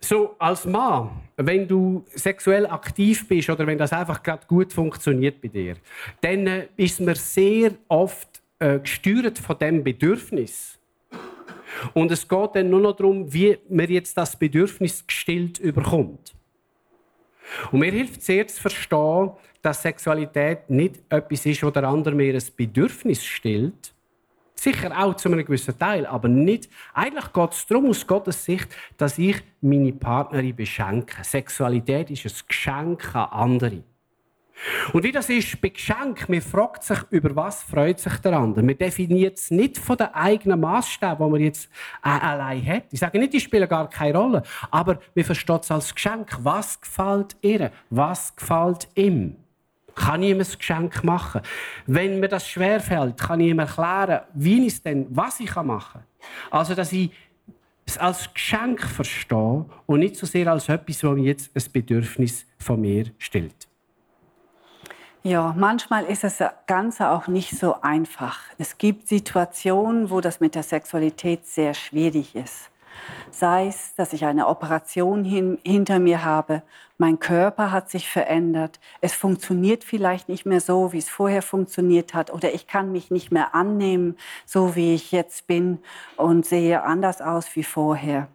So, 0.00 0.36
als 0.38 0.64
Mann, 0.66 1.10
wenn 1.36 1.66
du 1.66 2.04
sexuell 2.14 2.66
aktiv 2.66 3.26
bist 3.26 3.50
oder 3.50 3.66
wenn 3.66 3.78
das 3.78 3.92
einfach 3.92 4.22
gerade 4.22 4.46
gut 4.46 4.72
funktioniert 4.72 5.40
bei 5.40 5.48
dir, 5.48 5.76
dann 6.20 6.46
äh, 6.46 6.68
ist 6.76 7.00
man 7.00 7.14
sehr 7.14 7.72
oft 7.88 8.42
äh, 8.58 8.78
gesteuert 8.78 9.38
von 9.38 9.58
dem 9.58 9.82
Bedürfnis. 9.82 10.78
Und 11.92 12.12
es 12.12 12.28
geht 12.28 12.50
dann 12.54 12.70
nur 12.70 12.80
noch 12.80 12.96
darum, 12.96 13.32
wie 13.32 13.58
man 13.68 13.88
jetzt 13.88 14.16
das 14.16 14.38
Bedürfnis 14.38 15.06
gestillt 15.06 15.58
überkommt. 15.58 16.34
Und 17.72 17.80
mir 17.80 17.92
hilft 17.92 18.22
sehr 18.22 18.46
zu 18.46 18.60
verstehen, 18.60 19.30
dass 19.62 19.82
Sexualität 19.82 20.70
nicht 20.70 21.02
etwas 21.08 21.46
ist, 21.46 21.62
wo 21.62 21.70
der 21.70 21.84
andere 21.84 22.14
mir 22.14 22.34
ein 22.34 22.42
Bedürfnis 22.56 23.24
stillt, 23.24 23.92
Sicher 24.58 24.90
auch 24.98 25.14
zu 25.14 25.28
einem 25.28 25.44
gewissen 25.44 25.78
Teil, 25.78 26.06
aber 26.06 26.28
nicht. 26.28 26.68
Eigentlich 26.94 27.32
geht 27.32 27.52
es 27.52 27.66
darum, 27.66 27.86
aus 27.86 28.06
Gottes 28.06 28.44
Sicht, 28.44 28.68
dass 28.96 29.18
ich 29.18 29.36
meine 29.60 29.92
Partnerin 29.92 30.56
beschenke. 30.56 31.22
Sexualität 31.22 32.10
ist 32.10 32.24
ein 32.24 32.32
Geschenk 32.48 33.14
an 33.14 33.28
andere. 33.30 33.82
Und 34.92 35.04
wie 35.04 35.12
das 35.12 35.28
ist 35.28 35.60
bei 35.60 35.68
Geschenk, 35.68 36.28
man 36.28 36.40
fragt 36.40 36.82
sich, 36.82 36.98
über 37.10 37.34
was 37.36 37.62
freut 37.62 38.00
sich 38.00 38.16
der 38.18 38.32
andere. 38.32 38.64
Man 38.64 38.78
definiert 38.78 39.36
es 39.36 39.50
nicht 39.50 39.76
von 39.76 39.96
den 39.96 40.08
eigenen 40.14 40.60
Maßstäben, 40.60 41.18
die 41.18 41.30
man 41.30 41.40
jetzt 41.40 41.68
äh, 42.02 42.08
allein 42.08 42.66
hat. 42.66 42.84
Ich 42.90 43.00
sage 43.00 43.18
nicht, 43.18 43.34
die 43.34 43.40
spielen 43.40 43.68
gar 43.68 43.90
keine 43.90 44.16
Rolle, 44.16 44.42
aber 44.70 44.98
man 45.14 45.24
versteht 45.24 45.62
es 45.62 45.70
als 45.70 45.94
Geschenk. 45.94 46.38
Was 46.42 46.80
gefällt 46.80 47.36
ihr? 47.42 47.70
Was 47.90 48.34
gefällt 48.34 48.88
ihm? 48.94 49.36
Kann 49.96 50.22
ich 50.22 50.30
ihm 50.30 50.40
ein 50.40 50.46
Geschenk 50.46 51.02
machen. 51.02 51.40
Wenn 51.86 52.20
mir 52.20 52.28
das 52.28 52.48
schwerfällt, 52.48 53.18
kann 53.18 53.40
ich 53.40 53.48
ihm 53.48 53.58
erklären, 53.58 54.20
wie 54.34 54.66
ich 54.66 54.74
es 54.74 54.82
denn, 54.82 55.06
was 55.10 55.40
ich 55.40 55.52
machen 55.56 56.00
kann. 56.00 56.02
Also, 56.50 56.74
dass 56.74 56.92
ich 56.92 57.10
es 57.86 57.98
als 57.98 58.32
Geschenk 58.32 58.82
verstehe 58.82 59.64
und 59.86 60.00
nicht 60.00 60.16
so 60.16 60.26
sehr 60.26 60.46
als 60.48 60.68
etwas, 60.68 60.98
das 60.98 61.10
mir 61.14 61.24
jetzt 61.24 61.50
ein 61.56 61.72
Bedürfnis 61.72 62.46
von 62.58 62.80
mir 62.80 63.06
stellt. 63.18 63.66
Ja, 65.22 65.54
manchmal 65.56 66.04
ist 66.04 66.22
das 66.22 66.38
Ganze 66.68 67.10
auch 67.10 67.26
nicht 67.26 67.50
so 67.50 67.80
einfach. 67.80 68.38
Es 68.58 68.78
gibt 68.78 69.08
Situationen, 69.08 70.10
wo 70.10 70.20
das 70.20 70.38
mit 70.38 70.54
der 70.54 70.62
Sexualität 70.62 71.46
sehr 71.46 71.74
schwierig 71.74 72.36
ist. 72.36 72.70
Sei 73.30 73.66
es, 73.68 73.94
dass 73.94 74.12
ich 74.12 74.24
eine 74.24 74.46
Operation 74.46 75.24
hin, 75.24 75.58
hinter 75.64 75.98
mir 75.98 76.24
habe, 76.24 76.62
mein 76.98 77.18
Körper 77.18 77.72
hat 77.72 77.90
sich 77.90 78.08
verändert, 78.08 78.80
es 79.02 79.12
funktioniert 79.12 79.84
vielleicht 79.84 80.30
nicht 80.30 80.46
mehr 80.46 80.60
so, 80.60 80.94
wie 80.94 80.98
es 80.98 81.10
vorher 81.10 81.42
funktioniert 81.42 82.14
hat, 82.14 82.32
oder 82.32 82.54
ich 82.54 82.66
kann 82.66 82.90
mich 82.90 83.10
nicht 83.10 83.30
mehr 83.30 83.54
annehmen, 83.54 84.16
so 84.46 84.76
wie 84.76 84.94
ich 84.94 85.12
jetzt 85.12 85.46
bin 85.46 85.78
und 86.16 86.46
sehe 86.46 86.82
anders 86.82 87.20
aus 87.20 87.54
wie 87.54 87.64
vorher. 87.64 88.28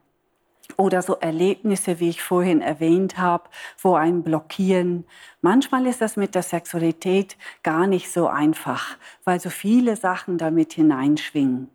Oder 0.77 1.01
so 1.01 1.15
Erlebnisse, 1.15 1.99
wie 1.99 2.09
ich 2.09 2.21
vorhin 2.21 2.61
erwähnt 2.61 3.17
habe, 3.17 3.49
wo 3.81 3.95
ein 3.95 4.23
blockieren. 4.23 5.05
Manchmal 5.41 5.85
ist 5.87 6.01
das 6.01 6.15
mit 6.15 6.35
der 6.35 6.43
Sexualität 6.43 7.37
gar 7.63 7.87
nicht 7.87 8.11
so 8.11 8.27
einfach, 8.27 8.97
weil 9.23 9.39
so 9.39 9.49
viele 9.49 9.95
Sachen 9.95 10.37
damit 10.37 10.73
hineinschwingen. 10.73 11.69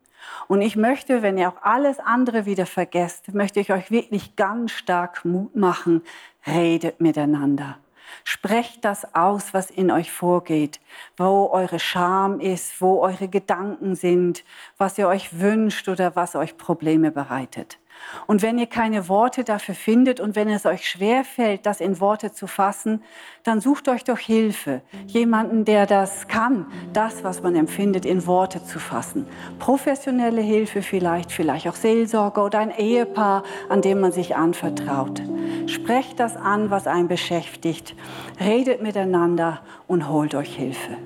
Und 0.49 0.61
ich 0.61 0.77
möchte, 0.77 1.23
wenn 1.23 1.39
ihr 1.39 1.49
auch 1.49 1.63
alles 1.63 1.99
andere 1.99 2.47
wieder 2.47 2.67
vergesst, 2.67 3.35
möchte 3.35 3.61
ich 3.61 3.73
euch 3.73 3.91
wirklich 3.91 4.37
ganz 4.37 4.73
stark 4.73 5.25
Mut 5.25 5.57
machen, 5.57 6.03
redet 6.47 7.01
miteinander. 7.01 7.79
Sprecht 8.25 8.85
das 8.85 9.15
aus, 9.15 9.53
was 9.53 9.71
in 9.71 9.91
euch 9.91 10.13
vorgeht, 10.13 10.81
wo 11.17 11.49
eure 11.53 11.79
Scham 11.79 12.41
ist, 12.41 12.81
wo 12.81 13.01
eure 13.01 13.29
Gedanken 13.29 13.95
sind, 13.95 14.45
was 14.79 14.99
ihr 14.99 15.09
euch 15.09 15.41
wünscht 15.41 15.89
oder 15.89 16.17
was 16.17 16.37
euch 16.37 16.57
Probleme 16.57 17.11
bereitet. 17.11 17.79
Und 18.27 18.43
wenn 18.43 18.59
ihr 18.59 18.67
keine 18.67 19.09
Worte 19.09 19.45
dafür 19.45 19.75
findet 19.75 20.21
und 20.21 20.37
wenn 20.37 20.49
es 20.49 20.67
euch 20.67 20.89
schwer 20.89 21.25
fällt, 21.25 21.67
das 21.67 21.81
in 21.81 22.01
Worte 22.01 22.33
zu 22.33 22.47
fassen, 22.47 23.03
dann 23.45 23.61
sucht 23.61 23.89
euch 23.89 24.05
doch 24.05 24.19
Hilfe. 24.19 24.83
Jemanden, 25.07 25.65
der 25.65 25.87
das 25.87 26.29
kann, 26.29 26.67
das, 26.93 27.25
was 27.25 27.43
man 27.43 27.55
empfindet, 27.55 28.05
in 28.05 28.27
Worte 28.27 28.65
zu 28.65 28.79
fassen. 28.79 29.27
Professionelle 29.59 30.41
Hilfe 30.41 30.83
vielleicht, 30.83 31.33
vielleicht 31.33 31.69
auch 31.69 31.75
Seelsorge 31.77 32.41
oder 32.41 32.59
ein 32.59 32.71
Ehepaar, 32.77 33.45
an 33.69 33.83
dem 33.83 34.01
man 34.01 34.13
sich 34.13 34.37
anvertraut. 34.37 35.23
Sprecht 35.67 36.21
das 36.21 36.37
an, 36.37 36.71
was 36.71 36.87
einen 36.87 37.09
beschäftigt. 37.09 37.95
Redet 38.41 38.83
miteinander 38.83 39.61
und 39.87 40.09
holt 40.09 40.35
euch 40.35 40.55
Hilfe. 40.57 40.97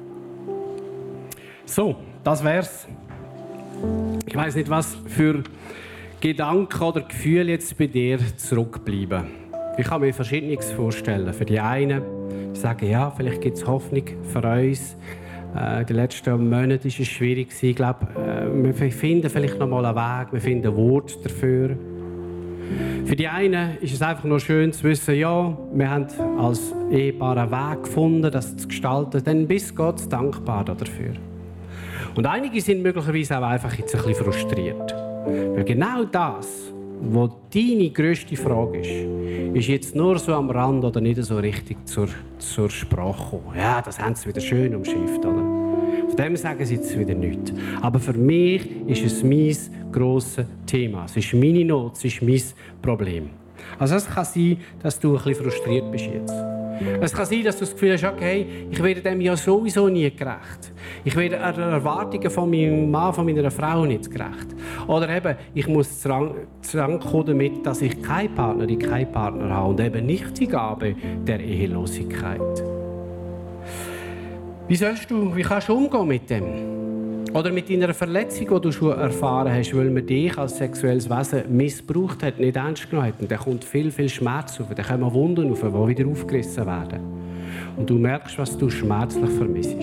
So, 1.66 1.96
das 2.24 2.42
wär's. 2.42 2.88
Ich 4.26 4.34
weiß 4.36 4.54
nicht, 4.56 4.68
was 4.68 4.96
für 5.06 5.42
Gedanken 6.20 6.82
oder 6.82 7.00
Gefühle 7.00 7.52
jetzt 7.52 7.78
bei 7.78 7.86
dir 7.86 8.18
zurückbleiben? 8.36 9.24
Ich 9.78 9.86
kann 9.86 10.02
mir 10.02 10.12
Verschiedenes 10.12 10.70
vorstellen. 10.70 11.32
Für 11.32 11.46
die 11.46 11.58
einen 11.58 12.02
sagen, 12.52 12.90
ja, 12.90 13.10
vielleicht 13.10 13.40
gibt 13.40 13.56
es 13.56 13.66
Hoffnung 13.66 14.04
für 14.24 14.46
uns. 14.46 14.96
Äh, 15.56 15.82
die 15.86 15.94
letzten 15.94 16.50
Monate 16.50 16.84
war 16.84 17.00
es 17.00 17.06
schwierig. 17.08 17.48
Ich 17.62 17.74
glaube, 17.74 18.06
äh, 18.18 18.80
wir 18.80 18.92
finden 18.92 19.30
vielleicht 19.30 19.58
noch 19.58 19.66
mal 19.66 19.82
einen 19.82 19.96
Weg, 19.96 20.32
wir 20.34 20.40
finden 20.42 20.68
ein 20.68 20.76
Wort 20.76 21.24
dafür. 21.24 21.78
Für 23.06 23.16
die 23.16 23.26
einen 23.26 23.78
ist 23.78 23.94
es 23.94 24.02
einfach 24.02 24.24
nur 24.24 24.40
schön 24.40 24.74
zu 24.74 24.84
wissen, 24.84 25.14
ja, 25.14 25.56
wir 25.72 25.90
haben 25.90 26.06
als 26.38 26.74
Ehepaar 26.90 27.38
einen 27.38 27.50
Weg 27.50 27.84
gefunden, 27.84 28.30
das 28.30 28.58
zu 28.58 28.68
gestalten. 28.68 29.24
Dann 29.24 29.48
bist 29.48 29.74
Gott 29.74 30.00
dankbar 30.12 30.66
dafür. 30.66 31.14
Und 32.14 32.26
einige 32.26 32.60
sind 32.60 32.82
möglicherweise 32.82 33.38
auch 33.38 33.42
einfach 33.42 33.72
jetzt 33.72 33.96
ein 33.96 34.02
bisschen 34.02 34.24
frustriert. 34.24 35.09
Weil 35.24 35.64
genau 35.64 36.04
das, 36.04 36.72
was 37.00 37.30
deine 37.52 37.90
grösste 37.90 38.36
Frage 38.36 38.78
ist, 38.78 39.56
ist 39.56 39.68
jetzt 39.68 39.96
nur 39.96 40.18
so 40.18 40.34
am 40.34 40.50
Rand 40.50 40.84
oder 40.84 41.00
nicht 41.00 41.22
so 41.22 41.38
richtig 41.38 41.76
zur, 41.86 42.08
zur 42.38 42.70
Sprache 42.70 43.36
gekommen. 43.36 43.56
Ja, 43.56 43.82
das 43.82 43.98
haben 43.98 44.14
sie 44.14 44.28
wieder 44.28 44.40
schön 44.40 44.74
umschifft, 44.74 45.24
oder? 45.24 45.42
Von 46.06 46.16
dem 46.16 46.36
sagen 46.36 46.64
sie 46.64 46.74
jetzt 46.74 46.98
wieder 46.98 47.14
nichts. 47.14 47.52
Aber 47.80 47.98
für 47.98 48.12
mich 48.12 48.68
ist 48.86 49.04
es 49.04 49.22
mein 49.22 49.56
grosses 49.92 50.46
Thema. 50.66 51.04
Es 51.06 51.16
ist 51.16 51.32
meine 51.34 51.64
Not, 51.64 51.96
es 51.96 52.04
ist 52.04 52.22
mein 52.22 52.42
Problem. 52.82 53.30
Also 53.78 53.96
es 53.96 54.06
kann 54.06 54.24
sein, 54.24 54.58
dass 54.82 54.98
du 54.98 55.16
ein 55.16 55.22
bisschen 55.22 55.44
frustriert 55.44 55.90
bist 55.90 56.06
jetzt. 56.06 56.59
Es 57.00 57.12
kann 57.12 57.26
sein, 57.26 57.44
dass 57.44 57.56
du 57.56 57.60
das 57.60 57.72
Gefühl 57.72 57.92
hast, 57.92 58.04
okay, 58.04 58.46
ich 58.70 58.82
werde 58.82 59.00
dem 59.00 59.20
ja 59.20 59.36
sowieso 59.36 59.88
nie 59.88 60.10
gerecht. 60.10 60.72
Ich 61.04 61.14
werde 61.14 61.36
den 61.36 61.70
Erwartungen 61.70 62.30
von 62.30 62.50
meinem 62.50 62.90
Mann, 62.90 63.12
von 63.12 63.26
meiner 63.26 63.50
Frau 63.50 63.84
nicht 63.84 64.10
gerecht. 64.10 64.48
Oder 64.86 65.08
eben, 65.08 65.36
ich 65.54 65.66
muss 65.66 66.00
zusammenkommen 66.62 67.26
damit, 67.26 67.66
dass 67.66 67.82
ich 67.82 68.02
keine 68.02 68.28
Partnerin, 68.30 68.78
keinen 68.78 69.12
Partner 69.12 69.50
habe 69.50 69.70
und 69.70 69.80
eben 69.80 70.06
nicht 70.06 70.38
die 70.38 70.46
Gabe 70.46 70.94
der 71.26 71.40
Ehelosigkeit. 71.40 72.40
Wie 74.68 74.76
sollst 74.76 75.10
du, 75.10 75.34
wie 75.34 75.42
kannst 75.42 75.68
du 75.68 75.74
umgehen 75.74 76.06
mit 76.06 76.30
dem? 76.30 76.89
Oder 77.32 77.52
mit 77.52 77.70
deiner 77.70 77.94
Verletzung, 77.94 78.48
die 78.48 78.60
du 78.60 78.72
schon 78.72 78.98
erfahren 78.98 79.52
hast, 79.52 79.76
weil 79.76 79.88
man 79.88 80.04
dich 80.04 80.36
als 80.36 80.58
sexuelles 80.58 81.08
Wesen 81.08 81.44
missbraucht 81.56 82.24
hat, 82.24 82.40
nicht 82.40 82.56
ernst 82.56 82.90
genommen 82.90 83.08
hat. 83.08 83.20
Und 83.20 83.30
dann 83.30 83.38
kommt 83.38 83.62
viel, 83.62 83.92
viel 83.92 84.08
Schmerz 84.08 84.60
auf. 84.60 84.66
Dann 84.74 84.84
kommen 84.84 85.14
Wunden 85.14 85.52
auf, 85.52 85.60
die 85.60 85.88
wieder 85.88 86.10
aufgerissen 86.10 86.66
werden. 86.66 87.00
Und 87.76 87.88
du 87.88 87.94
merkst, 87.94 88.36
was 88.36 88.58
du 88.58 88.68
schmerzlich 88.68 89.30
vermisst. 89.30 89.76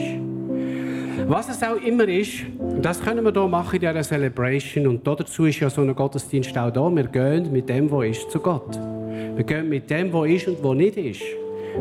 Was 1.25 1.49
es 1.49 1.63
auch 1.63 1.81
immer 1.81 2.07
ist, 2.07 2.43
das 2.81 3.01
können 3.01 3.23
wir 3.23 3.31
hier 3.31 3.47
machen 3.47 3.75
in 3.75 3.79
dieser 3.79 4.03
Celebration. 4.03 4.87
Und 4.87 5.07
dazu 5.07 5.45
ist 5.45 5.61
ja 5.61 5.69
so 5.69 5.81
ein 5.81 5.95
Gottesdienst 5.95 6.57
auch 6.57 6.71
da. 6.71 6.93
Wir 6.93 7.07
gehen 7.07 7.51
mit 7.51 7.69
dem, 7.69 7.89
was 7.89 8.07
ist, 8.07 8.29
zu 8.29 8.39
Gott. 8.39 8.77
Wir 9.35 9.43
gehen 9.45 9.69
mit 9.69 9.89
dem, 9.89 10.11
was 10.11 10.27
ist 10.27 10.49
und 10.49 10.61
was 10.61 10.75
nicht 10.75 10.97
ist. 10.97 11.21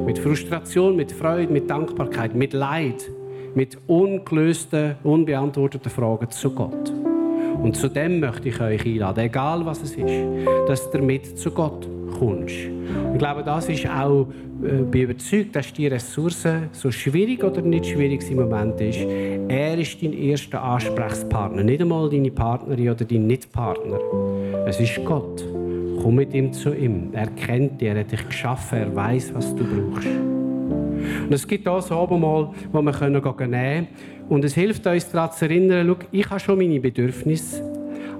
Mit 0.07 0.19
Frustration, 0.21 0.95
mit 0.95 1.11
Freude, 1.11 1.53
mit 1.53 1.69
Dankbarkeit, 1.69 2.37
mit 2.37 2.53
Leid 2.53 3.11
mit 3.57 3.79
ungelösten, 3.87 4.97
unbeantworteten 5.03 5.91
Fragen 5.91 6.31
zu 6.31 6.51
Gott. 6.51 6.93
Und 7.63 7.75
zu 7.75 7.89
dem 7.89 8.21
möchte 8.21 8.51
ich 8.51 8.61
euch 8.61 8.85
einladen, 8.85 9.25
egal 9.25 9.65
was 9.65 9.83
es 9.83 9.95
ist, 9.95 10.25
dass 10.69 10.91
du 10.91 10.99
damit 10.99 11.39
zu 11.39 11.51
Gott 11.51 11.89
kommst. 12.19 12.55
Ich 13.13 13.19
glaube, 13.19 13.43
das 13.43 13.69
ist 13.71 13.89
auch, 13.89 14.27
äh, 14.63 14.83
bin 14.83 15.03
überzeugt, 15.03 15.57
dass 15.57 15.73
die 15.73 15.87
Ressource, 15.87 16.47
so 16.73 16.91
schwierig 16.91 17.43
oder 17.43 17.63
nicht 17.63 17.87
schwierig 17.87 18.31
im 18.31 18.37
Moment 18.37 18.79
ist, 18.81 19.01
er 19.49 19.79
ist 19.79 20.03
dein 20.03 20.13
erster 20.13 20.63
Ansprechpartner, 20.63 21.63
nicht 21.63 21.81
einmal 21.81 22.11
deine 22.11 22.31
Partnerin 22.31 22.91
oder 22.91 23.05
dein 23.07 23.27
Nicht-Partner. 23.27 23.99
Es 24.67 24.79
ist 24.81 25.03
Gott. 25.05 25.45
Komm 26.03 26.17
mit 26.17 26.35
ihm 26.35 26.53
zu 26.53 26.75
ihm. 26.75 27.09
Er 27.13 27.29
kennt 27.29 27.81
dich, 27.81 27.89
er 27.89 28.01
hat 28.01 28.13
dich 28.13 28.29
geschaffen, 28.29 28.79
er 28.79 28.95
weiß, 28.95 29.35
was 29.35 29.55
du 29.57 29.65
brauchst. 29.65 30.36
Und 31.24 31.32
es 31.32 31.47
gibt 31.47 31.64
so 31.64 32.07
mal, 32.07 32.51
wo 32.72 32.82
wir 32.82 33.09
nehmen 33.09 33.22
können. 33.22 33.88
Und 34.28 34.44
es 34.44 34.55
hilft 34.55 34.86
uns 34.86 35.11
daran 35.11 35.32
zu 35.32 35.44
erinnern, 35.44 35.86
schau, 35.86 36.07
ich 36.11 36.30
habe 36.30 36.40
schon 36.40 36.59
meine 36.59 36.80
Bedürfnisse, 36.80 37.62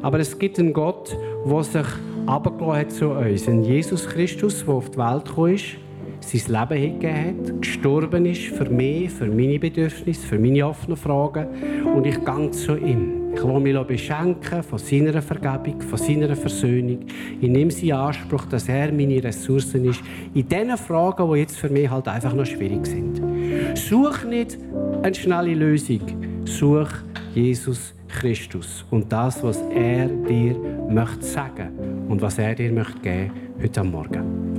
aber 0.03 0.21
es 0.21 0.39
gibt 0.39 0.59
einen 0.59 0.73
Gott, 0.73 1.17
der 1.49 1.63
sich 1.63 1.87
abgelassen 2.27 2.81
hat 2.81 2.93
zu 2.93 3.11
uns. 3.11 3.49
Ein 3.49 3.65
Jesus 3.65 4.07
Christus, 4.07 4.65
der 4.65 4.75
auf 4.75 4.91
die 4.91 4.99
Welt 4.99 5.25
gekommen 5.25 5.55
ist, 5.55 5.77
sein 6.21 6.61
Leben 6.61 6.81
hingegeben 6.81 7.49
hat, 7.49 7.61
gestorben 7.61 8.27
ist 8.27 8.43
für 8.43 8.69
mich, 8.69 9.11
für 9.11 9.27
meine 9.27 9.59
Bedürfnisse, 9.59 10.27
für 10.27 10.39
meine 10.39 10.67
offenen 10.67 10.97
Fragen. 10.97 11.47
Und 11.95 12.07
ich 12.07 12.25
gehe 12.25 12.51
zu 12.51 12.77
ihm. 12.77 13.26
Ich 13.37 13.43
lasse 13.43 13.61
mich 13.61 13.79
beschenken 13.87 14.63
von 14.63 14.79
seiner 14.79 15.21
Vergebung, 15.21 15.81
von 15.83 15.99
seiner 15.99 16.35
Versöhnung. 16.35 17.01
Ich 17.39 17.49
nehme 17.49 17.71
sie 17.71 17.91
in 17.91 17.95
Anspruch, 17.95 18.47
dass 18.47 18.67
er 18.67 18.91
meine 18.91 19.23
Ressourcen 19.23 19.85
ist. 19.85 20.01
In 20.33 20.49
diesen 20.49 20.77
Fragen, 20.79 21.31
die 21.31 21.41
jetzt 21.41 21.59
für 21.59 21.69
mich 21.69 21.91
halt 21.91 22.09
einfach 22.09 22.33
noch 22.33 22.47
schwierig 22.47 22.87
sind. 22.87 23.21
Such 23.75 24.25
nicht 24.25 24.57
eine 25.03 25.15
schnelle 25.15 25.55
Lösung. 25.55 26.01
Such 26.47 26.89
Jesus 27.35 27.93
Christus 28.09 28.87
und 28.91 29.13
das, 29.13 29.43
was 29.43 29.61
er 29.75 30.07
dir 30.07 30.57
möchte 30.89 31.23
sagen 31.23 32.07
und 32.09 32.23
was 32.23 32.39
er 32.39 32.55
dir 32.55 32.73
möchte 32.73 32.99
geben 33.01 33.33
heute 33.61 33.85
Morgen. 33.85 34.56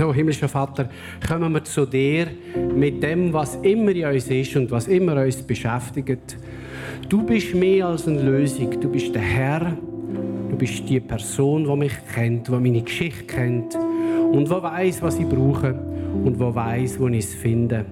So, 0.00 0.14
himmlischer 0.14 0.48
Vater, 0.48 0.88
kommen 1.28 1.52
wir 1.52 1.62
zu 1.62 1.84
dir 1.84 2.28
mit 2.74 3.02
dem, 3.02 3.34
was 3.34 3.56
immer 3.56 3.90
in 3.90 4.06
uns 4.06 4.28
ist 4.28 4.56
und 4.56 4.70
was 4.70 4.88
immer 4.88 5.22
uns 5.22 5.42
beschäftigt. 5.42 6.38
Du 7.10 7.22
bist 7.22 7.54
mehr 7.54 7.88
als 7.88 8.08
eine 8.08 8.22
Lösung. 8.22 8.80
Du 8.80 8.88
bist 8.88 9.14
der 9.14 9.20
Herr. 9.20 9.76
Du 10.48 10.56
bist 10.56 10.88
die 10.88 11.00
Person, 11.00 11.64
die 11.64 11.76
mich 11.76 11.92
kennt, 12.14 12.48
die 12.48 12.52
meine 12.52 12.80
Geschichte 12.80 13.24
kennt 13.24 13.76
und 14.32 14.48
die 14.48 14.50
weiß, 14.50 15.02
was 15.02 15.18
ich 15.18 15.28
brauche 15.28 15.74
und 16.24 16.40
die 16.40 16.54
weiß, 16.54 16.98
wo 16.98 17.08
ich 17.08 17.18
es 17.18 17.34
finde. 17.34 17.84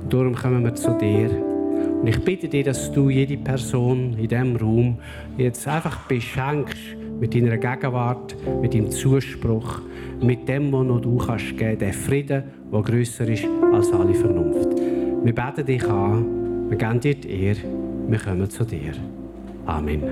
Und 0.00 0.14
darum 0.14 0.36
kommen 0.36 0.62
wir 0.62 0.76
zu 0.76 0.96
dir. 0.96 1.28
Und 1.28 2.06
ich 2.06 2.24
bitte 2.24 2.48
dich, 2.48 2.66
dass 2.66 2.92
du 2.92 3.10
jede 3.10 3.36
Person 3.36 4.16
in 4.16 4.28
diesem 4.28 4.54
Raum 4.54 4.98
jetzt 5.38 5.66
einfach 5.66 6.06
beschenkst 6.06 7.01
mit 7.22 7.34
deiner 7.36 7.56
Gegenwart, 7.56 8.34
mit 8.60 8.74
deinem 8.74 8.90
Zuspruch, 8.90 9.80
mit 10.20 10.48
dem, 10.48 10.72
was 10.72 10.84
noch 10.84 11.00
du 11.00 11.16
kannst 11.18 11.56
geben, 11.56 11.78
der 11.78 11.92
Frieden, 11.92 12.42
der 12.72 12.82
grösser 12.82 13.28
ist 13.28 13.46
als 13.72 13.92
alle 13.92 14.12
Vernunft. 14.12 14.68
Wir 15.22 15.32
beten 15.32 15.64
dich 15.64 15.88
an, 15.88 16.68
wir 16.68 16.76
geben 16.76 16.98
dir 16.98 17.14
die 17.14 17.30
Ehre 17.44 17.82
wir 18.08 18.18
kommen 18.18 18.50
zu 18.50 18.64
dir. 18.64 18.92
Amen. 19.64 20.02